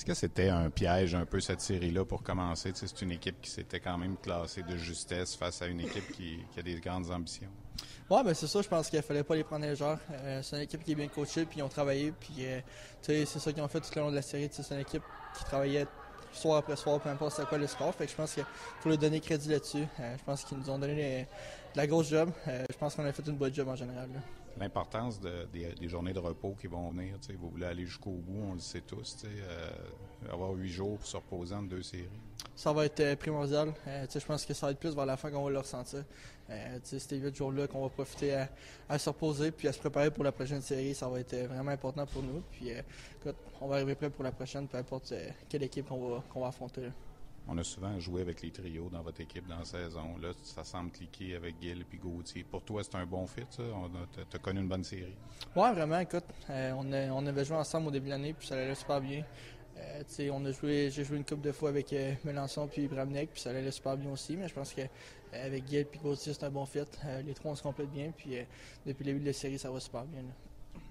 Est-ce 0.00 0.06
que 0.06 0.14
c'était 0.14 0.48
un 0.48 0.70
piège 0.70 1.14
un 1.14 1.26
peu 1.26 1.40
cette 1.40 1.60
série-là 1.60 2.06
pour 2.06 2.22
commencer? 2.22 2.72
c'est 2.74 3.02
une 3.02 3.12
équipe 3.12 3.38
qui 3.42 3.50
s'était 3.50 3.80
quand 3.80 3.98
même 3.98 4.16
classée 4.16 4.62
de 4.62 4.74
justesse 4.74 5.36
face 5.36 5.60
à 5.60 5.66
une 5.66 5.80
équipe 5.80 6.10
qui, 6.12 6.38
a 6.56 6.62
des 6.62 6.80
grandes 6.80 7.10
ambitions. 7.10 7.50
Oui, 8.08 8.20
ben 8.24 8.32
c'est 8.32 8.46
ça, 8.46 8.62
je 8.62 8.68
pense 8.68 8.88
qu'il 8.88 9.02
fallait 9.02 9.24
pas 9.24 9.34
les 9.34 9.44
prendre 9.44 9.66
légères. 9.66 9.98
Euh, 10.10 10.40
c'est 10.42 10.56
une 10.56 10.62
équipe 10.62 10.82
qui 10.84 10.92
est 10.92 10.94
bien 10.94 11.08
coachée, 11.08 11.44
puis 11.44 11.58
ils 11.58 11.62
ont 11.62 11.68
travaillé, 11.68 12.14
puis 12.18 12.32
euh, 12.46 12.60
c'est 13.02 13.26
ça 13.26 13.52
qu'ils 13.52 13.62
ont 13.62 13.68
fait 13.68 13.80
tout 13.80 13.90
le 13.94 14.00
long 14.00 14.10
de 14.10 14.14
la 14.14 14.22
série. 14.22 14.48
C'est 14.50 14.74
une 14.74 14.80
équipe 14.80 15.02
qui 15.36 15.44
travaillait 15.44 15.86
soir 16.32 16.56
après 16.56 16.76
soir, 16.76 16.98
peu 16.98 17.10
importe 17.10 17.36
c'est 17.36 17.44
quoi 17.44 17.58
le 17.58 17.66
score. 17.66 17.94
Fait 17.94 18.06
que 18.06 18.10
je 18.10 18.16
pense 18.16 18.32
qu'il 18.32 18.46
faut 18.80 18.88
leur 18.88 18.96
donner 18.96 19.20
crédit 19.20 19.50
là-dessus. 19.50 19.84
Euh, 20.00 20.16
je 20.18 20.24
pense 20.24 20.44
qu'ils 20.44 20.56
nous 20.56 20.70
ont 20.70 20.78
donné 20.78 21.28
de 21.74 21.76
la 21.76 21.86
grosse 21.86 22.08
job. 22.08 22.30
je 22.46 22.76
pense 22.78 22.94
qu'on 22.94 23.04
a 23.04 23.12
fait 23.12 23.26
une 23.26 23.36
bonne 23.36 23.52
job 23.52 23.68
en 23.68 23.76
général 23.76 24.08
l'importance 24.60 25.18
des, 25.20 25.88
journées 25.88 26.12
de 26.12 26.18
repos 26.18 26.54
qui 26.60 26.66
vont 26.66 26.90
venir. 26.90 27.16
Vous 27.38 27.50
voulez 27.50 27.66
aller 27.66 27.86
jusqu'au 27.86 28.10
bout, 28.10 28.50
on 28.50 28.54
le 28.54 28.60
sait 28.60 28.82
tous. 28.82 29.24
Euh, 29.24 29.70
avoir 30.30 30.52
huit 30.52 30.70
jours 30.70 30.98
pour 30.98 31.06
se 31.06 31.16
reposer 31.16 31.54
en 31.54 31.62
deux 31.62 31.82
séries. 31.82 32.08
Ça 32.54 32.72
va 32.72 32.84
être 32.84 33.00
euh, 33.00 33.16
primordial. 33.16 33.72
Euh, 33.88 34.06
je 34.12 34.24
pense 34.24 34.44
que 34.44 34.52
ça 34.52 34.66
va 34.66 34.72
être 34.72 34.78
plus 34.78 34.94
vers 34.94 35.06
la 35.06 35.16
fin 35.16 35.30
qu'on 35.30 35.44
va 35.44 35.50
le 35.50 35.58
ressentir. 35.58 36.04
ces 36.84 37.16
huit 37.16 37.34
jours-là 37.34 37.66
qu'on 37.68 37.82
va 37.82 37.88
profiter 37.88 38.46
à, 38.88 38.98
se 38.98 39.08
reposer 39.08 39.50
puis 39.50 39.66
à 39.66 39.72
se 39.72 39.78
préparer 39.78 40.10
pour 40.10 40.24
la 40.24 40.32
prochaine 40.32 40.60
série, 40.60 40.94
ça 40.94 41.08
va 41.08 41.20
être 41.20 41.36
vraiment 41.46 41.70
important 41.70 42.06
pour 42.06 42.22
nous. 42.22 42.42
Puis 42.52 42.70
on 43.60 43.68
va 43.68 43.76
arriver 43.76 43.94
prêt 43.94 44.10
pour 44.10 44.24
la 44.24 44.32
prochaine, 44.32 44.68
peu 44.68 44.76
importe 44.76 45.14
quelle 45.48 45.62
équipe 45.62 45.88
qu'on 45.88 46.40
va 46.40 46.46
affronter. 46.46 46.90
On 47.52 47.58
a 47.58 47.64
souvent 47.64 47.98
joué 47.98 48.22
avec 48.22 48.42
les 48.42 48.52
trios 48.52 48.88
dans 48.90 49.02
votre 49.02 49.20
équipe 49.20 49.48
dans 49.48 49.58
la 49.58 49.64
saison. 49.64 50.16
Là, 50.22 50.28
ça 50.40 50.62
semble 50.62 50.92
cliquer 50.92 51.34
avec 51.34 51.56
Gil 51.60 51.84
et 51.92 51.96
Gauthier. 51.96 52.44
Pour 52.44 52.62
toi, 52.62 52.84
c'est 52.84 52.94
un 52.94 53.04
bon 53.04 53.26
fit, 53.26 53.42
ça? 53.50 53.64
Tu 54.12 54.36
as, 54.36 54.38
connu 54.38 54.60
une 54.60 54.68
bonne 54.68 54.84
série? 54.84 55.16
Oui, 55.56 55.72
vraiment. 55.74 55.98
Écoute, 55.98 56.26
euh, 56.48 56.72
on, 56.76 57.26
avait 57.26 57.44
joué 57.44 57.56
ensemble 57.56 57.88
au 57.88 57.90
début 57.90 58.06
de 58.06 58.10
l'année, 58.10 58.34
puis 58.34 58.46
ça 58.46 58.54
allait 58.54 58.72
super 58.76 59.00
bien. 59.00 59.24
Euh, 59.78 60.30
on 60.32 60.44
a 60.44 60.52
joué, 60.52 60.90
j'ai 60.92 61.02
joué 61.02 61.16
une 61.16 61.24
couple 61.24 61.40
de 61.40 61.50
fois 61.50 61.70
avec 61.70 61.92
euh, 61.92 62.14
Melançon 62.24 62.68
puis 62.68 62.86
Bramnek, 62.86 63.32
puis 63.32 63.40
ça 63.40 63.50
allait 63.50 63.68
super 63.72 63.96
bien 63.96 64.12
aussi. 64.12 64.36
Mais 64.36 64.46
je 64.46 64.54
pense 64.54 64.72
qu'avec 64.72 64.92
avec 65.32 65.68
Gil 65.68 65.86
et 65.92 65.98
Gauthier, 65.98 66.32
c'est 66.32 66.44
un 66.44 66.50
bon 66.50 66.66
fit. 66.66 66.84
les 67.24 67.34
trois, 67.34 67.50
on 67.50 67.56
se 67.56 67.64
complète 67.64 67.90
bien, 67.90 68.12
puis 68.16 68.36
depuis 68.86 69.04
le 69.04 69.12
début 69.12 69.20
de 69.20 69.26
la 69.26 69.32
série, 69.32 69.58
ça 69.58 69.72
va 69.72 69.80
super 69.80 70.04
bien 70.04 70.22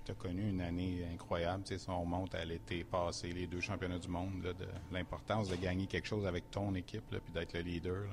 tu 0.10 0.12
as 0.12 0.16
connu 0.16 0.50
une 0.50 0.62
année 0.62 1.06
incroyable. 1.14 1.64
si 1.66 1.90
on 1.90 2.02
remonte 2.02 2.34
à 2.34 2.44
l'été 2.44 2.84
passé, 2.84 3.32
les 3.32 3.48
deux 3.48 3.62
championnats 3.62 4.00
du 4.00 4.08
monde, 4.08 4.42
de 4.42 4.66
l'importance 4.92 5.50
de 5.50 5.56
gagner 5.56 5.86
quelque 5.86 6.08
chose 6.08 6.26
avec 6.26 6.50
ton 6.50 6.74
équipe, 6.74 7.04
puis 7.10 7.34
d'être 7.34 7.54
le 7.54 7.62
leader. 7.62 8.04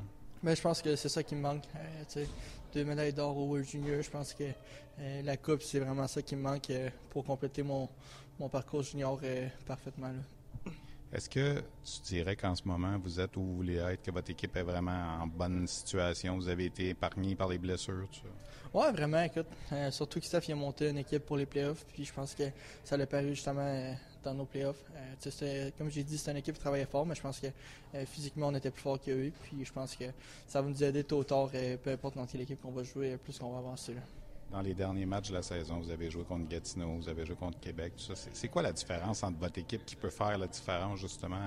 Mais 0.43 0.55
je 0.55 0.63
pense 0.63 0.83
que 0.83 0.95
c'est 0.97 1.09
ça 1.09 1.23
qui 1.23 1.35
me 1.35 1.41
manque. 1.41 1.65
Euh, 1.75 2.25
deux 2.75 2.85
médailles 2.85 3.13
d'or 3.13 3.37
au 3.37 3.47
World 3.47 3.67
Junior, 3.67 4.03
je 4.03 4.11
pense 4.11 4.35
que 4.35 4.45
euh, 4.99 5.23
la 5.23 5.37
Coupe, 5.39 5.63
c'est 5.63 5.81
vraiment 5.81 6.07
ça 6.07 6.21
qui 6.21 6.37
me 6.37 6.43
manque 6.43 6.69
euh, 6.71 6.91
pour 7.11 7.25
compléter 7.25 7.63
mon, 7.63 7.89
mon 8.39 8.49
parcours 8.49 8.83
junior 8.83 9.19
parfaitement. 9.67 10.13
Est-ce 11.13 11.31
que 11.31 11.61
tu 11.83 12.03
dirais 12.05 12.37
qu'en 12.37 12.55
ce 12.55 12.65
moment, 12.67 12.99
vous 12.99 13.21
êtes 13.21 13.37
où 13.37 13.43
vous 13.43 13.57
voulez 13.57 13.77
être, 13.77 14.03
que 14.03 14.11
votre 14.11 14.31
équipe 14.31 14.55
est 14.57 14.63
vraiment 14.63 15.23
en 15.23 15.27
bonne 15.27 15.67
situation? 15.67 16.37
Vous 16.37 16.49
avez 16.49 16.67
été 16.67 16.91
épargné 16.91 17.35
par 17.35 17.49
les 17.49 17.59
blessures? 17.59 18.09
Oui, 18.75 18.85
vraiment, 18.93 19.23
écoute. 19.23 19.47
Euh, 19.73 19.91
surtout 19.91 20.21
que 20.21 20.27
Steph 20.27 20.51
a 20.51 20.55
monté 20.55 20.89
une 20.91 20.99
équipe 20.99 21.25
pour 21.25 21.37
les 21.37 21.47
playoffs, 21.47 21.85
puis 21.93 22.05
je 22.05 22.13
pense 22.13 22.35
que 22.35 22.45
ça 22.85 22.97
l'a 22.97 23.07
paru 23.07 23.29
justement 23.31 23.65
euh, 23.65 23.93
dans 24.25 24.35
nos 24.35 24.45
playoffs. 24.45 24.85
Euh, 25.43 25.71
comme 25.79 25.91
j'ai 25.91 26.03
dit, 26.03 26.19
c'est 26.19 26.31
une 26.31 26.37
équipe 26.39 26.55
qui 26.55 26.61
travaillait 26.61 26.87
fort, 26.87 27.07
mais 27.07 27.15
je 27.15 27.23
pense 27.23 27.41
que 27.41 27.47
physiquement, 28.07 28.49
on 28.49 28.55
était 28.55 28.71
plus 28.71 28.83
fort 28.83 29.01
qu'eux, 29.01 29.33
puis 29.43 29.65
je 29.65 29.73
pense 29.73 29.97
que 29.97 30.05
ça 30.47 30.61
va 30.61 30.69
nous 30.69 30.85
aider 30.85 31.05
tôt 31.05 31.19
ou 31.19 31.25
tard, 31.25 31.51
peu 31.83 31.91
importe 31.91 32.17
dans 32.17 32.27
quelle 32.27 32.43
équipe 32.43 32.61
qu'on 32.61 32.73
va 32.73 32.83
jouer, 32.83 33.17
plus 33.17 33.39
qu'on 33.39 33.53
va 33.53 33.59
avancer 33.59 33.95
dans 34.51 34.61
les 34.61 34.75
derniers 34.75 35.07
matchs 35.07 35.31
de 35.31 35.35
la 35.35 35.43
saison, 35.43 35.81
vous 35.81 35.91
avez 35.91 36.11
joué 36.11 36.23
contre 36.23 36.49
Gatineau, 36.49 36.97
vous 36.97 37.09
avez 37.09 37.27
joué 37.27 37.35
contre 37.35 37.59
Québec, 37.59 37.95
tout 37.97 38.15
ça. 38.15 38.29
C'est 38.33 38.49
quoi 38.49 38.63
la 38.63 38.73
différence 38.73 39.23
entre 39.23 39.39
votre 39.39 39.59
équipe 39.59 39.85
qui 39.85 39.97
peut 39.97 40.11
faire 40.11 40.39
la 40.39 40.47
différence 40.47 41.01
justement 41.01 41.41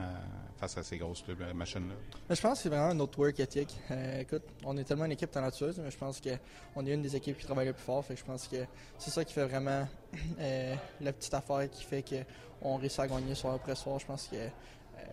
face 0.57 0.77
à 0.77 0.83
ces 0.83 0.97
grosses 0.97 1.23
euh, 1.29 1.53
machines-là? 1.53 1.95
Je 2.35 2.41
pense 2.41 2.57
que 2.57 2.63
c'est 2.63 2.69
vraiment 2.69 2.93
notre 2.93 3.17
work 3.17 3.39
ethic. 3.39 3.75
Euh, 3.89 4.21
écoute, 4.21 4.43
on 4.65 4.75
est 4.77 4.83
tellement 4.83 5.05
une 5.05 5.13
équipe 5.13 5.31
talentueuse, 5.31 5.79
mais 5.79 5.91
je 5.91 5.97
pense 5.97 6.19
qu'on 6.19 6.85
est 6.85 6.93
une 6.93 7.01
des 7.01 7.15
équipes 7.15 7.37
qui 7.37 7.45
travaille 7.45 7.67
le 7.67 7.73
plus 7.73 7.83
fort. 7.83 8.03
Fait 8.03 8.15
je 8.15 8.25
pense 8.25 8.47
que 8.47 8.65
c'est 8.97 9.11
ça 9.11 9.23
qui 9.23 9.33
fait 9.33 9.45
vraiment 9.45 9.87
euh, 10.39 10.75
la 10.99 11.13
petite 11.13 11.33
affaire 11.33 11.69
qui 11.69 11.83
fait 11.83 12.03
qu'on 12.03 12.75
réussit 12.75 12.99
à 12.99 13.07
gagner 13.07 13.33
soir 13.33 13.53
après 13.53 13.75
soir. 13.75 13.97
Je 13.99 14.05
pense 14.05 14.27
que 14.27 14.35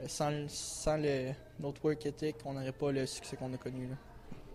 sans, 0.08 0.32
sans 0.48 0.96
le, 0.96 1.32
notre 1.60 1.84
work 1.84 2.04
ethic, 2.04 2.36
on 2.44 2.54
n'aurait 2.54 2.72
pas 2.72 2.90
le 2.90 3.06
succès 3.06 3.36
qu'on 3.36 3.52
a 3.54 3.56
connu. 3.56 3.86
Là 3.86 3.94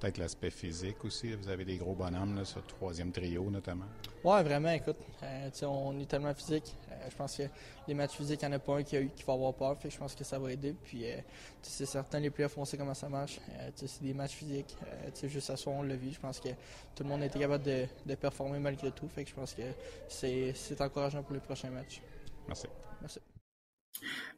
peut-être 0.02 0.18
l'aspect 0.18 0.50
physique 0.50 1.06
aussi. 1.06 1.34
Vous 1.34 1.48
avez 1.48 1.64
des 1.64 1.78
gros 1.78 1.94
bonhommes, 1.94 2.36
là, 2.36 2.44
ce 2.44 2.60
troisième 2.60 3.12
trio 3.12 3.50
notamment. 3.50 3.86
Oui, 4.24 4.44
vraiment. 4.44 4.72
Écoute, 4.72 4.98
euh, 5.24 5.50
on 5.64 5.98
est 6.00 6.06
tellement 6.06 6.34
physique. 6.34 6.76
Euh, 6.92 7.08
je 7.10 7.16
pense 7.16 7.38
que 7.38 7.44
les 7.88 7.94
matchs 7.94 8.14
physiques, 8.14 8.40
il 8.42 8.48
n'y 8.48 8.54
en 8.54 8.58
a 8.58 8.60
pas 8.60 8.78
un 8.78 8.84
qui, 8.84 8.98
a 8.98 9.02
eu, 9.02 9.10
qui 9.16 9.24
va 9.24 9.34
avoir 9.34 9.54
peur. 9.54 9.78
Fait 9.78 9.92
je 9.92 9.98
pense 9.98 10.16
que 10.16 10.24
ça 10.24 10.40
va 10.40 10.52
aider. 10.52 10.76
Puis, 10.84 11.06
euh, 11.06 11.18
c'est 11.62 11.86
certain, 11.86 12.20
les 12.20 12.32
playoffs, 12.32 12.58
on 12.58 12.66
sait 12.66 12.78
comment 12.78 12.96
ça 12.96 13.10
marche. 13.10 13.40
c'est 13.76 14.02
des 14.02 14.14
matchs 14.14 14.34
physiques. 14.34 14.76
juste 15.24 15.52
à 15.52 15.56
soi, 15.56 15.74
on 15.74 15.84
l'a 15.84 15.96
vu. 15.96 16.12
Je 16.12 16.20
pense 16.20 16.40
que 16.40 16.50
tout 16.96 17.04
le 17.04 17.10
monde 17.10 17.22
a 17.22 17.28
été 17.28 17.40
capable 17.40 17.64
de, 17.64 17.86
de 18.06 18.16
performer 18.16 18.60
malgré 18.60 18.92
tout. 18.92 19.08
Fait 19.08 19.24
que 19.24 19.30
je 19.30 19.36
pense 19.36 19.54
que 19.54 19.64
c'est 20.08 20.82
encourageant 20.82 21.22
pour 21.22 21.34
les 21.34 21.42
prochains 21.42 21.70
matchs. 21.70 22.02
Merci. 22.48 22.68
Merci. 23.02 23.20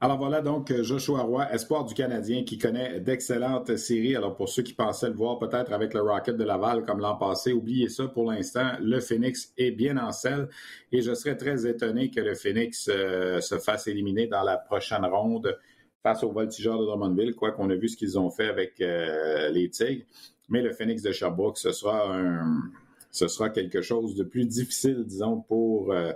Alors 0.02 0.18
voilà 0.18 0.42
donc 0.42 0.74
Joshua 0.82 1.22
Roy, 1.22 1.48
espoir 1.54 1.86
du 1.86 1.94
Canadien 1.94 2.44
qui 2.44 2.58
connaît 2.58 3.00
d'excellentes 3.00 3.78
séries. 3.78 4.16
Alors 4.16 4.36
pour 4.36 4.50
ceux 4.50 4.64
qui 4.64 4.74
pensaient 4.74 5.10
le 5.10 5.16
voir 5.16 5.40
peut-être 5.40 5.72
avec 5.72 5.94
le 5.94 6.02
Rocket 6.02 6.36
de 6.36 6.44
Laval 6.44 6.86
comme 6.86 7.00
l'an 7.00 7.16
passé, 7.16 7.54
oubliez 7.54 7.88
ça 7.88 8.08
pour 8.08 8.30
l'instant. 8.32 8.72
Le 8.82 9.00
Phoenix 9.00 9.54
est 9.58 9.72
bien 9.72 9.98
en 9.98 10.12
selle 10.12 10.50
et 10.92 11.02
je 11.02 11.14
serais 11.14 11.38
très 11.38 11.66
étonné 11.66 12.12
que 12.12 12.20
le 12.20 12.36
Phoenix 12.36 12.90
euh, 12.92 13.40
se 13.40 13.58
fasse 13.58 13.88
éliminer 13.88 14.28
dans 14.28 14.44
la 14.44 14.58
prochaine 14.58 15.06
ronde 15.06 15.58
face 16.02 16.24
aux 16.24 16.32
Voltigeurs 16.32 16.80
de 16.80 16.86
Drummondville, 16.86 17.34
quoi 17.34 17.52
qu'on 17.52 17.70
a 17.70 17.76
vu 17.76 17.88
ce 17.88 17.96
qu'ils 17.96 18.20
ont 18.20 18.30
fait 18.30 18.50
avec 18.50 18.82
euh, 18.82 19.50
les 19.52 19.70
Tigres. 19.70 20.04
Mais 20.50 20.62
le 20.62 20.74
Phoenix 20.74 21.02
de 21.02 21.14
Sherbrooke, 21.14 21.58
ce 21.58 21.72
sera 21.72 22.14
un, 22.14 22.62
ce 23.14 23.28
sera 23.28 23.52
quelque 23.52 23.82
chose 23.82 24.16
de 24.16 24.24
plus 24.24 24.46
difficile, 24.46 25.04
disons, 25.06 25.40
pour, 25.40 25.94
euh, 25.94 26.12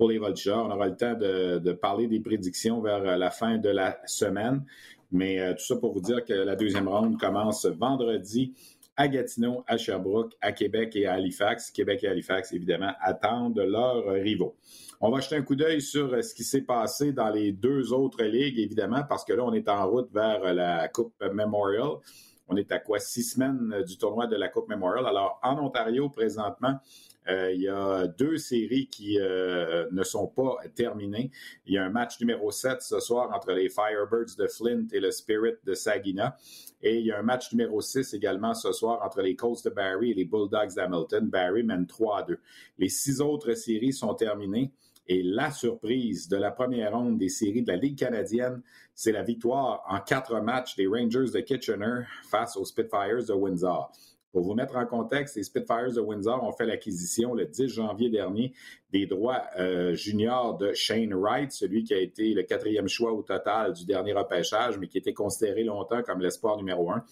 les 0.00 0.18
Voltigeurs. 0.18 0.66
On 0.66 0.70
aura 0.70 0.88
le 0.88 0.96
temps 0.96 1.14
de, 1.14 1.72
parler 1.72 2.08
des 2.08 2.18
prédictions 2.20 2.80
vers 2.80 3.02
euh, 3.04 3.16
la 3.16 3.30
fin 3.30 3.56
de 3.56 3.68
la 3.68 3.98
semaine. 4.04 4.64
Mais 5.12 5.40
euh, 5.40 5.52
tout 5.52 5.64
ça 5.64 5.76
pour 5.76 5.94
vous 5.94 6.00
dire 6.00 6.24
que 6.24 6.32
la 6.32 6.56
deuxième 6.56 6.88
ronde 6.88 7.18
commence 7.18 7.66
vendredi 7.66 8.52
à 8.96 9.08
Gatineau, 9.08 9.64
à 9.66 9.78
Sherbrooke, 9.78 10.32
à 10.40 10.52
Québec 10.52 10.96
et 10.96 11.06
à 11.06 11.14
Halifax. 11.14 11.70
Québec 11.70 12.02
et 12.02 12.08
Halifax, 12.08 12.52
évidemment, 12.52 12.92
attendent 13.00 13.60
leurs 13.60 14.04
rivaux. 14.06 14.56
On 15.00 15.10
va 15.10 15.20
jeter 15.20 15.36
un 15.36 15.42
coup 15.42 15.56
d'œil 15.56 15.80
sur 15.80 16.22
ce 16.22 16.34
qui 16.34 16.44
s'est 16.44 16.62
passé 16.62 17.12
dans 17.12 17.30
les 17.30 17.52
deux 17.52 17.92
autres 17.92 18.24
ligues, 18.24 18.58
évidemment, 18.58 19.04
parce 19.08 19.24
que 19.24 19.32
là, 19.32 19.44
on 19.44 19.52
est 19.54 19.68
en 19.68 19.88
route 19.88 20.10
vers 20.12 20.52
la 20.52 20.88
Coupe 20.88 21.14
Memorial. 21.32 21.98
On 22.48 22.56
est 22.56 22.72
à 22.72 22.78
quoi? 22.78 22.98
Six 22.98 23.22
semaines 23.22 23.82
du 23.86 23.96
tournoi 23.96 24.26
de 24.26 24.36
la 24.36 24.48
Coupe 24.48 24.68
Memorial. 24.68 25.06
Alors, 25.06 25.38
en 25.42 25.58
Ontario, 25.58 26.08
présentement, 26.08 26.78
euh, 27.28 27.52
il 27.52 27.62
y 27.62 27.68
a 27.68 28.06
deux 28.06 28.36
séries 28.36 28.88
qui 28.88 29.18
euh, 29.20 29.88
ne 29.92 30.02
sont 30.02 30.26
pas 30.26 30.56
terminées. 30.74 31.30
Il 31.66 31.74
y 31.74 31.78
a 31.78 31.84
un 31.84 31.90
match 31.90 32.20
numéro 32.20 32.50
7 32.50 32.82
ce 32.82 33.00
soir 33.00 33.30
entre 33.32 33.52
les 33.52 33.68
Firebirds 33.68 34.36
de 34.36 34.46
Flint 34.48 34.86
et 34.92 35.00
le 35.00 35.10
Spirit 35.10 35.54
de 35.64 35.74
Saginaw. 35.74 36.30
Et 36.82 36.98
il 36.98 37.06
y 37.06 37.12
a 37.12 37.18
un 37.18 37.22
match 37.22 37.52
numéro 37.52 37.80
6 37.80 38.12
également 38.14 38.54
ce 38.54 38.72
soir 38.72 39.00
entre 39.04 39.22
les 39.22 39.36
Colts 39.36 39.64
de 39.64 39.70
Barrie 39.70 40.10
et 40.10 40.14
les 40.14 40.24
Bulldogs 40.24 40.74
d'Hamilton. 40.74 41.28
Barrie 41.28 41.62
mène 41.62 41.86
3 41.86 42.18
à 42.18 42.22
2. 42.24 42.38
Les 42.78 42.88
six 42.88 43.20
autres 43.20 43.54
séries 43.54 43.92
sont 43.92 44.14
terminées. 44.14 44.72
Et 45.06 45.22
la 45.22 45.50
surprise 45.50 46.28
de 46.28 46.36
la 46.36 46.50
première 46.50 46.92
ronde 46.92 47.18
des 47.18 47.28
séries 47.28 47.62
de 47.62 47.70
la 47.70 47.76
Ligue 47.76 47.98
canadienne, 47.98 48.62
c'est 48.94 49.12
la 49.12 49.22
victoire 49.22 49.82
en 49.88 50.00
quatre 50.00 50.40
matchs 50.40 50.76
des 50.76 50.86
Rangers 50.86 51.30
de 51.32 51.40
Kitchener 51.40 52.02
face 52.30 52.56
aux 52.56 52.64
Spitfires 52.64 53.24
de 53.26 53.32
Windsor. 53.32 53.90
Pour 54.32 54.42
vous 54.44 54.54
mettre 54.54 54.76
en 54.76 54.86
contexte, 54.86 55.36
les 55.36 55.42
Spitfires 55.42 55.92
de 55.92 56.00
Windsor 56.00 56.42
ont 56.42 56.52
fait 56.52 56.64
l'acquisition 56.64 57.34
le 57.34 57.44
10 57.44 57.68
janvier 57.68 58.08
dernier 58.08 58.54
des 58.90 59.06
droits 59.06 59.42
euh, 59.58 59.94
juniors 59.94 60.56
de 60.56 60.72
Shane 60.72 61.12
Wright, 61.12 61.52
celui 61.52 61.84
qui 61.84 61.92
a 61.92 61.98
été 61.98 62.32
le 62.32 62.42
quatrième 62.42 62.88
choix 62.88 63.12
au 63.12 63.22
total 63.22 63.74
du 63.74 63.84
dernier 63.84 64.14
repêchage, 64.14 64.78
mais 64.78 64.88
qui 64.88 64.96
était 64.96 65.12
considéré 65.12 65.64
longtemps 65.64 66.02
comme 66.02 66.20
l'espoir 66.20 66.56
numéro 66.56 66.90
un. 66.90 67.04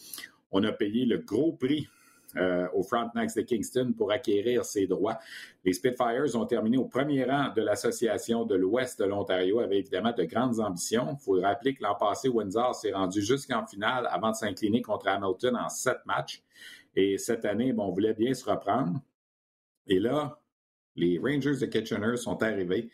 On 0.50 0.64
a 0.64 0.72
payé 0.72 1.04
le 1.04 1.18
gros 1.18 1.52
prix 1.52 1.88
euh, 2.36 2.68
au 2.74 2.82
Frontenacs 2.82 3.34
de 3.34 3.42
Kingston 3.42 3.92
pour 3.96 4.12
acquérir 4.12 4.64
ces 4.64 4.86
droits. 4.86 5.18
Les 5.64 5.72
Spitfires 5.72 6.34
ont 6.34 6.46
terminé 6.46 6.76
au 6.76 6.84
premier 6.84 7.24
rang 7.24 7.52
de 7.54 7.62
l'Association 7.62 8.44
de 8.44 8.54
l'Ouest 8.54 9.00
de 9.00 9.04
l'Ontario 9.04 9.60
avec 9.60 9.78
évidemment 9.80 10.12
de 10.16 10.24
grandes 10.24 10.60
ambitions. 10.60 11.16
Il 11.18 11.24
faut 11.24 11.40
rappeler 11.40 11.74
que 11.74 11.82
l'an 11.82 11.94
passé, 11.94 12.28
Windsor 12.28 12.74
s'est 12.74 12.92
rendu 12.92 13.20
jusqu'en 13.20 13.66
finale 13.66 14.08
avant 14.10 14.30
de 14.30 14.36
s'incliner 14.36 14.82
contre 14.82 15.08
Hamilton 15.08 15.56
en 15.56 15.68
sept 15.68 15.98
matchs. 16.06 16.42
Et 16.94 17.18
cette 17.18 17.44
année, 17.44 17.74
on 17.76 17.90
voulait 17.90 18.14
bien 18.14 18.34
se 18.34 18.48
reprendre. 18.48 19.00
Et 19.86 19.98
là, 19.98 20.40
les 20.96 21.18
Rangers 21.18 21.56
de 21.56 21.66
Kitchener 21.66 22.16
sont 22.16 22.42
arrivés. 22.42 22.90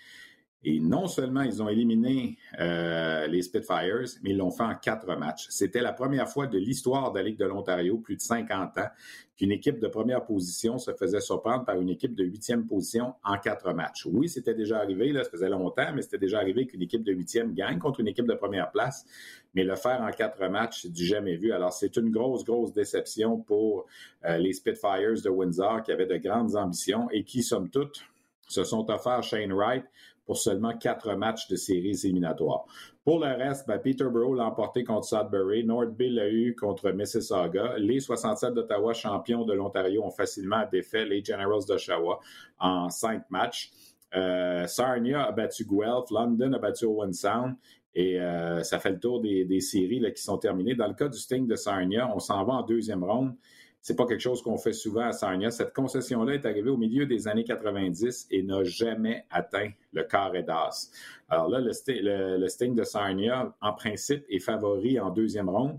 Et 0.68 0.80
non 0.80 1.06
seulement 1.06 1.42
ils 1.42 1.62
ont 1.62 1.68
éliminé 1.68 2.36
euh, 2.58 3.28
les 3.28 3.42
Spitfires, 3.42 4.18
mais 4.24 4.30
ils 4.30 4.36
l'ont 4.36 4.50
fait 4.50 4.64
en 4.64 4.74
quatre 4.74 5.06
matchs. 5.14 5.46
C'était 5.48 5.80
la 5.80 5.92
première 5.92 6.28
fois 6.28 6.48
de 6.48 6.58
l'histoire 6.58 7.12
de 7.12 7.18
la 7.18 7.24
Ligue 7.24 7.38
de 7.38 7.44
l'Ontario, 7.44 7.98
plus 7.98 8.16
de 8.16 8.20
50 8.20 8.76
ans, 8.78 8.88
qu'une 9.36 9.52
équipe 9.52 9.78
de 9.78 9.86
première 9.86 10.24
position 10.24 10.78
se 10.78 10.92
faisait 10.92 11.20
surprendre 11.20 11.64
par 11.64 11.80
une 11.80 11.88
équipe 11.88 12.16
de 12.16 12.24
huitième 12.24 12.66
position 12.66 13.14
en 13.22 13.38
quatre 13.38 13.72
matchs. 13.74 14.06
Oui, 14.06 14.28
c'était 14.28 14.54
déjà 14.54 14.78
arrivé, 14.78 15.12
là, 15.12 15.22
ça 15.22 15.30
faisait 15.30 15.48
longtemps, 15.48 15.92
mais 15.94 16.02
c'était 16.02 16.18
déjà 16.18 16.38
arrivé 16.38 16.66
qu'une 16.66 16.82
équipe 16.82 17.04
de 17.04 17.12
huitième 17.12 17.54
gagne 17.54 17.78
contre 17.78 18.00
une 18.00 18.08
équipe 18.08 18.26
de 18.26 18.34
première 18.34 18.72
place. 18.72 19.06
Mais 19.54 19.62
le 19.62 19.76
faire 19.76 20.00
en 20.02 20.10
quatre 20.10 20.44
matchs, 20.48 20.82
c'est 20.82 20.92
du 20.92 21.06
jamais 21.06 21.36
vu. 21.36 21.52
Alors, 21.52 21.72
c'est 21.72 21.96
une 21.96 22.10
grosse, 22.10 22.44
grosse 22.44 22.72
déception 22.72 23.38
pour 23.38 23.86
euh, 24.24 24.36
les 24.38 24.52
Spitfires 24.52 25.22
de 25.22 25.28
Windsor 25.28 25.84
qui 25.84 25.92
avaient 25.92 26.06
de 26.06 26.16
grandes 26.16 26.56
ambitions 26.56 27.08
et 27.12 27.22
qui, 27.22 27.44
somme 27.44 27.70
toute, 27.70 28.02
se 28.48 28.64
sont 28.64 28.90
offerts 28.90 29.22
Shane 29.22 29.52
Wright 29.52 29.84
pour 30.26 30.36
seulement 30.36 30.76
quatre 30.76 31.14
matchs 31.14 31.48
de 31.48 31.56
séries 31.56 31.98
éliminatoires. 32.04 32.64
Pour 33.04 33.20
le 33.20 33.32
reste, 33.32 33.66
ben, 33.68 33.78
Peterborough 33.78 34.36
l'a 34.36 34.46
emporté 34.46 34.82
contre 34.82 35.06
Sudbury, 35.06 35.64
Northville 35.64 36.16
l'a 36.16 36.28
eu 36.28 36.56
contre 36.56 36.90
Mississauga. 36.90 37.74
Les 37.78 38.00
67 38.00 38.52
d'Ottawa, 38.52 38.92
champions 38.92 39.44
de 39.44 39.54
l'Ontario, 39.54 40.02
ont 40.02 40.10
facilement 40.10 40.64
défait 40.70 41.04
les 41.04 41.24
Generals 41.24 41.64
d'Oshawa 41.66 42.18
en 42.58 42.90
cinq 42.90 43.22
matchs. 43.30 43.70
Euh, 44.14 44.66
Sarnia 44.66 45.24
a 45.24 45.32
battu 45.32 45.64
Guelph, 45.64 46.10
London 46.10 46.52
a 46.54 46.58
battu 46.58 46.84
Owen 46.86 47.12
Sound. 47.12 47.54
Et 47.94 48.20
euh, 48.20 48.62
ça 48.62 48.78
fait 48.78 48.90
le 48.90 49.00
tour 49.00 49.22
des, 49.22 49.60
séries 49.60 50.02
qui 50.14 50.22
sont 50.22 50.36
terminées. 50.36 50.74
Dans 50.74 50.88
le 50.88 50.94
cas 50.94 51.08
du 51.08 51.16
Sting 51.16 51.46
de 51.46 51.56
Sarnia, 51.56 52.10
on 52.14 52.18
s'en 52.18 52.44
va 52.44 52.54
en 52.54 52.62
deuxième 52.62 53.02
ronde 53.02 53.34
c'est 53.80 53.94
pas 53.94 54.06
quelque 54.06 54.20
chose 54.20 54.42
qu'on 54.42 54.58
fait 54.58 54.72
souvent 54.72 55.06
à 55.06 55.12
Sarnia. 55.12 55.50
Cette 55.50 55.72
concession-là 55.72 56.34
est 56.34 56.44
arrivée 56.44 56.70
au 56.70 56.76
milieu 56.76 57.06
des 57.06 57.28
années 57.28 57.44
90 57.44 58.26
et 58.30 58.42
n'a 58.42 58.64
jamais 58.64 59.24
atteint 59.30 59.70
le 59.92 60.02
carré 60.02 60.42
d'as. 60.42 60.90
Alors 61.28 61.48
là, 61.48 61.60
le, 61.60 62.48
Sting 62.48 62.74
de 62.74 62.82
Sarnia, 62.82 63.54
en 63.60 63.72
principe, 63.72 64.24
est 64.28 64.40
favori 64.40 64.98
en 64.98 65.10
deuxième 65.10 65.48
ronde. 65.48 65.78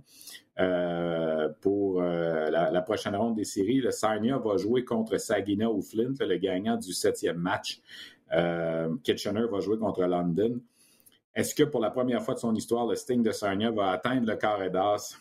Euh, 0.59 1.49
pour 1.61 2.01
euh, 2.01 2.49
la, 2.49 2.81
prochaine 2.81 3.15
ronde 3.15 3.35
des 3.35 3.43
séries, 3.43 3.79
le 3.79 3.91
Sarnia 3.91 4.37
va 4.37 4.57
jouer 4.57 4.83
contre 4.85 5.17
Saginaw 5.17 5.75
ou 5.75 5.81
Flint, 5.81 6.13
le 6.19 6.37
gagnant 6.37 6.77
du 6.77 6.93
septième 6.93 7.37
match. 7.37 7.81
Euh, 8.33 8.95
Kitchener 9.03 9.45
va 9.51 9.59
jouer 9.59 9.77
contre 9.77 10.03
London. 10.03 10.59
Est-ce 11.35 11.53
que 11.53 11.63
pour 11.63 11.79
la 11.79 11.91
première 11.91 12.23
fois 12.23 12.33
de 12.33 12.39
son 12.39 12.55
histoire, 12.55 12.87
le 12.87 12.95
Sting 12.95 13.21
de 13.21 13.31
Sarnia 13.31 13.69
va 13.69 13.91
atteindre 13.91 14.25
le 14.25 14.35
carré 14.35 14.69
d'as? 14.69 15.17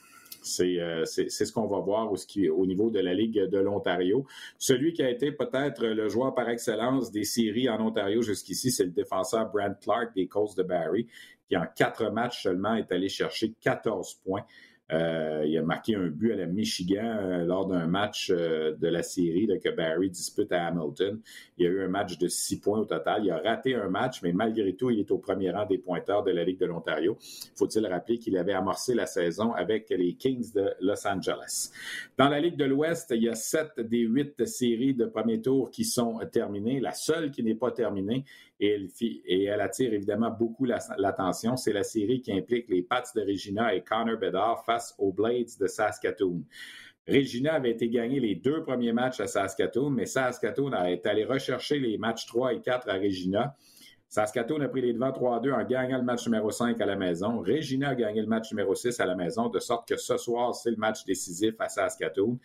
Euh, 0.61 1.04
c'est 1.04 1.28
ce 1.28 1.52
qu'on 1.52 1.66
va 1.66 1.80
voir 1.80 2.11
au, 2.12 2.66
niveau 2.66 2.90
de 2.90 3.00
la 3.00 3.14
Ligue 3.14 3.40
de 3.40 3.59
l'Ontario. 3.59 4.24
Celui 4.59 4.92
qui 4.92 5.02
a 5.02 5.11
été 5.11 5.32
peut-être 5.32 5.85
le 5.85 6.09
joueur 6.09 6.35
par 6.35 6.48
excellence 6.48 7.11
des 7.11 7.24
séries 7.24 7.68
en 7.68 7.80
Ontario 7.80 8.22
jusqu'ici, 8.22 8.70
c'est 8.70 8.85
le 8.85 8.90
défenseur 8.90 9.50
Brent 9.50 9.78
Clark 9.80 10.14
des 10.14 10.26
Colts 10.26 10.56
de 10.56 10.62
Barry, 10.62 11.06
qui 11.48 11.56
en 11.56 11.66
quatre 11.74 12.11
matchs 12.11 12.42
seulement 12.42 12.74
est 12.74 12.90
allé 12.92 13.09
chercher 13.09 13.54
14 13.61 14.20
points. 14.24 14.44
Euh, 14.92 15.44
il 15.44 15.59
a 15.59 15.62
marqué 15.62 15.96
un 15.96 16.07
but 16.07 16.33
à 16.33 16.37
la 16.37 16.46
Michigan 16.46 17.18
euh, 17.20 17.44
lors 17.44 17.66
d'un 17.66 17.88
match 17.88 18.31
euh, 18.31 18.77
de 18.77 18.87
la 18.87 19.03
série 19.03 19.49
que 19.62 19.68
Barry 19.70 20.11
dispute 20.11 20.53
à 20.53 20.66
Hamilton. 20.66 21.20
Il 21.59 21.66
a 21.66 21.70
eu 21.70 21.83
un 21.83 21.88
match 21.88 22.18
de 22.18 22.29
six 22.29 22.61
points 22.61 22.79
au 22.79 22.85
total. 22.85 23.25
Il 23.25 23.31
a 23.33 23.38
raté 23.38 23.75
un 23.75 23.88
match, 23.88 24.22
mais 24.22 24.33
malgré 24.33 24.77
tout, 24.77 24.90
il 24.90 25.01
est 25.01 25.11
au 25.11 25.18
premier 25.18 25.51
rang 25.51 25.66
des 25.66 25.79
pointeurs 25.79 26.22
de 26.22 26.31
la 26.31 26.44
Ligue 26.44 26.61
de 26.61 26.66
l'Ontario. 26.66 27.16
Faut-il 27.57 27.85
rappeler 27.87 28.18
qu'il 28.18 28.37
avait 28.37 28.53
amorcé 28.53 28.94
la 28.94 29.07
saison 29.07 29.53
avec 29.53 29.90
les 29.90 30.14
Kings 30.14 30.53
de 30.55 30.72
Los 30.81 31.07
Angeles? 31.07 31.72
Dans 32.16 32.29
la 32.29 32.38
Ligue 32.38 32.57
de 32.57 32.64
l'Ouest, 32.64 33.12
il 33.14 33.25
y 33.25 33.29
a 33.29 33.35
sept 33.35 33.81
des 33.81 34.01
huit 34.01 34.46
séries 34.46 34.94
de 34.94 35.07
premier 35.07 35.42
tour 35.42 35.70
qui 35.70 35.85
sont 35.85 36.20
terminées. 36.31 36.79
La 36.79 36.92
seule 36.92 37.33
qui 37.33 37.42
n'est 37.42 37.55
pas 37.57 37.72
terminée, 37.72 38.25
et 38.59 39.44
elle, 39.44 39.61
attire 39.61 39.92
évidemment 39.92 40.31
beaucoup 40.31 40.64
l'attention. 40.64 41.57
C'est 41.57 41.72
la 41.72 41.83
série 41.83 42.22
qui 42.22 42.33
implique 42.33 42.68
les 42.68 42.83
Pats 42.83 43.03
de 43.14 43.20
Regina 43.20 43.75
et 43.75 43.83
Connor 43.83 44.16
Bedard 44.18 44.64
aux 44.98 45.12
Blades 45.12 45.58
de 45.60 45.66
Saskatoon. 45.66 46.42
Regina 47.08 47.54
avait 47.54 47.70
été 47.70 47.88
gagné 47.88 48.18
les 48.18 48.34
deux 48.34 48.62
premiers 48.62 48.92
matchs 48.92 49.20
à 49.20 49.26
Saskatoon, 49.26 49.90
mais 49.90 50.06
Saskatoon 50.06 50.72
été 50.86 51.08
allé 51.08 51.24
rechercher 51.24 51.78
les 51.78 51.98
matchs 51.98 52.26
3 52.26 52.54
et 52.54 52.60
4 52.60 52.88
à 52.88 52.94
Regina. 52.94 53.54
Saskatoon 54.08 54.60
a 54.60 54.68
pris 54.68 54.82
les 54.82 54.92
devants 54.92 55.10
3-2 55.10 55.52
en 55.52 55.64
gagnant 55.64 55.98
le 55.98 56.04
match 56.04 56.26
numéro 56.26 56.50
5 56.50 56.80
à 56.80 56.86
la 56.86 56.96
maison. 56.96 57.40
Regina 57.40 57.90
a 57.90 57.94
gagné 57.94 58.20
le 58.20 58.28
match 58.28 58.50
numéro 58.52 58.74
6 58.74 58.98
à 59.00 59.06
la 59.06 59.16
maison, 59.16 59.48
de 59.48 59.58
sorte 59.58 59.88
que 59.88 59.96
ce 59.96 60.16
soir, 60.16 60.54
c'est 60.54 60.70
le 60.70 60.76
match 60.76 61.04
décisif 61.04 61.54
à 61.58 61.68
Saskatoon. 61.68 62.38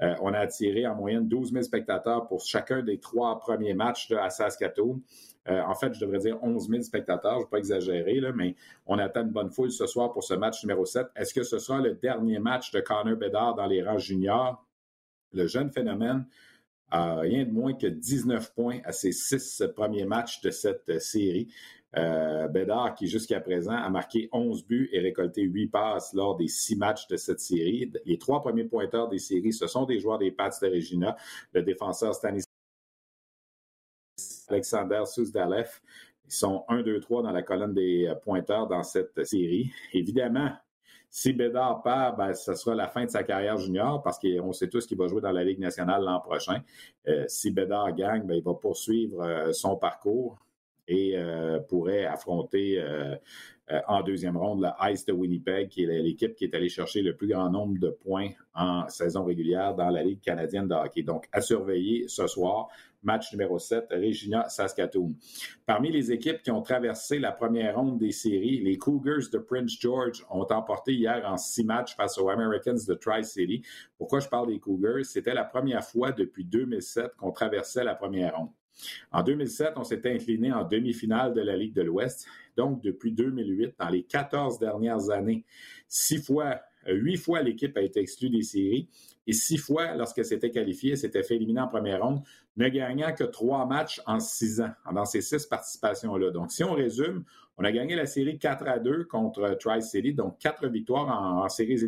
Euh, 0.00 0.14
on 0.20 0.32
a 0.32 0.38
attiré 0.38 0.86
en 0.86 0.94
moyenne 0.94 1.28
12 1.28 1.52
000 1.52 1.62
spectateurs 1.62 2.28
pour 2.28 2.40
chacun 2.40 2.82
des 2.82 2.98
trois 2.98 3.38
premiers 3.40 3.74
matchs 3.74 4.12
à 4.12 4.30
Saskatoon. 4.30 5.00
Euh, 5.48 5.62
en 5.62 5.74
fait, 5.74 5.94
je 5.94 6.00
devrais 6.00 6.18
dire 6.18 6.38
11 6.42 6.68
000 6.68 6.82
spectateurs, 6.82 7.34
je 7.34 7.38
ne 7.38 7.44
vais 7.44 7.50
pas 7.50 7.58
exagérer, 7.58 8.20
mais 8.34 8.54
on 8.86 8.98
attend 8.98 9.22
une 9.22 9.30
bonne 9.30 9.50
foule 9.50 9.70
ce 9.70 9.86
soir 9.86 10.12
pour 10.12 10.24
ce 10.24 10.34
match 10.34 10.62
numéro 10.62 10.84
7. 10.84 11.06
Est-ce 11.16 11.32
que 11.32 11.42
ce 11.42 11.58
sera 11.58 11.80
le 11.80 11.94
dernier 11.94 12.38
match 12.38 12.70
de 12.70 12.80
Connor 12.80 13.16
Bedard 13.16 13.54
dans 13.54 13.66
les 13.66 13.82
rangs 13.82 13.98
juniors? 13.98 14.64
Le 15.32 15.46
jeune 15.46 15.70
phénomène 15.70 16.26
a 16.90 17.16
rien 17.16 17.44
de 17.44 17.50
moins 17.50 17.74
que 17.74 17.86
19 17.86 18.54
points 18.54 18.80
à 18.84 18.92
ses 18.92 19.12
six 19.12 19.62
premiers 19.74 20.06
matchs 20.06 20.40
de 20.40 20.50
cette 20.50 21.00
série. 21.00 21.48
Euh, 21.96 22.48
Bédard, 22.48 22.94
qui 22.94 23.06
jusqu'à 23.06 23.40
présent 23.40 23.72
a 23.72 23.88
marqué 23.88 24.28
11 24.32 24.66
buts 24.66 24.90
et 24.92 25.00
récolté 25.00 25.42
8 25.42 25.68
passes 25.68 26.12
lors 26.12 26.36
des 26.36 26.48
six 26.48 26.76
matchs 26.76 27.06
de 27.08 27.16
cette 27.16 27.40
série. 27.40 27.90
Les 28.04 28.18
trois 28.18 28.42
premiers 28.42 28.64
pointeurs 28.64 29.08
des 29.08 29.18
séries, 29.18 29.54
ce 29.54 29.66
sont 29.66 29.86
des 29.86 29.98
joueurs 29.98 30.18
des 30.18 30.30
Pats 30.30 30.50
de 30.60 30.66
Regina, 30.66 31.16
le 31.54 31.62
défenseur 31.62 32.14
Stanislas 32.14 32.47
Alexander 34.50 35.02
Sousdalef. 35.06 35.82
Ils 36.26 36.32
sont 36.32 36.64
1, 36.68 36.82
2, 36.82 37.00
3 37.00 37.22
dans 37.22 37.30
la 37.30 37.42
colonne 37.42 37.72
des 37.72 38.06
euh, 38.06 38.14
pointeurs 38.14 38.66
dans 38.66 38.82
cette 38.82 39.24
série. 39.24 39.70
Évidemment, 39.94 40.50
si 41.10 41.32
Bédard 41.32 41.82
perd, 41.82 42.18
ben, 42.18 42.34
ce 42.34 42.54
sera 42.54 42.74
la 42.74 42.86
fin 42.86 43.06
de 43.06 43.10
sa 43.10 43.22
carrière 43.22 43.56
junior 43.56 44.02
parce 44.02 44.18
qu'on 44.18 44.52
sait 44.52 44.68
tous 44.68 44.86
qu'il 44.86 44.98
va 44.98 45.06
jouer 45.06 45.22
dans 45.22 45.32
la 45.32 45.42
Ligue 45.42 45.58
nationale 45.58 46.02
l'an 46.02 46.20
prochain. 46.20 46.60
Euh, 47.06 47.24
si 47.28 47.50
Bédard 47.50 47.94
gagne, 47.94 48.26
ben, 48.26 48.34
il 48.34 48.42
va 48.42 48.52
poursuivre 48.54 49.22
euh, 49.22 49.52
son 49.52 49.76
parcours 49.76 50.38
et 50.90 51.18
pourrait 51.68 52.06
affronter 52.06 52.82
en 53.88 54.02
deuxième 54.02 54.38
ronde 54.38 54.62
le 54.62 54.90
Ice 54.90 55.04
de 55.04 55.12
Winnipeg, 55.12 55.68
qui 55.68 55.84
est 55.84 56.00
l'équipe 56.00 56.34
qui 56.34 56.44
est 56.44 56.54
allée 56.54 56.70
chercher 56.70 57.02
le 57.02 57.14
plus 57.14 57.28
grand 57.28 57.50
nombre 57.50 57.78
de 57.78 57.90
points 57.90 58.30
en 58.54 58.88
saison 58.88 59.22
régulière 59.24 59.74
dans 59.74 59.90
la 59.90 60.02
Ligue 60.02 60.22
canadienne 60.22 60.66
de 60.66 60.74
hockey. 60.74 61.02
Donc, 61.02 61.28
à 61.30 61.42
surveiller 61.42 62.08
ce 62.08 62.26
soir 62.26 62.68
match 63.02 63.32
numéro 63.32 63.58
7, 63.58 63.86
Regina 63.90 64.48
Saskatoon. 64.48 65.14
Parmi 65.66 65.90
les 65.90 66.12
équipes 66.12 66.42
qui 66.42 66.50
ont 66.50 66.62
traversé 66.62 67.18
la 67.18 67.32
première 67.32 67.76
ronde 67.76 67.98
des 67.98 68.12
séries, 68.12 68.60
les 68.60 68.78
Cougars 68.78 69.30
de 69.32 69.38
Prince 69.38 69.78
George 69.78 70.24
ont 70.30 70.46
emporté 70.50 70.92
hier 70.94 71.22
en 71.26 71.36
six 71.36 71.64
matchs 71.64 71.96
face 71.96 72.18
aux 72.18 72.28
Americans 72.28 72.78
de 72.86 72.94
Tri-City. 72.94 73.62
Pourquoi 73.96 74.20
je 74.20 74.28
parle 74.28 74.48
des 74.48 74.58
Cougars? 74.58 75.04
C'était 75.04 75.34
la 75.34 75.44
première 75.44 75.84
fois 75.84 76.12
depuis 76.12 76.44
2007 76.44 77.16
qu'on 77.16 77.32
traversait 77.32 77.84
la 77.84 77.94
première 77.94 78.36
ronde. 78.36 78.50
En 79.10 79.22
2007, 79.22 79.72
on 79.76 79.82
s'était 79.82 80.12
incliné 80.12 80.52
en 80.52 80.64
demi-finale 80.64 81.34
de 81.34 81.40
la 81.40 81.56
Ligue 81.56 81.74
de 81.74 81.82
l'Ouest. 81.82 82.26
Donc, 82.56 82.80
depuis 82.82 83.12
2008, 83.12 83.74
dans 83.78 83.88
les 83.88 84.04
14 84.04 84.60
dernières 84.60 85.10
années, 85.10 85.44
six 85.88 86.22
fois 86.22 86.60
Huit 86.86 87.16
fois, 87.16 87.42
l'équipe 87.42 87.76
a 87.76 87.82
été 87.82 88.00
exclue 88.00 88.30
des 88.30 88.42
séries 88.42 88.88
et 89.26 89.32
six 89.32 89.58
fois, 89.58 89.94
lorsque 89.94 90.24
c'était 90.24 90.50
qualifié, 90.50 90.96
s'était 90.96 91.22
fait 91.22 91.36
éliminer 91.36 91.60
en 91.60 91.68
première 91.68 92.02
ronde, 92.02 92.22
ne 92.58 92.68
gagnant 92.68 93.14
que 93.14 93.24
trois 93.24 93.66
matchs 93.66 94.02
en 94.04 94.20
six 94.20 94.60
ans, 94.60 94.72
dans 94.92 95.04
ces 95.04 95.20
six 95.20 95.46
participations-là. 95.46 96.30
Donc, 96.30 96.50
si 96.50 96.64
on 96.64 96.74
résume, 96.74 97.24
on 97.56 97.64
a 97.64 97.72
gagné 97.72 97.94
la 97.96 98.06
série 98.06 98.38
4 98.38 98.68
à 98.68 98.78
2 98.78 99.04
contre 99.04 99.56
Tri-City, 99.58 100.12
donc 100.12 100.38
quatre 100.38 100.66
victoires 100.66 101.08
en, 101.08 101.44
en 101.44 101.48
séries. 101.48 101.78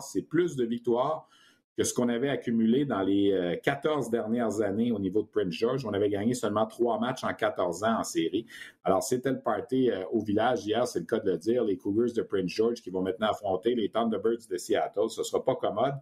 C'est 0.00 0.22
plus 0.22 0.56
de 0.56 0.64
victoires 0.64 1.28
que 1.76 1.84
ce 1.84 1.92
qu'on 1.92 2.08
avait 2.08 2.28
accumulé 2.28 2.84
dans 2.84 3.02
les 3.02 3.58
14 3.62 4.06
euh, 4.06 4.10
dernières 4.10 4.60
années 4.60 4.92
au 4.92 4.98
niveau 4.98 5.22
de 5.22 5.26
Prince 5.26 5.52
George. 5.52 5.84
On 5.84 5.92
avait 5.92 6.08
gagné 6.08 6.34
seulement 6.34 6.66
trois 6.66 7.00
matchs 7.00 7.24
en 7.24 7.34
14 7.34 7.84
ans 7.84 7.98
en 7.98 8.04
série. 8.04 8.46
Alors, 8.84 9.02
c'était 9.02 9.32
le 9.32 9.40
party 9.40 9.90
euh, 9.90 10.04
au 10.12 10.20
village 10.20 10.64
hier, 10.64 10.86
c'est 10.86 11.00
le 11.00 11.06
cas 11.06 11.18
de 11.18 11.30
le 11.30 11.36
dire, 11.36 11.64
les 11.64 11.76
Cougars 11.76 12.12
de 12.14 12.22
Prince 12.22 12.50
George 12.50 12.80
qui 12.80 12.90
vont 12.90 13.02
maintenant 13.02 13.28
affronter 13.28 13.74
les 13.74 13.88
Thunderbirds 13.88 14.46
de 14.48 14.56
Seattle. 14.56 15.10
Ce 15.10 15.20
ne 15.20 15.24
sera 15.24 15.44
pas 15.44 15.56
commode 15.56 15.94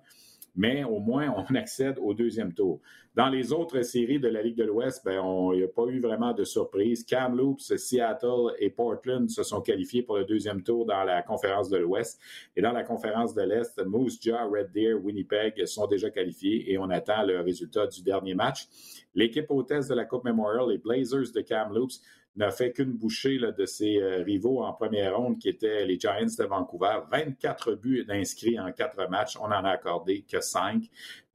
mais 0.54 0.84
au 0.84 0.98
moins 0.98 1.32
on 1.36 1.54
accède 1.54 1.98
au 2.00 2.14
deuxième 2.14 2.52
tour. 2.52 2.80
Dans 3.14 3.28
les 3.28 3.52
autres 3.52 3.82
séries 3.82 4.18
de 4.18 4.28
la 4.28 4.40
Ligue 4.40 4.56
de 4.56 4.64
l'Ouest, 4.64 5.04
ben, 5.04 5.22
il 5.52 5.58
n'y 5.58 5.64
a 5.64 5.68
pas 5.68 5.84
eu 5.84 6.00
vraiment 6.00 6.32
de 6.32 6.44
surprise. 6.44 7.04
Kamloops, 7.04 7.76
Seattle 7.76 8.54
et 8.58 8.70
Portland 8.70 9.28
se 9.28 9.42
sont 9.42 9.60
qualifiés 9.60 10.02
pour 10.02 10.16
le 10.16 10.24
deuxième 10.24 10.62
tour 10.62 10.86
dans 10.86 11.04
la 11.04 11.20
conférence 11.20 11.68
de 11.68 11.76
l'Ouest. 11.76 12.18
Et 12.56 12.62
dans 12.62 12.72
la 12.72 12.84
conférence 12.84 13.34
de 13.34 13.42
l'Est, 13.42 13.84
Moose 13.84 14.18
Jaw, 14.18 14.50
Red 14.50 14.72
Deer, 14.72 14.94
Winnipeg 14.94 15.66
sont 15.66 15.86
déjà 15.86 16.08
qualifiés 16.08 16.72
et 16.72 16.78
on 16.78 16.88
attend 16.88 17.22
le 17.22 17.40
résultat 17.40 17.86
du 17.86 18.02
dernier 18.02 18.34
match. 18.34 18.66
L'équipe 19.14 19.50
hôtesse 19.50 19.88
de 19.88 19.94
la 19.94 20.06
Coupe 20.06 20.24
Memorial, 20.24 20.70
les 20.70 20.78
Blazers 20.78 21.32
de 21.34 21.42
Kamloops, 21.42 22.00
n'a 22.36 22.50
fait 22.50 22.72
qu'une 22.72 22.92
bouchée 22.92 23.38
de 23.38 23.66
ses 23.66 23.98
euh, 23.98 24.22
rivaux 24.22 24.62
en 24.62 24.72
première 24.72 25.16
ronde, 25.16 25.38
qui 25.38 25.48
étaient 25.48 25.84
les 25.84 25.98
Giants 25.98 26.24
de 26.38 26.44
Vancouver. 26.44 27.00
24 27.10 27.74
buts 27.74 28.06
inscrits 28.08 28.58
en 28.58 28.72
quatre 28.72 29.08
matchs. 29.10 29.36
On 29.40 29.48
n'en 29.48 29.64
a 29.64 29.70
accordé 29.70 30.22
que 30.22 30.40
cinq. 30.40 30.84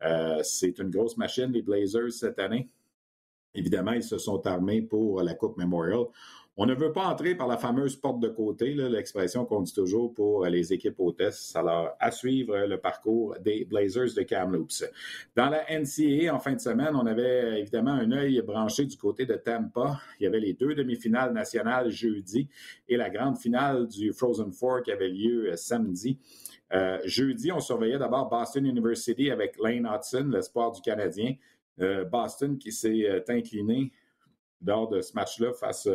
Euh, 0.04 0.42
c'est 0.44 0.80
une 0.80 0.90
grosse 0.90 1.18
machine, 1.18 1.52
les 1.52 1.62
Blazers, 1.62 2.12
cette 2.12 2.40
année. 2.40 2.70
Évidemment, 3.54 3.94
ils 3.94 4.04
se 4.04 4.18
sont 4.18 4.46
armés 4.46 4.82
pour 4.82 5.22
la 5.22 5.34
Coupe 5.34 5.58
Memorial. 5.58 6.06
On 6.60 6.66
ne 6.66 6.74
veut 6.74 6.92
pas 6.92 7.06
entrer 7.06 7.36
par 7.36 7.46
la 7.46 7.58
fameuse 7.58 7.96
porte 7.96 8.20
de 8.20 8.30
côté, 8.30 8.74
l'expression 8.74 9.46
qu'on 9.46 9.62
dit 9.62 9.76
toujours 9.76 10.12
pour 10.12 10.44
les 10.48 10.74
équipes 10.74 11.00
hôtesses. 11.00 11.56
Alors, 11.56 11.96
à 12.00 12.10
suivre 12.10 12.58
le 12.66 12.80
parcours 12.80 13.36
des 13.40 13.64
Blazers 13.64 14.16
de 14.16 14.24
Kamloops. 14.24 14.84
Dans 15.36 15.50
la 15.50 15.66
NCAA, 15.70 16.34
en 16.34 16.40
fin 16.40 16.54
de 16.54 16.60
semaine, 16.60 16.96
on 16.96 17.06
avait 17.06 17.60
évidemment 17.60 17.92
un 17.92 18.12
œil 18.12 18.42
branché 18.42 18.86
du 18.86 18.98
côté 18.98 19.28
de 19.28 19.36
Tampa. 19.36 20.02
Il 20.20 20.24
y 20.24 20.26
avait 20.26 20.40
les 20.40 20.54
deux 20.54 20.74
demi-finales 20.74 21.32
nationales 21.32 21.92
jeudi 21.92 22.50
et 22.90 22.98
la 22.98 23.12
grande 23.12 23.38
finale 23.38 23.88
du 23.88 24.12
Frozen 24.12 24.52
Four 24.52 24.82
qui 24.82 24.92
avait 24.92 25.10
lieu 25.10 25.52
euh, 25.52 25.56
samedi. 25.56 26.18
Euh, 26.74 26.98
jeudi, 27.06 27.52
on 27.52 27.60
surveillait 27.60 28.00
d'abord 28.00 28.30
Boston 28.30 28.66
University 28.66 29.30
avec 29.30 29.58
Lane 29.60 29.88
Hudson, 29.88 30.28
l'espoir 30.34 30.72
du 30.72 30.82
Canadien. 30.82 31.36
Euh, 31.82 32.04
Boston 32.04 32.58
qui 32.58 32.72
s'est 32.72 33.24
incliné 33.30 33.92
lors 34.66 34.90
de 34.90 35.02
ce 35.02 35.14
match-là 35.14 35.54
face 35.54 35.88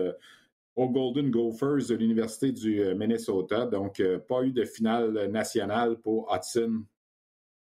aux 0.77 0.89
Golden 0.89 1.31
Gophers 1.31 1.89
de 1.89 1.95
l'Université 1.95 2.53
du 2.53 2.83
euh, 2.83 2.95
Minnesota. 2.95 3.67
Donc, 3.67 4.01
euh, 4.01 4.19
pas 4.19 4.43
eu 4.43 4.53
de 4.53 4.65
finale 4.65 5.29
nationale 5.31 5.99
pour 5.99 6.33
Hudson 6.33 6.85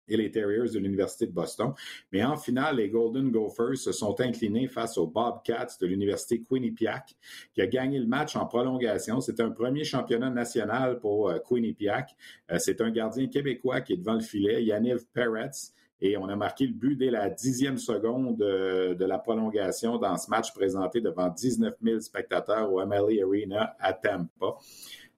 et 0.09 0.17
les 0.17 0.31
Terriers 0.31 0.71
de 0.73 0.79
l'Université 0.79 1.27
de 1.27 1.33
Boston. 1.33 1.73
Mais 2.11 2.25
en 2.25 2.37
finale, 2.37 2.77
les 2.77 2.89
Golden 2.89 3.31
Gophers 3.31 3.77
se 3.77 3.93
sont 3.93 4.21
inclinés 4.21 4.67
face 4.67 4.99
aux 4.99 5.07
Bobcats 5.07 5.77
de 5.81 5.87
l'Université 5.87 6.43
Quinnipiac, 6.43 7.15
qui 7.55 7.63
a 7.63 7.67
gagné 7.67 7.99
le 7.99 8.07
match 8.07 8.37
en 8.37 8.47
prolongation. 8.47 9.21
C'est 9.21 9.41
un 9.41 9.51
premier 9.51 9.85
championnat 9.85 10.31
national 10.31 10.99
pour 10.99 11.31
euh, 11.31 11.39
Quinnipiac. 11.39 12.15
C'est 12.59 12.81
un 12.81 12.91
gardien 12.91 13.29
québécois 13.29 13.81
qui 13.81 13.95
est 13.95 13.97
devant 13.97 14.15
le 14.15 14.21
filet, 14.21 14.63
Yaniv 14.65 15.07
Peretz. 15.13 15.73
Et 16.05 16.17
on 16.17 16.29
a 16.29 16.35
marqué 16.35 16.67
le 16.67 16.73
but 16.73 16.97
dès 16.97 17.11
la 17.11 17.31
dixième 17.31 17.79
seconde 17.79 18.37
de, 18.37 19.05
la 19.05 19.19
prolongation 19.19 19.99
dans 19.99 20.17
ce 20.17 20.29
match 20.29 20.53
présenté 20.53 21.01
devant 21.01 21.29
19 21.29 21.75
000 21.81 22.01
spectateurs 22.01 22.73
au 22.73 22.85
MLA 22.85 23.25
Arena 23.25 23.77
à 23.79 23.93
Tampa. 23.93 24.57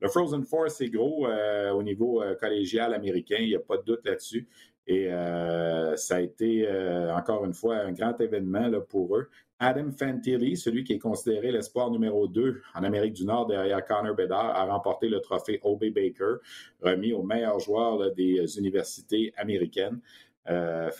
Le 0.00 0.08
Frozen 0.08 0.44
Four, 0.44 0.70
c'est 0.70 0.90
gros 0.90 1.26
euh, 1.26 1.70
au 1.70 1.82
niveau 1.82 2.22
euh, 2.22 2.34
collégial 2.34 2.92
américain, 2.92 3.38
il 3.38 3.48
n'y 3.48 3.56
a 3.56 3.60
pas 3.60 3.78
de 3.78 3.82
doute 3.82 4.04
là-dessus. 4.04 4.46
Et 4.86 5.10
euh, 5.10 5.96
ça 5.96 6.16
a 6.16 6.20
été, 6.20 6.68
encore 7.16 7.46
une 7.46 7.54
fois, 7.54 7.76
un 7.76 7.92
grand 7.92 8.20
événement 8.20 8.68
là, 8.68 8.82
pour 8.82 9.16
eux. 9.16 9.30
Adam 9.58 9.90
Fantilli, 9.90 10.58
celui 10.58 10.84
qui 10.84 10.92
est 10.92 10.98
considéré 10.98 11.50
l'espoir 11.50 11.90
numéro 11.90 12.28
2 12.28 12.60
en 12.74 12.82
Amérique 12.82 13.14
du 13.14 13.24
Nord 13.24 13.46
derrière 13.46 13.82
Connor 13.86 14.14
Bedard, 14.14 14.54
a 14.54 14.66
remporté 14.66 15.08
le 15.08 15.20
trophée 15.20 15.60
O.B. 15.62 15.86
Baker, 15.94 16.34
remis 16.82 17.14
au 17.14 17.22
meilleur 17.22 17.58
joueur 17.58 18.12
des 18.12 18.58
universités 18.58 19.32
américaines 19.38 20.00
euh, 20.48 20.90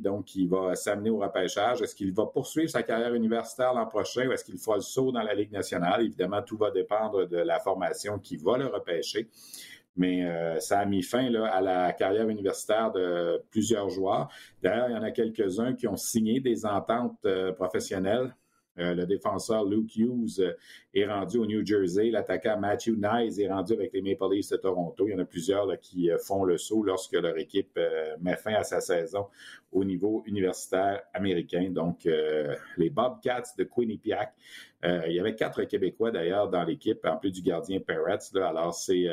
donc 0.00 0.24
qui 0.24 0.46
va 0.46 0.74
s'amener 0.74 1.10
au 1.10 1.18
repêchage. 1.18 1.82
Est-ce 1.82 1.94
qu'il 1.94 2.12
va 2.12 2.26
poursuivre 2.26 2.70
sa 2.70 2.82
carrière 2.82 3.14
universitaire 3.14 3.74
l'an 3.74 3.86
prochain 3.86 4.26
ou 4.26 4.32
est-ce 4.32 4.44
qu'il 4.44 4.58
fera 4.58 4.76
le 4.76 4.82
saut 4.82 5.12
dans 5.12 5.22
la 5.22 5.34
Ligue 5.34 5.52
nationale? 5.52 6.02
Évidemment, 6.04 6.42
tout 6.42 6.56
va 6.56 6.70
dépendre 6.70 7.26
de 7.26 7.36
la 7.36 7.58
formation 7.60 8.18
qui 8.18 8.36
va 8.36 8.56
le 8.56 8.66
repêcher. 8.66 9.28
Mais 9.96 10.24
euh, 10.24 10.60
ça 10.60 10.80
a 10.80 10.84
mis 10.84 11.02
fin 11.02 11.32
à 11.44 11.60
la 11.60 11.92
carrière 11.92 12.28
universitaire 12.28 12.92
de 12.92 13.42
plusieurs 13.50 13.88
joueurs. 13.88 14.28
D'ailleurs, 14.62 14.90
il 14.90 14.94
y 14.94 14.98
en 14.98 15.02
a 15.02 15.10
quelques-uns 15.10 15.74
qui 15.74 15.88
ont 15.88 15.96
signé 15.96 16.40
des 16.40 16.66
ententes 16.66 17.24
euh, 17.24 17.52
professionnelles 17.52 18.34
le 18.76 19.04
défenseur 19.04 19.64
Luke 19.64 19.96
Hughes 19.96 20.40
euh, 20.40 20.52
est 20.94 21.06
rendu 21.06 21.38
au 21.38 21.46
New 21.46 21.64
Jersey. 21.64 22.10
L'attaquant 22.10 22.58
Matthew 22.58 22.96
Nyes 22.96 23.40
est 23.40 23.48
rendu 23.48 23.72
avec 23.72 23.92
les 23.92 24.02
Maple 24.02 24.34
Leafs 24.34 24.50
de 24.50 24.56
Toronto. 24.56 25.06
Il 25.06 25.12
y 25.12 25.14
en 25.14 25.18
a 25.18 25.24
plusieurs 25.24 25.66
qui 25.80 26.10
euh, 26.10 26.18
font 26.18 26.44
le 26.44 26.58
saut 26.58 26.82
lorsque 26.82 27.14
leur 27.14 27.36
équipe 27.38 27.78
met 28.20 28.36
fin 28.36 28.54
à 28.54 28.64
sa 28.64 28.80
saison 28.80 29.26
au 29.72 29.84
niveau 29.84 30.22
universitaire 30.26 31.02
américain. 31.12 31.68
Donc, 31.70 32.08
les 32.76 32.90
Bobcats 32.90 33.42
de 33.58 33.64
Quinnipiac. 33.64 34.32
il 34.84 35.12
y 35.12 35.20
avait 35.20 35.34
quatre 35.34 35.64
Québécois 35.64 36.10
d'ailleurs 36.10 36.48
dans 36.48 36.64
l'équipe, 36.64 37.04
en 37.04 37.16
plus 37.16 37.30
du 37.30 37.42
gardien 37.42 37.80
Peretz. 37.80 38.34
alors, 38.36 38.74
c'est 38.74 39.06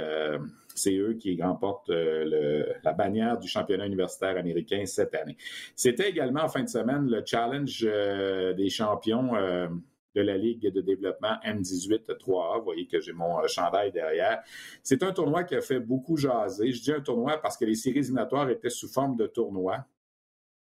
c'est 0.75 0.95
eux 0.95 1.13
qui 1.13 1.41
remportent 1.41 1.89
euh, 1.89 2.65
la 2.83 2.93
bannière 2.93 3.37
du 3.37 3.47
championnat 3.47 3.85
universitaire 3.85 4.37
américain 4.37 4.83
cette 4.85 5.15
année. 5.15 5.37
C'était 5.75 6.09
également 6.09 6.43
en 6.43 6.49
fin 6.49 6.63
de 6.63 6.69
semaine 6.69 7.09
le 7.09 7.23
challenge 7.25 7.85
euh, 7.87 8.53
des 8.53 8.69
champions 8.69 9.35
euh, 9.35 9.67
de 10.15 10.21
la 10.21 10.37
Ligue 10.37 10.71
de 10.71 10.81
développement 10.81 11.35
M18 11.43 12.05
3A. 12.17 12.59
Vous 12.59 12.63
voyez 12.63 12.85
que 12.87 12.99
j'ai 12.99 13.13
mon 13.13 13.45
chandail 13.47 13.91
derrière. 13.91 14.43
C'est 14.83 15.01
un 15.03 15.11
tournoi 15.11 15.43
qui 15.43 15.55
a 15.55 15.61
fait 15.61 15.79
beaucoup 15.79 16.17
jaser. 16.17 16.71
Je 16.71 16.81
dis 16.81 16.91
un 16.91 17.01
tournoi 17.01 17.37
parce 17.41 17.57
que 17.57 17.65
les 17.65 17.75
séries 17.75 17.99
éliminatoires 17.99 18.49
étaient 18.49 18.69
sous 18.69 18.87
forme 18.87 19.15
de 19.15 19.25
tournoi. 19.25 19.85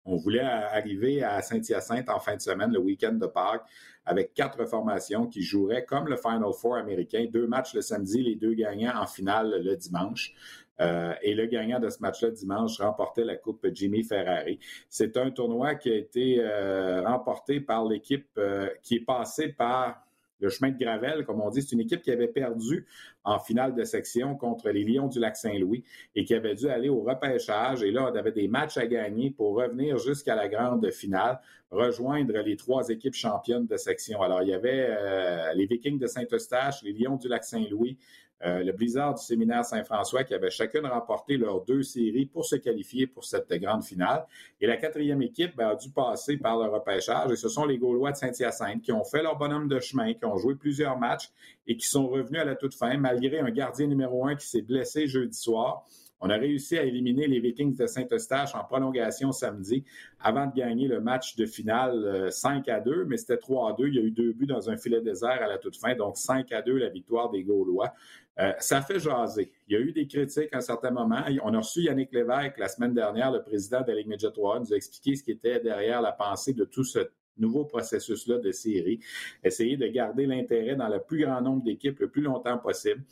On 0.04 0.16
voulait 0.16 0.40
arriver 0.40 1.22
à 1.22 1.40
Saint-Hyacinthe 1.42 2.08
en 2.08 2.18
fin 2.18 2.36
de 2.36 2.40
semaine, 2.40 2.72
le 2.72 2.80
week-end 2.80 3.12
de 3.12 3.26
Pâques, 3.26 3.64
avec 4.04 4.34
quatre 4.34 4.66
formations 4.66 5.26
qui 5.26 5.42
joueraient 5.42 5.84
comme 5.84 6.08
le 6.08 6.16
Final 6.16 6.52
Four 6.52 6.76
américain, 6.76 7.26
deux 7.32 7.46
matchs 7.46 7.74
le 7.74 7.82
samedi, 7.82 8.22
les 8.22 8.34
deux 8.34 8.54
gagnants 8.54 9.00
en 9.00 9.06
finale 9.06 9.62
le 9.62 9.76
dimanche. 9.76 10.34
Euh, 10.80 11.14
et 11.22 11.34
le 11.34 11.46
gagnant 11.46 11.78
de 11.78 11.88
ce 11.88 12.00
match-là 12.00 12.30
dimanche 12.30 12.80
remportait 12.80 13.24
la 13.24 13.36
Coupe 13.36 13.66
Jimmy 13.72 14.02
Ferrari. 14.02 14.58
C'est 14.88 15.16
un 15.16 15.30
tournoi 15.30 15.76
qui 15.76 15.90
a 15.90 15.94
été 15.94 16.38
euh, 16.40 17.02
remporté 17.02 17.60
par 17.60 17.84
l'équipe 17.84 18.26
euh, 18.38 18.68
qui 18.82 18.96
est 18.96 19.04
passée 19.04 19.48
par 19.48 20.02
le 20.42 20.50
chemin 20.50 20.72
de 20.72 20.78
Gravel, 20.78 21.24
comme 21.24 21.40
on 21.40 21.50
dit, 21.50 21.62
c'est 21.62 21.72
une 21.72 21.80
équipe 21.80 22.02
qui 22.02 22.10
avait 22.10 22.26
perdu 22.26 22.84
en 23.24 23.38
finale 23.38 23.74
de 23.74 23.84
section 23.84 24.34
contre 24.34 24.70
les 24.70 24.82
Lions 24.82 25.06
du 25.06 25.20
Lac-Saint-Louis 25.20 25.84
et 26.16 26.24
qui 26.24 26.34
avait 26.34 26.56
dû 26.56 26.68
aller 26.68 26.88
au 26.88 27.00
repêchage. 27.02 27.84
Et 27.84 27.92
là, 27.92 28.10
on 28.12 28.16
avait 28.16 28.32
des 28.32 28.48
matchs 28.48 28.76
à 28.76 28.86
gagner 28.86 29.30
pour 29.30 29.54
revenir 29.54 29.98
jusqu'à 29.98 30.34
la 30.34 30.48
grande 30.48 30.90
finale, 30.90 31.40
rejoindre 31.70 32.38
les 32.40 32.56
trois 32.56 32.88
équipes 32.88 33.14
championnes 33.14 33.66
de 33.66 33.76
section. 33.76 34.20
Alors, 34.20 34.42
il 34.42 34.48
y 34.48 34.52
avait 34.52 34.88
euh, 34.90 35.54
les 35.54 35.66
Vikings 35.66 36.00
de 36.00 36.08
Saint-Eustache, 36.08 36.82
les 36.82 36.92
Lions 36.92 37.16
du 37.16 37.28
Lac-Saint-Louis, 37.28 37.96
euh, 38.44 38.62
le 38.62 38.72
Blizzard 38.72 39.14
du 39.14 39.22
séminaire 39.22 39.64
Saint-François 39.64 40.24
qui 40.24 40.34
avaient 40.34 40.50
chacune 40.50 40.86
remporté 40.86 41.36
leurs 41.36 41.64
deux 41.64 41.82
séries 41.82 42.26
pour 42.26 42.44
se 42.44 42.56
qualifier 42.56 43.06
pour 43.06 43.24
cette 43.24 43.52
grande 43.52 43.84
finale. 43.84 44.26
Et 44.60 44.66
la 44.66 44.76
quatrième 44.76 45.22
équipe 45.22 45.58
a 45.60 45.76
dû 45.76 45.90
passer 45.90 46.36
par 46.36 46.58
le 46.58 46.68
repêchage 46.68 47.30
et 47.30 47.36
ce 47.36 47.48
sont 47.48 47.64
les 47.64 47.78
Gaulois 47.78 48.12
de 48.12 48.16
Saint-Hyacinthe 48.16 48.82
qui 48.82 48.92
ont 48.92 49.04
fait 49.04 49.22
leur 49.22 49.36
bonhomme 49.36 49.68
de 49.68 49.78
chemin, 49.78 50.12
qui 50.14 50.24
ont 50.24 50.36
joué 50.36 50.54
plusieurs 50.54 50.98
matchs 50.98 51.30
et 51.66 51.76
qui 51.76 51.86
sont 51.86 52.08
revenus 52.08 52.40
à 52.40 52.44
la 52.44 52.56
toute 52.56 52.74
fin 52.74 52.96
malgré 52.96 53.40
un 53.40 53.50
gardien 53.50 53.86
numéro 53.86 54.26
un 54.26 54.34
qui 54.34 54.46
s'est 54.46 54.62
blessé 54.62 55.06
jeudi 55.06 55.38
soir. 55.38 55.84
On 56.24 56.30
a 56.30 56.36
réussi 56.36 56.78
à 56.78 56.84
éliminer 56.84 57.26
les 57.26 57.40
Vikings 57.40 57.74
de 57.74 57.86
Saint-Eustache 57.86 58.54
en 58.54 58.62
prolongation 58.62 59.32
samedi 59.32 59.84
avant 60.20 60.46
de 60.46 60.54
gagner 60.54 60.86
le 60.86 61.00
match 61.00 61.34
de 61.34 61.46
finale 61.46 62.30
5 62.30 62.68
euh, 62.68 62.76
à 62.76 62.78
2, 62.78 63.06
mais 63.06 63.16
c'était 63.16 63.38
3 63.38 63.70
à 63.70 63.72
2. 63.72 63.88
Il 63.88 63.94
y 63.96 63.98
a 63.98 64.02
eu 64.02 64.12
deux 64.12 64.32
buts 64.32 64.46
dans 64.46 64.70
un 64.70 64.76
filet 64.76 65.00
désert 65.00 65.42
à 65.42 65.48
la 65.48 65.58
toute 65.58 65.76
fin, 65.76 65.96
donc 65.96 66.16
5 66.16 66.52
à 66.52 66.62
2 66.62 66.76
la 66.76 66.90
victoire 66.90 67.28
des 67.30 67.42
Gaulois. 67.42 67.92
Euh, 68.38 68.52
ça 68.60 68.80
fait 68.80 68.98
jaser. 68.98 69.52
Il 69.68 69.74
y 69.74 69.76
a 69.76 69.80
eu 69.80 69.92
des 69.92 70.06
critiques 70.06 70.52
à 70.52 70.58
un 70.58 70.62
certain 70.62 70.90
moment. 70.90 71.22
On 71.42 71.52
a 71.54 71.58
reçu 71.58 71.82
Yannick 71.82 72.12
Lévesque 72.12 72.58
la 72.58 72.68
semaine 72.68 72.94
dernière, 72.94 73.30
le 73.30 73.42
président 73.42 73.82
de 73.82 73.88
la 73.88 73.94
Ligue 73.96 74.08
Midget 74.08 74.30
3, 74.30 74.60
nous 74.60 74.72
a 74.72 74.76
expliqué 74.76 75.16
ce 75.16 75.22
qui 75.22 75.32
était 75.32 75.60
derrière 75.60 76.00
la 76.00 76.12
pensée 76.12 76.54
de 76.54 76.64
tout 76.64 76.84
ce 76.84 77.00
nouveau 77.38 77.64
processus-là 77.64 78.38
de 78.38 78.52
série, 78.52 79.00
essayer 79.42 79.76
de 79.76 79.86
garder 79.86 80.26
l'intérêt 80.26 80.76
dans 80.76 80.88
le 80.88 81.00
plus 81.00 81.24
grand 81.24 81.40
nombre 81.40 81.62
d'équipes 81.64 81.98
le 82.00 82.08
plus 82.08 82.22
longtemps 82.22 82.58
possible. 82.58 83.02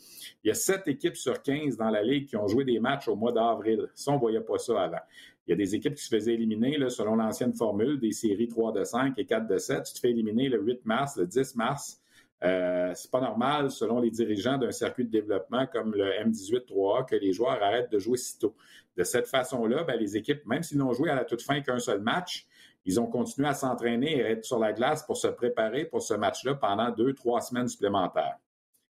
Il 0.43 0.47
y 0.47 0.51
a 0.51 0.53
sept 0.53 0.87
équipes 0.87 1.17
sur 1.17 1.41
15 1.41 1.77
dans 1.77 1.89
la 1.89 2.03
Ligue 2.03 2.27
qui 2.27 2.37
ont 2.37 2.47
joué 2.47 2.63
des 2.63 2.79
matchs 2.79 3.07
au 3.07 3.15
mois 3.15 3.31
d'avril. 3.31 3.87
Ça, 3.95 4.11
on 4.11 4.15
ne 4.15 4.19
voyait 4.19 4.41
pas 4.41 4.57
ça 4.57 4.81
avant. 4.81 5.01
Il 5.47 5.51
y 5.51 5.53
a 5.53 5.55
des 5.55 5.75
équipes 5.75 5.95
qui 5.95 6.03
se 6.03 6.15
faisaient 6.15 6.33
éliminer 6.33 6.77
selon 6.89 7.15
l'ancienne 7.15 7.53
formule, 7.53 7.99
des 7.99 8.11
séries 8.11 8.47
3 8.47 8.73
de 8.73 8.83
5 8.83 9.17
et 9.17 9.25
4 9.25 9.47
de 9.47 9.57
7. 9.57 9.83
Tu 9.83 9.93
te 9.93 9.99
fais 9.99 10.11
éliminer 10.11 10.49
le 10.49 10.61
8 10.61 10.85
mars, 10.85 11.17
le 11.17 11.25
10 11.25 11.55
mars. 11.55 12.00
Euh, 12.43 12.91
c'est 12.95 13.11
pas 13.11 13.21
normal, 13.21 13.69
selon 13.69 13.99
les 13.99 14.09
dirigeants 14.09 14.57
d'un 14.57 14.71
circuit 14.71 15.05
de 15.05 15.11
développement 15.11 15.67
comme 15.67 15.93
le 15.93 16.05
M18 16.23 16.65
3A, 16.65 17.05
que 17.05 17.15
les 17.15 17.33
joueurs 17.33 17.61
arrêtent 17.61 17.91
de 17.91 17.99
jouer 17.99 18.17
si 18.17 18.39
tôt. 18.39 18.55
De 18.97 19.03
cette 19.03 19.27
façon-là, 19.27 19.83
ben, 19.83 19.99
les 19.99 20.17
équipes, 20.17 20.45
même 20.45 20.63
s'ils 20.63 20.77
n'ont 20.77 20.93
joué 20.93 21.09
à 21.09 21.15
la 21.15 21.23
toute 21.23 21.41
fin 21.41 21.61
qu'un 21.61 21.79
seul 21.79 22.01
match, 22.01 22.47
ils 22.85 22.99
ont 22.99 23.07
continué 23.07 23.47
à 23.47 23.53
s'entraîner 23.53 24.17
et 24.17 24.21
être 24.21 24.43
sur 24.43 24.57
la 24.57 24.73
glace 24.73 25.03
pour 25.03 25.17
se 25.17 25.27
préparer 25.27 25.85
pour 25.85 26.01
ce 26.01 26.15
match-là 26.15 26.55
pendant 26.55 26.89
deux, 26.89 27.13
trois 27.13 27.41
semaines 27.41 27.67
supplémentaires. 27.67 28.37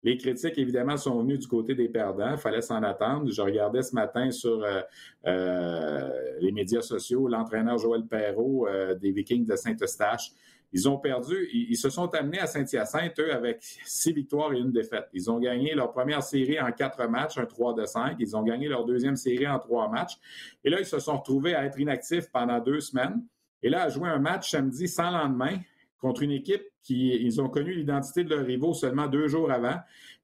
Les 0.05 0.17
critiques, 0.17 0.59
évidemment, 0.59 0.97
sont 0.97 1.19
venues 1.19 1.39
du 1.39 1.47
côté 1.47 1.73
des 1.73 1.89
perdants. 1.89 2.33
Il 2.33 2.37
fallait 2.37 2.61
s'en 2.61 2.83
attendre. 2.83 3.31
Je 3.31 3.41
regardais 3.41 3.81
ce 3.81 3.95
matin 3.95 4.29
sur 4.29 4.63
euh, 4.63 4.81
euh, 5.25 6.37
les 6.39 6.51
médias 6.51 6.81
sociaux 6.81 7.27
l'entraîneur 7.27 7.79
Joël 7.79 8.05
Perrault 8.05 8.67
euh, 8.67 8.93
des 8.93 9.11
Vikings 9.11 9.47
de 9.47 9.55
Saint-Eustache. 9.55 10.31
Ils 10.76 10.89
ont 10.89 10.97
perdu, 10.97 11.47
ils, 11.53 11.78
se 11.78 11.89
sont 11.89 12.13
amenés 12.13 12.39
à 12.39 12.47
Saint-Hyacinthe, 12.47 13.17
eux, 13.21 13.34
avec 13.34 13.59
six 13.86 14.11
victoires 14.11 14.51
et 14.51 14.59
une 14.59 14.73
défaite. 14.73 15.07
Ils 15.13 15.32
ont 15.32 15.39
gagné 15.39 15.73
leur 15.73 15.93
première 15.93 16.21
série 16.21 16.59
en 16.59 16.69
quatre 16.73 17.07
matchs, 17.07 17.38
un 17.38 17.45
3 17.45 17.76
de 17.76 17.86
5. 17.86 18.17
Ils 18.19 18.36
ont 18.36 18.43
gagné 18.43 18.67
leur 18.67 18.84
deuxième 18.84 19.15
série 19.15 19.47
en 19.47 19.57
trois 19.57 19.88
matchs. 19.88 20.17
Et 20.65 20.69
là, 20.69 20.82
ils 20.82 20.86
se 20.86 20.99
sont 20.99 21.17
retrouvés 21.17 21.55
à 21.55 21.63
être 21.63 21.80
inactifs 21.80 22.30
pendant 22.30 22.59
deux 22.59 22.82
semaines. 22.82 23.23
Et 23.63 23.69
là, 23.69 23.84
à 23.84 23.89
jouer 23.89 24.09
un 24.09 24.19
match 24.19 24.51
samedi 24.51 24.89
sans 24.89 25.11
lendemain 25.11 25.59
contre 26.06 26.22
une 26.22 26.34
équipe 26.34 26.62
qui, 26.84 27.16
ils 27.16 27.41
ont 27.41 27.49
connu 27.49 27.74
l'identité 27.74 28.24
de 28.24 28.30
leurs 28.30 28.45
rivaux 28.45 28.76
seulement 28.76 29.08
deux 29.08 29.28
jours 29.28 29.51
avant, 29.51 29.78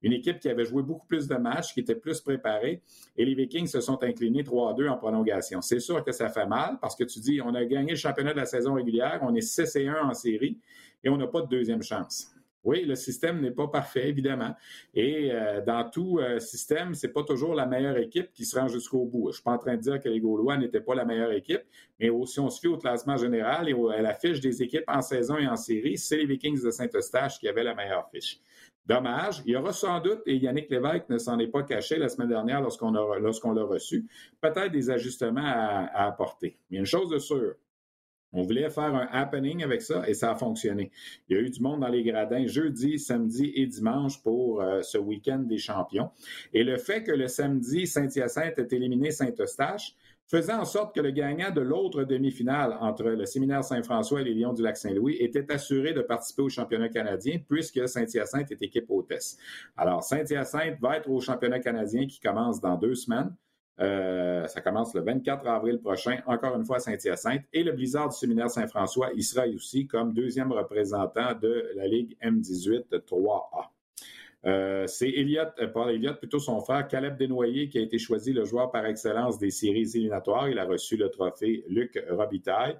une 0.04 0.14
équipe 0.14 0.40
qui 0.40 0.48
avait 0.48 0.64
joué 0.64 0.84
beaucoup 0.84 1.08
plus 1.08 1.28
de 1.28 1.34
matchs, 1.34 1.74
qui 1.74 1.80
était 1.80 1.96
plus 1.96 2.22
préparée, 2.22 2.84
et 3.18 3.26
les 3.26 3.34
Vikings 3.34 3.66
se 3.66 3.82
sont 3.82 4.04
inclinés 4.04 4.44
3-2 4.44 4.88
en 4.90 4.98
prolongation. 4.98 5.60
C'est 5.60 5.80
sûr 5.80 6.04
que 6.04 6.12
ça 6.12 6.30
fait 6.30 6.46
mal 6.46 6.78
parce 6.80 6.96
que 6.96 7.04
tu 7.04 7.20
dis, 7.20 7.42
on 7.44 7.56
a 7.56 7.66
gagné 7.66 7.94
le 7.94 7.98
championnat 7.98 8.34
de 8.34 8.38
la 8.38 8.46
saison 8.46 8.76
régulière, 8.76 9.22
on 9.24 9.34
est 9.34 9.42
6 9.42 9.76
et 9.78 9.88
1 9.88 10.04
en 10.04 10.14
série, 10.14 10.60
et 11.04 11.10
on 11.10 11.18
n'a 11.18 11.26
pas 11.26 11.42
de 11.42 11.48
deuxième 11.48 11.82
chance. 11.82 12.32
Oui, 12.64 12.86
le 12.86 12.96
système 12.96 13.42
n'est 13.42 13.52
pas 13.52 13.68
parfait, 13.68 14.08
évidemment. 14.08 14.56
Et 14.94 15.32
euh, 15.32 15.62
dans 15.62 15.90
tout 15.90 16.20
euh, 16.20 16.40
système, 16.40 16.94
c'est 16.94 17.12
pas 17.12 17.24
toujours 17.24 17.56
la 17.56 17.66
meilleure 17.66 17.98
équipe 17.98 18.32
qui 18.34 18.46
se 18.46 18.58
rend 18.60 18.68
jusqu'au 18.68 19.06
bout. 19.06 19.30
Je 19.30 19.36
suis 19.36 19.44
pas 19.44 19.54
en 19.54 19.58
train 19.58 19.76
de 19.76 19.82
dire 19.82 20.00
que 20.00 20.10
les 20.10 20.20
Gaulois 20.20 20.58
n'étaient 20.58 20.82
pas 20.82 20.94
la 20.94 21.04
meilleure 21.04 21.32
équipe, 21.32 21.64
mais 22.00 22.10
si 22.26 22.40
on 22.40 22.50
se 22.50 22.60
fie 22.60 22.68
au 22.68 22.78
classement 22.78 23.18
général 23.18 23.68
et 23.68 23.76
à 23.96 24.02
la 24.02 24.14
fiche 24.14 24.40
des 24.40 24.62
équipes 24.62 24.84
en 24.88 25.02
saison 25.02 25.38
et 25.38 25.48
en 25.48 25.56
série, 25.56 25.98
c'est 25.98 26.18
les 26.18 26.26
Vikings 26.26 26.64
de 26.64 26.70
Saint-Eustache 26.70 27.40
qui 27.40 27.48
avaient 27.48 27.64
la 27.64 27.74
meilleure 27.74 28.08
fiche. 28.12 28.40
Dommage. 28.86 29.44
Il 29.46 29.54
y 29.54 29.56
aura 29.56 29.74
sans 29.74 30.00
doute, 30.00 30.22
et 30.26 30.36
Yannick 30.36 30.70
Lévesque 30.70 31.08
ne 31.10 31.18
s'en 31.18 31.38
est 31.40 31.48
pas 31.48 31.64
caché 31.64 31.98
la 31.98 32.10
semaine 32.10 32.30
dernière 32.30 32.62
lorsqu'on 32.62 32.92
l'a 32.92 33.64
reçu, 33.64 34.06
peut-être 34.42 34.72
des 34.72 34.90
ajustements 34.90 35.42
à, 35.46 35.86
à 35.94 36.08
apporter. 36.08 36.58
Mais 36.70 36.78
une 36.78 36.86
chose 36.86 37.10
de 37.10 37.20
sûre, 37.20 37.56
on 38.34 38.44
voulait 38.44 38.70
faire 38.70 38.96
un 38.96 39.08
happening 39.12 39.64
avec 39.64 39.82
ça 39.82 40.08
et 40.08 40.14
ça 40.14 40.32
a 40.32 40.36
fonctionné. 40.36 40.92
Il 41.28 41.36
y 41.36 41.40
a 41.40 41.42
eu 41.42 41.50
du 41.50 41.62
monde 41.62 41.82
dans 41.82 41.88
les 41.88 42.04
gradins 42.04 42.46
jeudi, 42.48 42.98
samedi 43.00 43.52
et 43.56 43.68
dimanche 43.68 44.22
pour 44.22 44.62
euh, 44.62 44.82
ce 44.82 44.98
week-end 44.98 45.40
des 45.40 45.58
champions. 45.58 46.12
Et 46.54 46.64
le 46.64 46.78
fait 46.78 47.04
que 47.04 47.12
le 47.12 47.28
samedi, 47.28 47.88
Saint-Hyacinthe 47.88 48.58
ait 48.60 48.76
éliminé 48.76 49.12
Saint-Eustache 49.12 49.96
faisait 50.28 50.54
en 50.54 50.64
sorte 50.64 50.96
que 50.96 51.02
le 51.02 51.12
gagnant 51.12 51.52
de 51.52 51.60
l'autre 51.60 52.06
demi-finale 52.06 52.78
entre 52.80 53.04
le 53.04 53.26
Séminaire 53.26 53.66
Saint-François 53.66 54.22
et 54.22 54.24
les 54.24 54.34
Lions 54.34 54.54
du 54.54 54.62
Lac-Saint-Louis 54.64 55.18
était 55.20 55.52
assuré 55.52 55.92
de 55.94 56.02
participer 56.02 56.42
au 56.42 56.50
championnat 56.50 56.88
canadien 56.88 57.40
puisque 57.50 57.86
Saint-Hyacinthe 57.86 58.50
est 58.52 58.62
équipe 58.62 58.86
hôtesse. 58.90 59.38
Alors, 59.76 60.04
Saint-Hyacinthe 60.04 60.80
va 60.80 60.98
être 60.98 61.10
au 61.10 61.20
championnat 61.20 61.60
canadien 61.60 62.08
qui 62.08 62.22
commence 62.22 62.62
dans 62.62 62.78
deux 62.78 62.96
semaines. 62.96 63.36
Euh, 63.82 64.46
ça 64.48 64.62
commence 64.62 64.94
le 64.94 65.02
24 65.02 65.48
avril 65.48 65.80
prochain, 65.80 66.20
encore 66.28 66.56
une 66.56 66.64
fois 66.64 66.78
à 66.78 66.80
Saint-Hyacinthe. 66.80 67.44
Et 67.52 67.64
le 67.64 67.72
Blizzard 67.72 68.10
du 68.10 68.16
séminaire 68.16 68.50
Saint-François, 68.50 69.10
il 69.16 69.24
sera 69.24 69.48
aussi 69.48 69.88
comme 69.88 70.14
deuxième 70.14 70.52
représentant 70.52 71.34
de 71.34 71.72
la 71.76 71.88
Ligue 71.88 72.16
M18 72.22 72.84
3A. 72.90 73.70
Euh, 74.44 74.88
c'est 74.88 75.10
Elliott, 75.10 75.50
euh, 75.60 75.68
Paul 75.68 75.92
Elliott, 75.92 76.18
plutôt 76.18 76.40
son 76.40 76.60
frère, 76.62 76.88
Caleb 76.88 77.18
Desnoyers, 77.18 77.70
qui 77.70 77.78
a 77.78 77.82
été 77.82 78.00
choisi 78.00 78.34
le 78.34 78.44
joueur 78.44 78.72
par 78.72 78.86
excellence 78.86 79.38
des 79.38 79.52
séries 79.52 79.90
éliminatoires. 79.94 80.50
Il 80.50 80.58
a 80.58 80.66
reçu 80.66 80.98
le 80.98 81.10
trophée 81.10 81.64
Luc 81.68 82.04
Robitaille. 82.10 82.78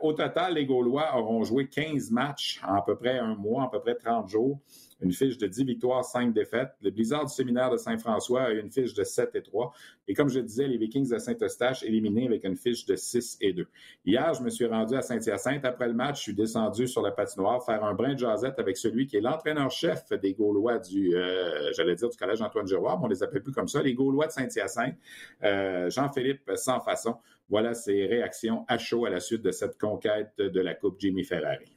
Au 0.00 0.12
total, 0.12 0.54
les 0.54 0.66
Gaulois 0.66 1.16
auront 1.16 1.42
joué 1.42 1.68
15 1.68 2.10
matchs 2.10 2.60
en 2.66 2.74
à 2.74 2.82
peu 2.82 2.96
près 2.96 3.18
un 3.18 3.34
mois, 3.34 3.62
en 3.62 3.66
à 3.66 3.70
peu 3.70 3.80
près 3.80 3.94
30 3.94 4.28
jours 4.28 4.60
une 5.00 5.12
fiche 5.12 5.36
de 5.38 5.46
10 5.46 5.64
victoires, 5.64 6.04
5 6.04 6.32
défaites. 6.32 6.70
Le 6.82 6.90
Blizzard 6.90 7.26
du 7.26 7.32
séminaire 7.32 7.70
de 7.70 7.76
Saint-François 7.76 8.44
a 8.44 8.50
une 8.52 8.70
fiche 8.70 8.94
de 8.94 9.04
7 9.04 9.34
et 9.34 9.42
3. 9.42 9.72
Et 10.08 10.14
comme 10.14 10.28
je 10.28 10.40
disais, 10.40 10.66
les 10.66 10.78
Vikings 10.78 11.10
de 11.10 11.18
Saint-Eustache 11.18 11.82
éliminés 11.82 12.26
avec 12.26 12.44
une 12.44 12.56
fiche 12.56 12.86
de 12.86 12.96
6 12.96 13.38
et 13.40 13.52
2. 13.52 13.66
Hier, 14.04 14.32
je 14.34 14.42
me 14.42 14.48
suis 14.48 14.66
rendu 14.66 14.94
à 14.94 15.02
Saint-Hyacinthe. 15.02 15.64
Après 15.64 15.88
le 15.88 15.94
match, 15.94 16.18
je 16.18 16.22
suis 16.22 16.34
descendu 16.34 16.86
sur 16.86 17.02
la 17.02 17.10
patinoire 17.10 17.64
faire 17.64 17.84
un 17.84 17.94
brin 17.94 18.14
de 18.14 18.18
jasette 18.18 18.58
avec 18.58 18.76
celui 18.76 19.06
qui 19.06 19.16
est 19.16 19.20
l'entraîneur-chef 19.20 20.12
des 20.20 20.32
Gaulois 20.32 20.78
du, 20.78 21.14
euh, 21.14 21.72
j'allais 21.74 21.94
dire 21.94 22.08
du 22.08 22.16
Collège 22.16 22.40
Antoine 22.40 22.66
Giroir, 22.66 22.98
on 23.02 23.08
les 23.08 23.22
appelle 23.22 23.42
plus 23.42 23.52
comme 23.52 23.68
ça, 23.68 23.82
les 23.82 23.94
Gaulois 23.94 24.26
de 24.26 24.32
Saint-Hyacinthe. 24.32 24.96
Euh, 25.42 25.90
Jean-Philippe 25.90 26.52
Sans 26.54 26.80
Façon. 26.80 27.16
Voilà 27.48 27.74
ses 27.74 28.06
réactions 28.06 28.64
à 28.68 28.78
chaud 28.78 29.06
à 29.06 29.10
la 29.10 29.20
suite 29.20 29.42
de 29.42 29.52
cette 29.52 29.78
conquête 29.78 30.36
de 30.38 30.60
la 30.60 30.74
Coupe 30.74 30.98
Jimmy 30.98 31.24
Ferrari. 31.24 31.76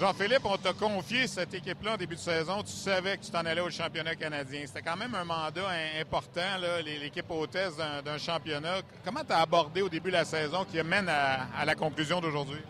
Jean-Philippe, 0.00 0.46
on 0.46 0.56
t'a 0.56 0.72
confié 0.72 1.26
cette 1.26 1.52
équipe-là 1.52 1.92
en 1.92 1.96
début 1.98 2.14
de 2.14 2.20
saison. 2.20 2.62
Tu 2.62 2.72
savais 2.72 3.18
que 3.18 3.22
tu 3.22 3.30
t'en 3.30 3.40
allais 3.40 3.60
au 3.60 3.68
championnat 3.68 4.14
canadien. 4.14 4.62
C'était 4.64 4.80
quand 4.80 4.96
même 4.96 5.14
un 5.14 5.24
mandat 5.24 5.68
important, 6.00 6.40
l'équipe 6.82 7.30
hôtesse 7.30 7.76
d'un 7.76 8.16
championnat. 8.16 8.76
Comment 9.04 9.22
tu 9.22 9.32
as 9.32 9.40
abordé 9.40 9.82
au 9.82 9.90
début 9.90 10.08
de 10.08 10.14
la 10.14 10.24
saison 10.24 10.64
qui 10.64 10.82
mène 10.82 11.10
à, 11.10 11.66
la 11.66 11.74
conclusion 11.74 12.18
d'aujourd'hui? 12.18 12.60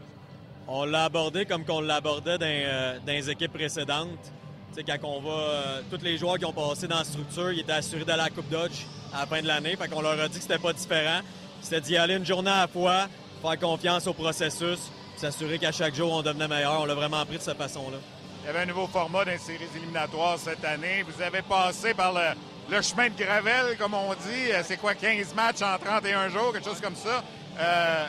On 0.67 0.85
l'a 0.85 1.05
abordé 1.05 1.47
comme 1.47 1.65
qu'on 1.65 1.81
l'abordait 1.81 2.37
dans, 2.37 2.47
euh, 2.47 2.99
dans, 2.99 3.13
les 3.13 3.31
équipes 3.31 3.53
précédentes. 3.53 4.33
Sais, 4.75 4.85
quand 4.85 5.09
on 5.09 5.21
va, 5.21 5.31
euh, 5.31 5.81
tous 5.91 6.03
les 6.03 6.19
joueurs 6.19 6.39
qui 6.39 6.45
ont 6.45 6.53
passé 6.53 6.87
dans 6.87 6.99
la 6.99 7.05
structure, 7.05 7.53
ils 7.53 7.61
étaient 7.61 7.73
assurés 7.73 8.05
d'aller 8.05 8.23
à 8.23 8.25
la 8.25 8.31
Coupe 8.31 8.49
Dodge 8.49 8.87
à 9.13 9.21
la 9.21 9.27
fin 9.27 9.43
de 9.43 9.47
l'année. 9.47 9.77
Fait 9.77 9.89
qu'on 9.89 10.01
leur 10.01 10.19
a 10.21 10.29
dit 10.29 10.37
que 10.37 10.43
c'était 10.43 10.59
pas 10.59 10.73
différent. 10.73 11.21
C'était 11.61 11.81
d'y 11.81 11.97
aller 11.97 12.15
une 12.15 12.25
journée 12.27 12.51
à 12.51 12.61
la 12.61 12.69
fois, 12.69 13.09
faire 13.43 13.59
confiance 13.59 14.07
au 14.07 14.15
processus, 14.15 14.79
s'assurer 15.17 15.59
qu'à 15.59 15.73
chaque 15.73 15.95
jour, 15.95 16.13
on 16.13 16.23
devenait 16.23 16.49
meilleur. 16.49 16.81
On 16.81 16.85
l'a 16.85 16.95
vraiment 16.95 17.25
pris 17.27 17.37
de 17.37 17.43
cette 17.43 17.59
façon-là. 17.59 17.99
Il 18.43 18.47
y 18.47 18.49
avait 18.49 18.61
un 18.61 18.67
nouveau 18.67 18.87
format 18.87 19.25
des 19.25 19.37
séries 19.39 19.69
éliminatoires 19.77 20.39
cette 20.39 20.65
année. 20.65 21.05
Vous 21.07 21.21
avez 21.21 21.43
passé 21.43 21.93
par 21.93 22.15
le, 22.15 22.83
chemin 22.83 23.09
de 23.09 23.23
Gravel, 23.23 23.77
comme 23.79 23.95
on 23.95 24.15
dit. 24.15 24.53
Euh, 24.53 24.63
c'est 24.65 24.79
quoi, 24.79 24.95
15 24.95 25.35
matchs 25.35 25.63
en 25.63 25.77
31 25.79 26.29
jours, 26.31 26.53
quelque 26.53 26.65
chose 26.65 26.81
comme 26.81 26.97
ça. 26.97 27.23
Euh, 27.59 28.07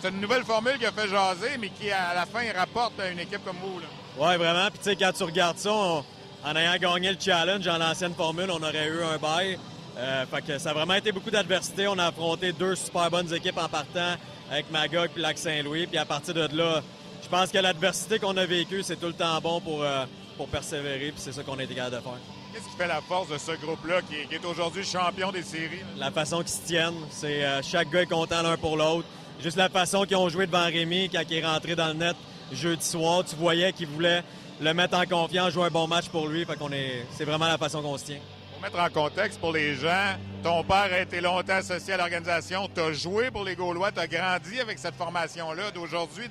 c'est 0.00 0.08
une 0.08 0.20
nouvelle 0.20 0.44
formule 0.44 0.78
qui 0.78 0.86
a 0.86 0.92
fait 0.92 1.08
jaser, 1.08 1.58
mais 1.60 1.68
qui, 1.68 1.90
à 1.90 2.14
la 2.14 2.24
fin, 2.24 2.40
rapporte 2.56 2.98
à 3.00 3.08
une 3.08 3.18
équipe 3.18 3.44
comme 3.44 3.56
vous. 3.62 3.80
Oui, 4.18 4.36
vraiment. 4.36 4.68
Puis, 4.70 4.78
tu 4.78 4.84
sais, 4.84 4.96
quand 4.96 5.12
tu 5.12 5.24
regardes 5.24 5.58
ça, 5.58 5.72
en 5.72 6.56
ayant 6.56 6.76
gagné 6.76 7.10
le 7.10 7.18
challenge 7.18 7.66
en 7.66 7.78
l'ancienne 7.78 8.14
formule, 8.14 8.50
on 8.50 8.62
aurait 8.62 8.88
eu 8.88 9.02
un 9.02 9.18
bail. 9.18 9.58
Euh, 9.96 10.26
fait 10.26 10.42
que 10.42 10.58
ça 10.58 10.70
a 10.70 10.72
vraiment 10.72 10.94
été 10.94 11.10
beaucoup 11.10 11.30
d'adversité. 11.30 11.88
On 11.88 11.98
a 11.98 12.06
affronté 12.06 12.52
deux 12.52 12.74
super 12.74 13.10
bonnes 13.10 13.32
équipes 13.32 13.58
en 13.58 13.68
partant 13.68 14.14
avec 14.50 14.70
Magog 14.70 15.10
et 15.16 15.20
Lac-Saint-Louis. 15.20 15.86
Puis 15.86 15.98
à 15.98 16.04
partir 16.04 16.34
de 16.34 16.48
là, 16.56 16.82
je 17.22 17.28
pense 17.28 17.50
que 17.50 17.58
l'adversité 17.58 18.18
qu'on 18.18 18.36
a 18.36 18.44
vécue, 18.44 18.82
c'est 18.82 18.96
tout 18.96 19.06
le 19.06 19.14
temps 19.14 19.40
bon 19.40 19.60
pour, 19.60 19.82
euh, 19.82 20.04
pour 20.36 20.48
persévérer. 20.48 21.12
Puis 21.12 21.16
c'est 21.16 21.32
ça 21.32 21.42
qu'on 21.42 21.58
a 21.58 21.62
été 21.62 21.74
capable 21.74 21.96
de 21.96 22.02
faire. 22.02 22.18
Qu'est-ce 22.52 22.68
qui 22.68 22.76
fait 22.76 22.86
la 22.86 23.00
force 23.00 23.28
de 23.28 23.38
ce 23.38 23.52
groupe-là 23.52 24.02
qui, 24.02 24.34
est 24.34 24.44
aujourd'hui 24.44 24.84
champion 24.84 25.32
des 25.32 25.42
séries? 25.42 25.80
La 25.96 26.10
façon 26.10 26.38
qu'ils 26.38 26.48
se 26.48 26.66
tiennent. 26.66 26.94
C'est 27.10 27.44
euh, 27.44 27.62
chaque 27.62 27.90
gars 27.90 28.02
est 28.02 28.06
content 28.06 28.42
l'un 28.42 28.56
pour 28.56 28.76
l'autre. 28.76 29.08
Juste 29.42 29.56
la 29.56 29.68
façon 29.68 30.04
qu'ils 30.04 30.16
ont 30.16 30.28
joué 30.28 30.46
devant 30.46 30.64
Rémi 30.64 31.08
quand 31.08 31.22
il 31.28 31.36
est 31.36 31.44
rentré 31.44 31.74
dans 31.74 31.88
le 31.88 31.94
net 31.94 32.16
jeudi 32.52 32.84
soir. 32.84 33.24
Tu 33.24 33.36
voyais 33.36 33.72
qu'ils 33.72 33.88
voulaient 33.88 34.22
le 34.60 34.72
mettre 34.74 34.96
en 34.96 35.04
confiance, 35.04 35.52
jouer 35.52 35.66
un 35.66 35.70
bon 35.70 35.86
match 35.86 36.08
pour 36.08 36.28
lui. 36.28 36.44
Fait 36.44 36.56
qu'on 36.56 36.72
est, 36.72 37.06
c'est 37.12 37.24
vraiment 37.24 37.48
la 37.48 37.58
façon 37.58 37.82
qu'on 37.82 37.98
se 37.98 38.04
tient 38.04 38.20
mettre 38.64 38.80
en 38.80 38.88
contexte 38.88 39.40
pour 39.40 39.52
les 39.52 39.74
gens, 39.74 40.16
ton 40.42 40.64
père 40.64 40.88
a 40.90 41.00
été 41.00 41.20
longtemps 41.20 41.56
associé 41.56 41.92
à 41.92 41.96
l'organisation, 41.98 42.66
tu 42.74 42.80
as 42.80 42.92
joué 42.92 43.30
pour 43.30 43.44
les 43.44 43.54
Gaulois, 43.54 43.92
tu 43.92 44.00
as 44.00 44.06
grandi 44.06 44.58
avec 44.58 44.78
cette 44.78 44.94
formation-là. 44.94 45.70
D'aujourd'hui, 45.70 46.24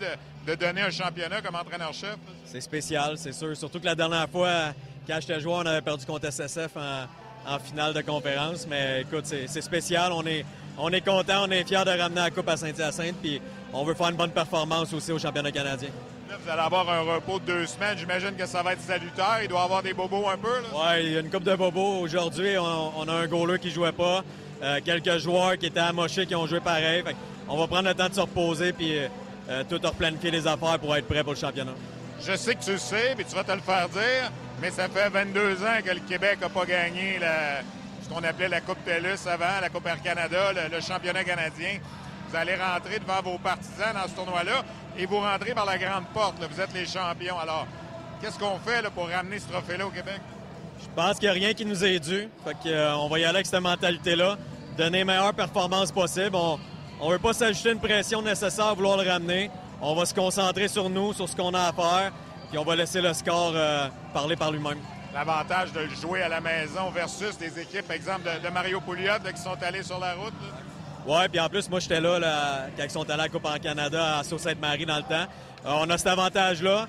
de, 0.47 0.55
donner 0.55 0.81
un 0.81 0.89
championnat 0.89 1.43
comme 1.43 1.53
entraîneur-chef? 1.53 2.15
C'est 2.45 2.61
spécial, 2.61 3.19
c'est 3.19 3.33
sûr. 3.33 3.55
Surtout 3.55 3.79
que 3.79 3.85
la 3.85 3.93
dernière 3.93 4.27
fois, 4.27 4.73
quand 5.07 5.19
j'étais 5.21 5.39
joueur, 5.39 5.59
on 5.59 5.65
avait 5.67 5.81
perdu 5.81 6.07
contre 6.07 6.31
SSF 6.31 6.71
en, 6.75 7.59
finale 7.59 7.93
de 7.93 8.01
conférence. 8.01 8.65
Mais 8.67 9.01
écoute, 9.01 9.25
c'est 9.25 9.61
spécial. 9.61 10.11
On 10.11 10.25
est, 10.25 10.43
on 10.79 10.89
est 10.89 11.01
content, 11.01 11.43
on 11.45 11.51
est 11.51 11.67
fiers 11.67 11.85
de 11.85 11.91
ramener 11.91 12.21
la 12.21 12.31
Coupe 12.31 12.49
à 12.49 12.57
Saint-Hyacinthe. 12.57 13.17
Puis 13.21 13.41
on 13.73 13.83
veut 13.83 13.93
faire 13.93 14.09
une 14.09 14.15
bonne 14.15 14.31
performance 14.31 14.93
aussi 14.93 15.11
au 15.11 15.19
championnat 15.19 15.51
canadien 15.51 15.89
vous 16.43 16.49
allez 16.49 16.61
avoir 16.61 16.89
un 16.89 17.01
repos 17.01 17.39
de 17.39 17.45
deux 17.45 17.65
semaines. 17.65 17.97
J'imagine 17.97 18.35
que 18.35 18.45
ça 18.45 18.63
va 18.63 18.73
être 18.73 18.81
salutaire. 18.81 19.39
Il 19.41 19.47
doit 19.47 19.61
y 19.61 19.63
avoir 19.63 19.83
des 19.83 19.93
bobos 19.93 20.27
un 20.27 20.37
peu. 20.37 20.49
Oui, 20.73 21.03
il 21.03 21.11
y 21.11 21.17
a 21.17 21.19
une 21.19 21.29
coupe 21.29 21.43
de 21.43 21.55
bobos. 21.55 22.01
Aujourd'hui, 22.01 22.57
on, 22.57 23.07
a 23.07 23.13
un 23.13 23.27
goaler 23.27 23.59
qui 23.59 23.69
jouait 23.71 23.91
pas. 23.91 24.23
Euh, 24.61 24.79
quelques 24.83 25.17
joueurs 25.19 25.57
qui 25.57 25.67
étaient 25.67 25.79
amochés 25.79 26.25
qui 26.25 26.35
ont 26.35 26.47
joué 26.47 26.59
pareil. 26.59 27.03
on 27.47 27.57
va 27.57 27.67
prendre 27.67 27.87
le 27.87 27.95
temps 27.95 28.07
de 28.07 28.13
se 28.13 28.21
reposer 28.21 28.71
puis 28.71 28.97
euh, 28.97 29.63
tout 29.69 29.79
replanifier 29.83 30.31
les 30.31 30.47
affaires 30.47 30.79
pour 30.79 30.95
être 30.95 31.07
prêt 31.07 31.23
pour 31.23 31.33
le 31.33 31.39
championnat. 31.39 31.73
Je 32.25 32.35
sais 32.37 32.55
que 32.55 32.63
tu 32.63 32.71
le 32.71 32.77
sais, 32.77 33.15
mais 33.17 33.25
tu 33.25 33.35
vas 33.35 33.43
te 33.43 33.51
le 33.51 33.59
faire 33.59 33.89
dire, 33.89 34.31
mais 34.61 34.71
ça 34.71 34.87
fait 34.87 35.09
22 35.09 35.63
ans 35.63 35.81
que 35.83 35.91
le 35.91 35.99
Québec 35.99 36.39
n'a 36.39 36.47
pas 36.47 36.65
gagné 36.65 37.19
ce 38.01 38.09
qu'on 38.09 38.23
appelait 38.23 38.47
la 38.47 38.61
Coupe 38.61 38.83
TELUS 38.85 39.27
avant, 39.27 39.59
la 39.61 39.69
Coupe 39.69 39.85
Air 39.87 40.01
Canada, 40.01 40.53
le, 40.53 40.79
championnat 40.79 41.25
canadien. 41.25 41.79
Vous 42.33 42.39
allez 42.39 42.55
rentrer 42.55 42.97
devant 42.97 43.21
vos 43.21 43.37
partisans 43.37 43.93
dans 43.93 44.09
ce 44.09 44.15
tournoi-là 44.15 44.63
et 44.97 45.05
vous 45.05 45.19
rentrez 45.19 45.53
par 45.53 45.67
la 45.67 45.77
grande 45.77 46.05
porte. 46.15 46.37
Vous 46.39 46.59
êtes 46.59 46.73
les 46.73 46.87
champions. 46.87 47.37
Alors, 47.37 47.67
qu'est-ce 48.19 48.39
qu'on 48.39 48.57
fait 48.57 48.81
pour 48.89 49.07
ramener 49.07 49.37
ce 49.37 49.47
trophée-là 49.49 49.85
au 49.85 49.91
Québec? 49.91 50.19
Je 50.81 50.87
pense 50.95 51.19
qu'il 51.19 51.29
n'y 51.29 51.29
a 51.29 51.33
rien 51.33 51.53
qui 51.53 51.63
nous 51.63 51.85
est 51.85 51.99
dû. 51.99 52.27
Euh, 52.65 52.93
on 52.93 53.07
va 53.07 53.19
y 53.19 53.23
aller 53.23 53.35
avec 53.35 53.45
cette 53.45 53.61
mentalité-là, 53.61 54.37
donner 54.75 54.97
les 54.97 55.03
meilleures 55.03 55.35
performances 55.35 55.91
possibles. 55.91 56.35
On 56.35 56.57
ne 57.07 57.11
veut 57.11 57.19
pas 57.19 57.33
s'ajouter 57.33 57.69
une 57.69 57.79
pression 57.79 58.23
nécessaire 58.23 58.65
à 58.65 58.73
vouloir 58.73 58.97
le 58.97 59.07
ramener. 59.07 59.51
On 59.79 59.93
va 59.93 60.07
se 60.07 60.15
concentrer 60.15 60.67
sur 60.67 60.89
nous, 60.89 61.13
sur 61.13 61.29
ce 61.29 61.35
qu'on 61.35 61.53
a 61.53 61.67
à 61.67 61.71
faire, 61.71 62.11
puis 62.49 62.57
on 62.57 62.63
va 62.63 62.75
laisser 62.75 62.99
le 62.99 63.13
score 63.13 63.51
euh, 63.53 63.89
parler 64.11 64.35
par 64.35 64.51
lui-même. 64.51 64.79
L'avantage 65.13 65.71
de 65.71 65.81
le 65.81 65.93
jouer 65.93 66.23
à 66.23 66.29
la 66.29 66.41
maison 66.41 66.89
versus 66.89 67.37
des 67.37 67.59
équipes, 67.59 67.91
exemple 67.91 68.27
de, 68.43 68.49
Mario 68.49 68.81
Pouliot, 68.81 69.19
qui 69.35 69.39
sont 69.39 69.61
allés 69.61 69.83
sur 69.83 69.99
la 69.99 70.15
route. 70.15 70.33
Oui, 71.05 71.27
puis 71.29 71.39
en 71.39 71.49
plus, 71.49 71.69
moi, 71.69 71.79
j'étais 71.79 71.99
là, 71.99 72.67
quand 72.77 72.83
ils 72.83 72.89
sont 72.89 73.03
allés 73.03 73.13
à 73.13 73.17
la 73.17 73.29
Coupe 73.29 73.45
en 73.45 73.57
Canada, 73.57 74.19
à 74.19 74.23
Sault-Sainte-Marie 74.23 74.85
dans 74.85 74.97
le 74.97 75.03
temps. 75.03 75.27
Euh, 75.65 75.71
on 75.81 75.89
a 75.89 75.97
cet 75.97 76.07
avantage-là. 76.07 76.87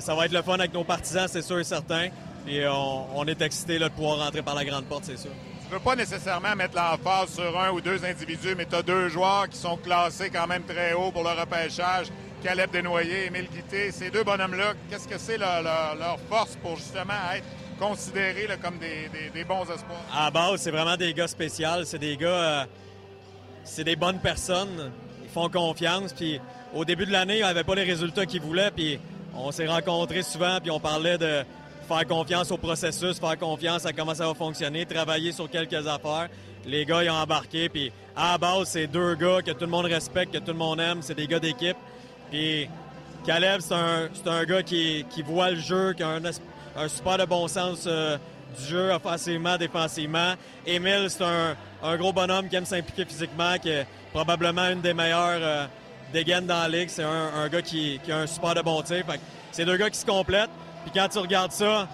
ça 0.00 0.14
va 0.14 0.26
être 0.26 0.32
le 0.32 0.42
fun 0.42 0.54
avec 0.54 0.72
nos 0.72 0.84
partisans, 0.84 1.26
c'est 1.28 1.42
sûr 1.42 1.58
et 1.58 1.64
certain. 1.64 2.08
Et 2.46 2.66
on, 2.66 3.24
est 3.26 3.42
excité 3.42 3.78
de 3.78 3.88
pouvoir 3.88 4.18
rentrer 4.18 4.42
par 4.42 4.54
la 4.54 4.64
grande 4.64 4.84
porte, 4.84 5.04
c'est 5.04 5.18
sûr. 5.18 5.30
Tu 5.62 5.74
ne 5.74 5.78
veux 5.78 5.84
pas 5.84 5.96
nécessairement 5.96 6.56
mettre 6.56 6.76
l'emphase 6.76 7.34
sur 7.34 7.60
un 7.60 7.70
ou 7.70 7.80
deux 7.80 8.02
individus, 8.02 8.54
mais 8.56 8.64
tu 8.64 8.74
as 8.74 8.82
deux 8.82 9.08
joueurs 9.08 9.48
qui 9.50 9.58
sont 9.58 9.76
classés 9.76 10.30
quand 10.30 10.46
même 10.46 10.62
très 10.62 10.94
haut 10.94 11.10
pour 11.10 11.24
le 11.24 11.38
repêchage. 11.38 12.06
Caleb 12.42 12.70
Desnoyers, 12.70 13.26
Émile 13.26 13.48
Guité, 13.52 13.90
ces 13.90 14.10
deux 14.10 14.22
bonhommes-là, 14.22 14.74
qu'est-ce 14.88 15.08
que 15.08 15.18
c'est 15.18 15.36
leur, 15.36 16.18
force 16.30 16.56
pour 16.62 16.76
justement 16.76 17.14
être 17.34 17.44
considérés 17.78 18.48
comme 18.62 18.78
des, 18.78 19.44
bons 19.44 19.64
espoirs? 19.64 20.00
À 20.14 20.30
base, 20.30 20.62
c'est 20.62 20.70
vraiment 20.70 20.96
des 20.96 21.12
gars 21.12 21.28
spéciaux. 21.28 21.84
C'est 21.84 21.98
des 21.98 22.16
gars... 22.16 22.28
Euh, 22.28 22.64
c'est 23.68 23.84
des 23.84 23.96
bonnes 23.96 24.18
personnes. 24.18 24.90
Ils 25.22 25.30
font 25.30 25.48
confiance. 25.48 26.12
Puis 26.12 26.40
au 26.74 26.84
début 26.84 27.06
de 27.06 27.12
l'année, 27.12 27.38
ils 27.38 27.42
n'avaient 27.42 27.64
pas 27.64 27.74
les 27.74 27.84
résultats 27.84 28.26
qu'ils 28.26 28.40
voulaient. 28.40 28.70
Puis 28.70 28.98
on 29.34 29.52
s'est 29.52 29.66
rencontrés 29.66 30.22
souvent, 30.22 30.58
puis 30.60 30.70
on 30.70 30.80
parlait 30.80 31.18
de 31.18 31.44
faire 31.86 32.06
confiance 32.06 32.50
au 32.50 32.58
processus, 32.58 33.18
faire 33.18 33.38
confiance 33.38 33.86
à 33.86 33.92
comment 33.92 34.14
ça 34.14 34.26
va 34.26 34.34
fonctionner, 34.34 34.84
travailler 34.84 35.32
sur 35.32 35.48
quelques 35.48 35.86
affaires. 35.86 36.28
Les 36.66 36.84
gars, 36.84 37.02
ils 37.04 37.10
ont 37.10 37.14
embarqué, 37.14 37.68
puis 37.68 37.92
à 38.16 38.32
la 38.32 38.38
base, 38.38 38.68
c'est 38.68 38.86
deux 38.86 39.14
gars 39.14 39.40
que 39.42 39.52
tout 39.52 39.64
le 39.64 39.68
monde 39.68 39.86
respecte, 39.86 40.34
que 40.34 40.38
tout 40.38 40.52
le 40.52 40.58
monde 40.58 40.80
aime, 40.80 40.98
c'est 41.00 41.14
des 41.14 41.26
gars 41.26 41.38
d'équipe. 41.38 41.76
Puis 42.30 42.68
Caleb, 43.24 43.60
c'est 43.60 43.74
un, 43.74 44.08
un, 44.26 44.44
gars 44.44 44.62
qui, 44.62 45.06
qui, 45.08 45.22
voit 45.22 45.50
le 45.50 45.60
jeu, 45.60 45.94
qui 45.94 46.02
a 46.02 46.08
un, 46.08 46.20
un 46.24 46.88
super 46.88 47.16
de 47.16 47.24
bon 47.24 47.48
sens 47.48 47.84
euh, 47.86 48.18
du 48.58 48.66
jeu, 48.66 48.90
offensivement, 48.92 49.56
défensivement. 49.56 50.34
Émile, 50.66 51.06
c'est 51.08 51.24
un, 51.24 51.56
un, 51.82 51.96
gros 51.96 52.12
bonhomme 52.12 52.48
qui 52.48 52.56
aime 52.56 52.64
s'impliquer 52.64 53.04
physiquement, 53.04 53.58
qui 53.58 53.70
est 53.70 53.86
probablement 54.12 54.68
une 54.68 54.80
des 54.80 54.94
meilleures 54.94 55.40
euh, 55.40 55.66
dégaines 56.12 56.46
dans 56.46 56.60
la 56.60 56.68
ligue. 56.68 56.88
C'est 56.88 57.04
un, 57.04 57.48
gars 57.48 57.62
qui, 57.62 58.00
qui, 58.04 58.12
a 58.12 58.18
un 58.18 58.26
super 58.26 58.54
de 58.54 58.62
bon 58.62 58.82
tir. 58.82 59.04
C'est 59.52 59.64
deux 59.64 59.76
gars 59.76 59.90
qui 59.90 59.98
se 59.98 60.06
complètent. 60.06 60.50
Puis 60.84 60.92
quand 60.94 61.08
tu 61.08 61.18
regardes 61.18 61.52
ça, 61.52 61.88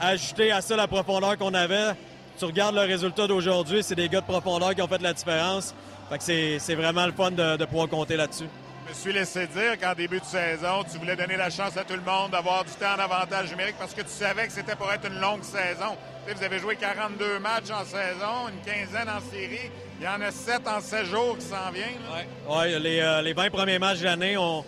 ajouter 0.00 0.52
à 0.52 0.60
ça 0.60 0.76
la 0.76 0.86
profondeur 0.86 1.36
qu'on 1.36 1.54
avait, 1.54 1.94
tu 2.38 2.44
regardes 2.44 2.76
le 2.76 2.82
résultat 2.82 3.26
d'aujourd'hui, 3.26 3.82
c'est 3.82 3.94
des 3.94 4.08
gars 4.08 4.20
de 4.20 4.26
profondeur 4.26 4.74
qui 4.74 4.82
ont 4.82 4.88
fait 4.88 5.02
la 5.02 5.12
différence. 5.12 5.74
Fait 6.08 6.18
que 6.18 6.58
c'est 6.58 6.74
vraiment 6.74 7.04
le 7.04 7.12
fun 7.12 7.30
de, 7.30 7.64
pouvoir 7.64 7.88
compter 7.88 8.16
là-dessus. 8.16 8.48
Je 8.88 8.94
me 8.94 8.98
suis 8.98 9.12
laissé 9.12 9.46
dire 9.48 9.78
qu'en 9.78 9.92
début 9.92 10.18
de 10.18 10.24
saison, 10.24 10.82
tu 10.90 10.96
voulais 10.96 11.14
donner 11.14 11.36
la 11.36 11.50
chance 11.50 11.76
à 11.76 11.84
tout 11.84 11.92
le 11.92 12.00
monde 12.00 12.30
d'avoir 12.30 12.64
du 12.64 12.70
temps 12.70 12.94
en 12.96 13.00
avantage 13.00 13.50
numérique 13.50 13.74
parce 13.78 13.92
que 13.92 14.00
tu 14.00 14.08
savais 14.08 14.46
que 14.46 14.52
c'était 14.52 14.76
pour 14.76 14.90
être 14.90 15.06
une 15.06 15.20
longue 15.20 15.42
saison. 15.42 15.94
vous 16.26 16.42
avez 16.42 16.58
joué 16.58 16.74
42 16.74 17.38
matchs 17.38 17.70
en 17.70 17.84
saison, 17.84 18.48
une 18.48 18.60
quinzaine 18.64 19.10
en 19.10 19.20
série. 19.30 19.70
Il 20.00 20.06
y 20.06 20.08
en 20.08 20.22
a 20.22 20.30
7 20.30 20.66
en 20.66 20.80
7 20.80 21.04
jours 21.04 21.36
qui 21.36 21.44
s'en 21.44 21.70
viennent. 21.70 22.00
Oui, 22.48 22.80
les, 22.82 23.00
euh, 23.00 23.20
les, 23.20 23.34
20 23.34 23.50
premiers 23.50 23.78
matchs 23.78 23.98
de 23.98 24.04
l'année, 24.04 24.38
on, 24.38 24.64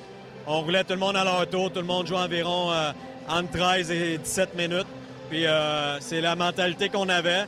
on, 0.46 0.60
roulait 0.60 0.84
tout 0.84 0.92
le 0.92 0.98
monde 0.98 1.16
à 1.16 1.24
leur 1.24 1.48
tour. 1.48 1.72
Tout 1.72 1.80
le 1.80 1.86
monde 1.86 2.06
jouait 2.06 2.18
environ 2.18 2.70
euh, 2.72 2.92
entre 3.26 3.52
13 3.52 3.90
et 3.90 4.18
17 4.18 4.54
minutes. 4.54 4.88
Puis 5.30 5.46
euh, 5.46 5.98
c'est 6.00 6.20
la 6.20 6.36
mentalité 6.36 6.90
qu'on 6.90 7.08
avait. 7.08 7.46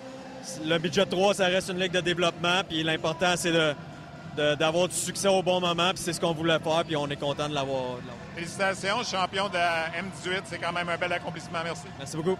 Le 0.65 0.79
budget 0.79 1.05
3, 1.05 1.35
ça 1.35 1.47
reste 1.49 1.69
une 1.69 1.81
ligue 1.81 1.93
de 1.93 2.01
développement. 2.01 2.63
Puis 2.67 2.83
l'important, 2.83 3.35
c'est 3.37 3.53
d'avoir 4.37 4.89
du 4.89 4.95
succès 4.95 5.29
au 5.29 5.43
bon 5.43 5.61
moment. 5.61 5.91
Puis 5.91 5.99
c'est 5.99 6.13
ce 6.13 6.21
qu'on 6.21 6.33
voulait 6.33 6.59
faire. 6.59 6.85
Puis 6.87 6.97
on 6.97 7.09
est 7.09 7.17
content 7.17 7.49
de 7.49 7.55
l'avoir. 7.55 7.99
Félicitations, 8.35 9.03
champion 9.03 9.49
de 9.49 9.55
la 9.55 9.89
M18. 9.89 10.43
C'est 10.45 10.59
quand 10.59 10.73
même 10.73 10.89
un 10.89 10.97
bel 10.97 11.13
accomplissement. 11.13 11.59
Merci. 11.65 11.87
Merci 11.99 12.17
beaucoup. 12.17 12.39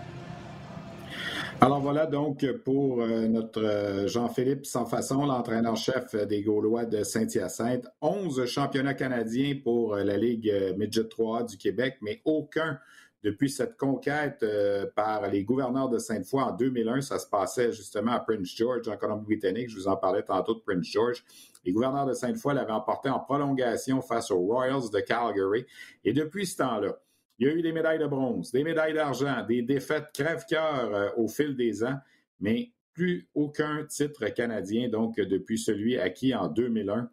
Alors 1.61 1.81
voilà 1.81 2.07
donc 2.07 2.45
pour 2.65 3.03
euh, 3.03 3.29
notre 3.29 3.63
euh, 3.63 4.09
Jean-Philippe 4.09 4.67
Sans 4.67 4.85
Façon, 4.85 5.25
l'entraîneur-chef 5.25 6.17
des 6.27 6.43
Gaulois 6.43 6.87
de 6.87 7.05
Saint-Hyacinthe. 7.05 7.87
11 8.01 8.47
championnats 8.47 8.95
canadiens 8.95 9.55
pour 9.63 9.95
la 9.95 10.17
Ligue 10.17 10.53
Midget 10.77 11.09
3 11.09 11.45
du 11.45 11.57
Québec, 11.59 11.99
mais 12.01 12.21
aucun 12.25 12.81
depuis 13.23 13.51
cette 13.51 13.77
conquête 13.77 14.43
euh, 14.43 14.87
par 14.97 15.29
les 15.31 15.45
gouverneurs 15.45 15.89
de 15.89 15.99
Sainte-Foy 15.99 16.43
en 16.43 16.53
2001, 16.53 17.03
ça 17.03 17.19
se 17.19 17.27
passait 17.27 17.73
justement 17.73 18.13
à 18.13 18.21
Prince 18.21 18.55
George, 18.57 18.89
en 18.89 18.97
Colombie-Britannique. 18.97 19.69
Je 19.71 19.77
vous 19.77 19.89
en 19.89 19.97
parlais 19.97 20.23
tantôt 20.23 20.55
de 20.55 20.61
Prince 20.61 20.87
George. 20.87 21.25
Les 21.65 21.73
gouverneurs 21.73 22.07
de 22.07 22.13
Sainte-Foy 22.13 22.55
l'avaient 22.55 22.73
emporté 22.73 23.09
en 23.09 23.21
prolongation 23.21 24.01
face 24.01 24.31
aux 24.31 24.41
Royals 24.41 24.91
de 24.93 25.01
Calgary. 25.01 25.65
Et 26.05 26.13
depuis 26.13 26.47
ce 26.47 26.57
temps-là, 26.59 26.99
il 27.39 27.47
y 27.47 27.51
a 27.51 27.55
eu 27.55 27.63
des 27.63 27.73
médailles 27.73 27.99
de 27.99 28.07
bronze, 28.07 28.53
des 28.53 28.65
médailles 28.65 28.95
d'argent, 28.95 29.45
des 29.47 29.63
défaites 29.63 30.11
crève-cœur 30.13 30.95
euh, 30.95 31.11
au 31.17 31.29
fil 31.29 31.57
des 31.57 31.83
ans, 31.85 31.99
mais 32.41 32.73
plus 32.93 33.29
aucun 33.35 33.85
titre 33.87 34.27
canadien, 34.29 34.89
donc 34.89 35.17
depuis 35.17 35.59
celui 35.59 35.99
acquis 35.99 36.35
en 36.35 36.49
2001 36.49 37.11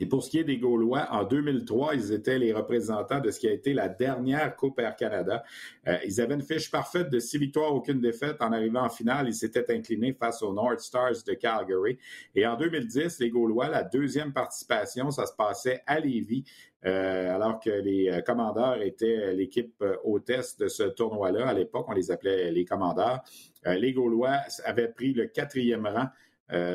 et 0.00 0.06
pour 0.06 0.24
ce 0.24 0.30
qui 0.30 0.38
est 0.38 0.44
des 0.44 0.58
Gaulois, 0.58 1.06
en 1.10 1.24
2003, 1.24 1.94
ils 1.94 2.12
étaient 2.12 2.38
les 2.38 2.52
représentants 2.52 3.20
de 3.20 3.30
ce 3.30 3.38
qui 3.38 3.48
a 3.48 3.52
été 3.52 3.72
la 3.72 3.88
dernière 3.88 4.56
Coupe 4.56 4.80
Air 4.80 4.96
Canada. 4.96 5.44
Euh, 5.86 5.96
ils 6.04 6.20
avaient 6.20 6.34
une 6.34 6.42
fiche 6.42 6.70
parfaite 6.70 7.10
de 7.10 7.18
six 7.18 7.38
victoires, 7.38 7.74
aucune 7.74 8.00
défaite. 8.00 8.36
En 8.40 8.52
arrivant 8.52 8.82
en 8.82 8.88
finale, 8.88 9.28
ils 9.28 9.34
s'étaient 9.34 9.72
inclinés 9.72 10.12
face 10.12 10.42
aux 10.42 10.52
North 10.52 10.80
Stars 10.80 11.22
de 11.26 11.34
Calgary. 11.34 11.98
Et 12.34 12.46
en 12.46 12.56
2010, 12.56 13.20
les 13.20 13.30
Gaulois, 13.30 13.68
la 13.68 13.84
deuxième 13.84 14.32
participation, 14.32 15.10
ça 15.10 15.26
se 15.26 15.34
passait 15.34 15.82
à 15.86 16.00
Lévis. 16.00 16.44
Euh, 16.84 17.32
alors 17.32 17.60
que 17.60 17.70
les 17.70 18.08
euh, 18.08 18.22
commandeurs 18.22 18.82
étaient 18.82 19.32
l'équipe 19.34 19.84
hôtesse 20.02 20.56
de 20.56 20.66
ce 20.66 20.82
tournoi-là. 20.82 21.46
À 21.46 21.54
l'époque, 21.54 21.86
on 21.88 21.92
les 21.92 22.10
appelait 22.10 22.50
les 22.50 22.64
commandeurs. 22.64 23.20
les 23.64 23.92
Gaulois 23.92 24.38
avaient 24.64 24.88
pris 24.88 25.12
le 25.12 25.26
quatrième 25.26 25.86
rang 25.86 26.08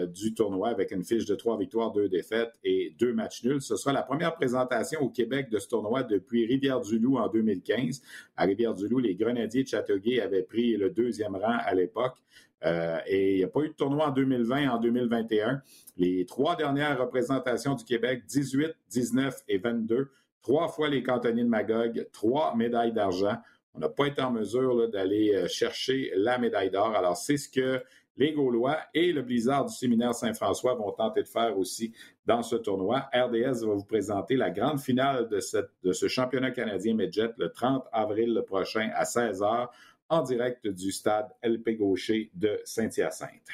du 0.07 0.33
tournoi 0.33 0.69
avec 0.69 0.91
une 0.91 1.03
fiche 1.03 1.25
de 1.25 1.35
trois 1.35 1.57
victoires, 1.57 1.91
deux 1.91 2.09
défaites 2.09 2.53
et 2.63 2.95
deux 2.97 3.13
matchs 3.13 3.43
nuls. 3.43 3.61
Ce 3.61 3.75
sera 3.75 3.93
la 3.93 4.01
première 4.01 4.33
présentation 4.33 5.01
au 5.01 5.09
Québec 5.09 5.49
de 5.51 5.59
ce 5.59 5.67
tournoi 5.67 6.03
depuis 6.03 6.45
Rivière-du-Loup 6.45 7.17
en 7.17 7.27
2015. 7.27 8.01
À 8.35 8.45
Rivière-du-Loup, 8.45 8.99
les 8.99 9.15
Grenadiers 9.15 9.63
de 9.63 9.67
Châteauguay 9.67 10.19
avaient 10.19 10.41
pris 10.41 10.77
le 10.77 10.89
deuxième 10.89 11.35
rang 11.35 11.57
à 11.59 11.75
l'époque. 11.75 12.17
Euh, 12.65 12.97
et 13.05 13.33
il 13.33 13.37
n'y 13.37 13.43
a 13.43 13.47
pas 13.47 13.61
eu 13.61 13.69
de 13.69 13.73
tournoi 13.73 14.07
en 14.07 14.11
2020 14.11 14.69
en 14.69 14.79
2021. 14.79 15.61
Les 15.97 16.25
trois 16.25 16.55
dernières 16.55 16.99
représentations 16.99 17.75
du 17.75 17.83
Québec, 17.83 18.23
18, 18.27 18.75
19 18.89 19.35
et 19.47 19.57
22, 19.57 20.09
trois 20.41 20.67
fois 20.67 20.89
les 20.89 21.03
cantonniers 21.03 21.43
de 21.43 21.49
Magog, 21.49 22.07
trois 22.11 22.55
médailles 22.55 22.93
d'argent. 22.93 23.37
On 23.73 23.79
n'a 23.79 23.89
pas 23.89 24.07
été 24.07 24.21
en 24.21 24.31
mesure 24.31 24.89
d'aller 24.89 25.33
euh, 25.35 25.47
chercher 25.47 26.11
la 26.15 26.39
médaille 26.39 26.71
d'or. 26.71 26.95
Alors, 26.95 27.15
c'est 27.15 27.37
ce 27.37 27.47
que 27.47 27.83
les 28.17 28.33
Gaulois 28.33 28.79
et 28.93 29.11
le 29.11 29.21
Blizzard 29.21 29.65
du 29.65 29.73
séminaire 29.73 30.13
Saint-François 30.13 30.75
vont 30.75 30.91
tenter 30.91 31.23
de 31.23 31.27
faire 31.27 31.57
aussi 31.57 31.93
dans 32.25 32.43
ce 32.43 32.55
tournoi. 32.55 33.09
RDS 33.13 33.65
va 33.65 33.73
vous 33.73 33.85
présenter 33.85 34.35
la 34.35 34.49
grande 34.49 34.79
finale 34.79 35.27
de, 35.29 35.39
ce 35.39 36.07
championnat 36.07 36.51
canadien 36.51 36.95
Medjet 36.95 37.31
le 37.37 37.51
30 37.51 37.85
avril 37.91 38.41
prochain 38.45 38.89
à 38.95 39.03
16h 39.03 39.67
en 40.09 40.21
direct 40.23 40.67
du 40.67 40.91
stade 40.91 41.27
LP 41.43 41.77
Gaucher 41.77 42.31
de 42.33 42.59
Saint-Hyacinthe. 42.63 43.49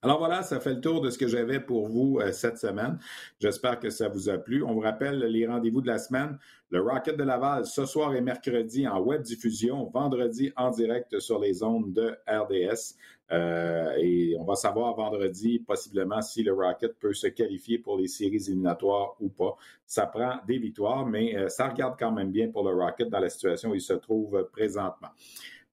Alors 0.00 0.18
voilà, 0.18 0.44
ça 0.44 0.60
fait 0.60 0.74
le 0.74 0.80
tour 0.80 1.00
de 1.00 1.10
ce 1.10 1.18
que 1.18 1.26
j'avais 1.26 1.58
pour 1.58 1.88
vous 1.88 2.20
euh, 2.20 2.30
cette 2.30 2.56
semaine. 2.56 3.00
J'espère 3.40 3.80
que 3.80 3.90
ça 3.90 4.08
vous 4.08 4.28
a 4.28 4.38
plu. 4.38 4.62
On 4.62 4.72
vous 4.72 4.80
rappelle 4.80 5.18
les 5.18 5.44
rendez-vous 5.44 5.80
de 5.80 5.88
la 5.88 5.98
semaine. 5.98 6.38
Le 6.70 6.80
Rocket 6.80 7.16
de 7.16 7.24
Laval 7.24 7.66
ce 7.66 7.84
soir 7.84 8.14
et 8.14 8.20
mercredi 8.20 8.86
en 8.86 9.00
web 9.00 9.22
diffusion, 9.22 9.90
vendredi 9.92 10.52
en 10.56 10.70
direct 10.70 11.18
sur 11.18 11.40
les 11.40 11.64
ondes 11.64 11.92
de 11.92 12.16
RDS. 12.28 12.94
Euh, 13.32 13.92
et 13.98 14.36
on 14.38 14.44
va 14.44 14.54
savoir 14.54 14.94
vendredi 14.94 15.58
possiblement 15.58 16.22
si 16.22 16.44
le 16.44 16.52
Rocket 16.52 16.96
peut 17.00 17.12
se 17.12 17.26
qualifier 17.26 17.78
pour 17.78 17.98
les 17.98 18.06
séries 18.06 18.44
éliminatoires 18.46 19.16
ou 19.18 19.30
pas. 19.30 19.56
Ça 19.84 20.06
prend 20.06 20.36
des 20.46 20.58
victoires, 20.58 21.06
mais 21.06 21.36
euh, 21.36 21.48
ça 21.48 21.68
regarde 21.68 21.96
quand 21.98 22.12
même 22.12 22.30
bien 22.30 22.48
pour 22.52 22.62
le 22.62 22.72
Rocket 22.72 23.08
dans 23.08 23.18
la 23.18 23.30
situation 23.30 23.70
où 23.70 23.74
il 23.74 23.80
se 23.80 23.94
trouve 23.94 24.48
présentement. 24.52 25.08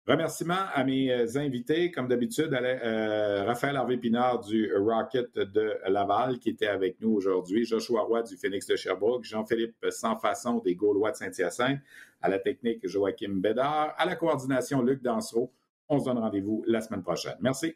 Remerciements 0.07 0.67
à 0.71 0.83
mes 0.83 1.11
euh, 1.11 1.37
invités, 1.37 1.91
comme 1.91 2.07
d'habitude, 2.07 2.53
euh, 2.53 3.43
Raphaël 3.45 3.75
Harvey 3.75 3.97
Pinard 3.97 4.41
du 4.41 4.71
Rocket 4.75 5.33
de 5.35 5.79
Laval 5.87 6.37
qui 6.37 6.49
était 6.51 6.67
avec 6.67 7.01
nous 7.01 7.11
aujourd'hui, 7.11 7.65
Joshua 7.65 8.03
Roy 8.03 8.21
du 8.21 8.37
Phoenix 8.37 8.67
de 8.67 8.75
Sherbrooke, 8.75 9.23
Jean-Philippe 9.23 9.83
Sans 9.89 10.15
Façon 10.17 10.59
des 10.59 10.75
Gaulois 10.75 11.09
de 11.09 11.15
Saint-Hyacinthe, 11.15 11.79
à 12.21 12.29
la 12.29 12.37
technique 12.37 12.87
Joachim 12.87 13.41
Bédard, 13.41 13.95
à 13.97 14.05
la 14.05 14.15
coordination 14.15 14.83
Luc 14.83 15.01
Dansereau. 15.01 15.51
On 15.89 15.99
se 15.99 16.05
donne 16.05 16.19
rendez-vous 16.19 16.63
la 16.67 16.81
semaine 16.81 17.01
prochaine. 17.01 17.37
Merci. 17.41 17.75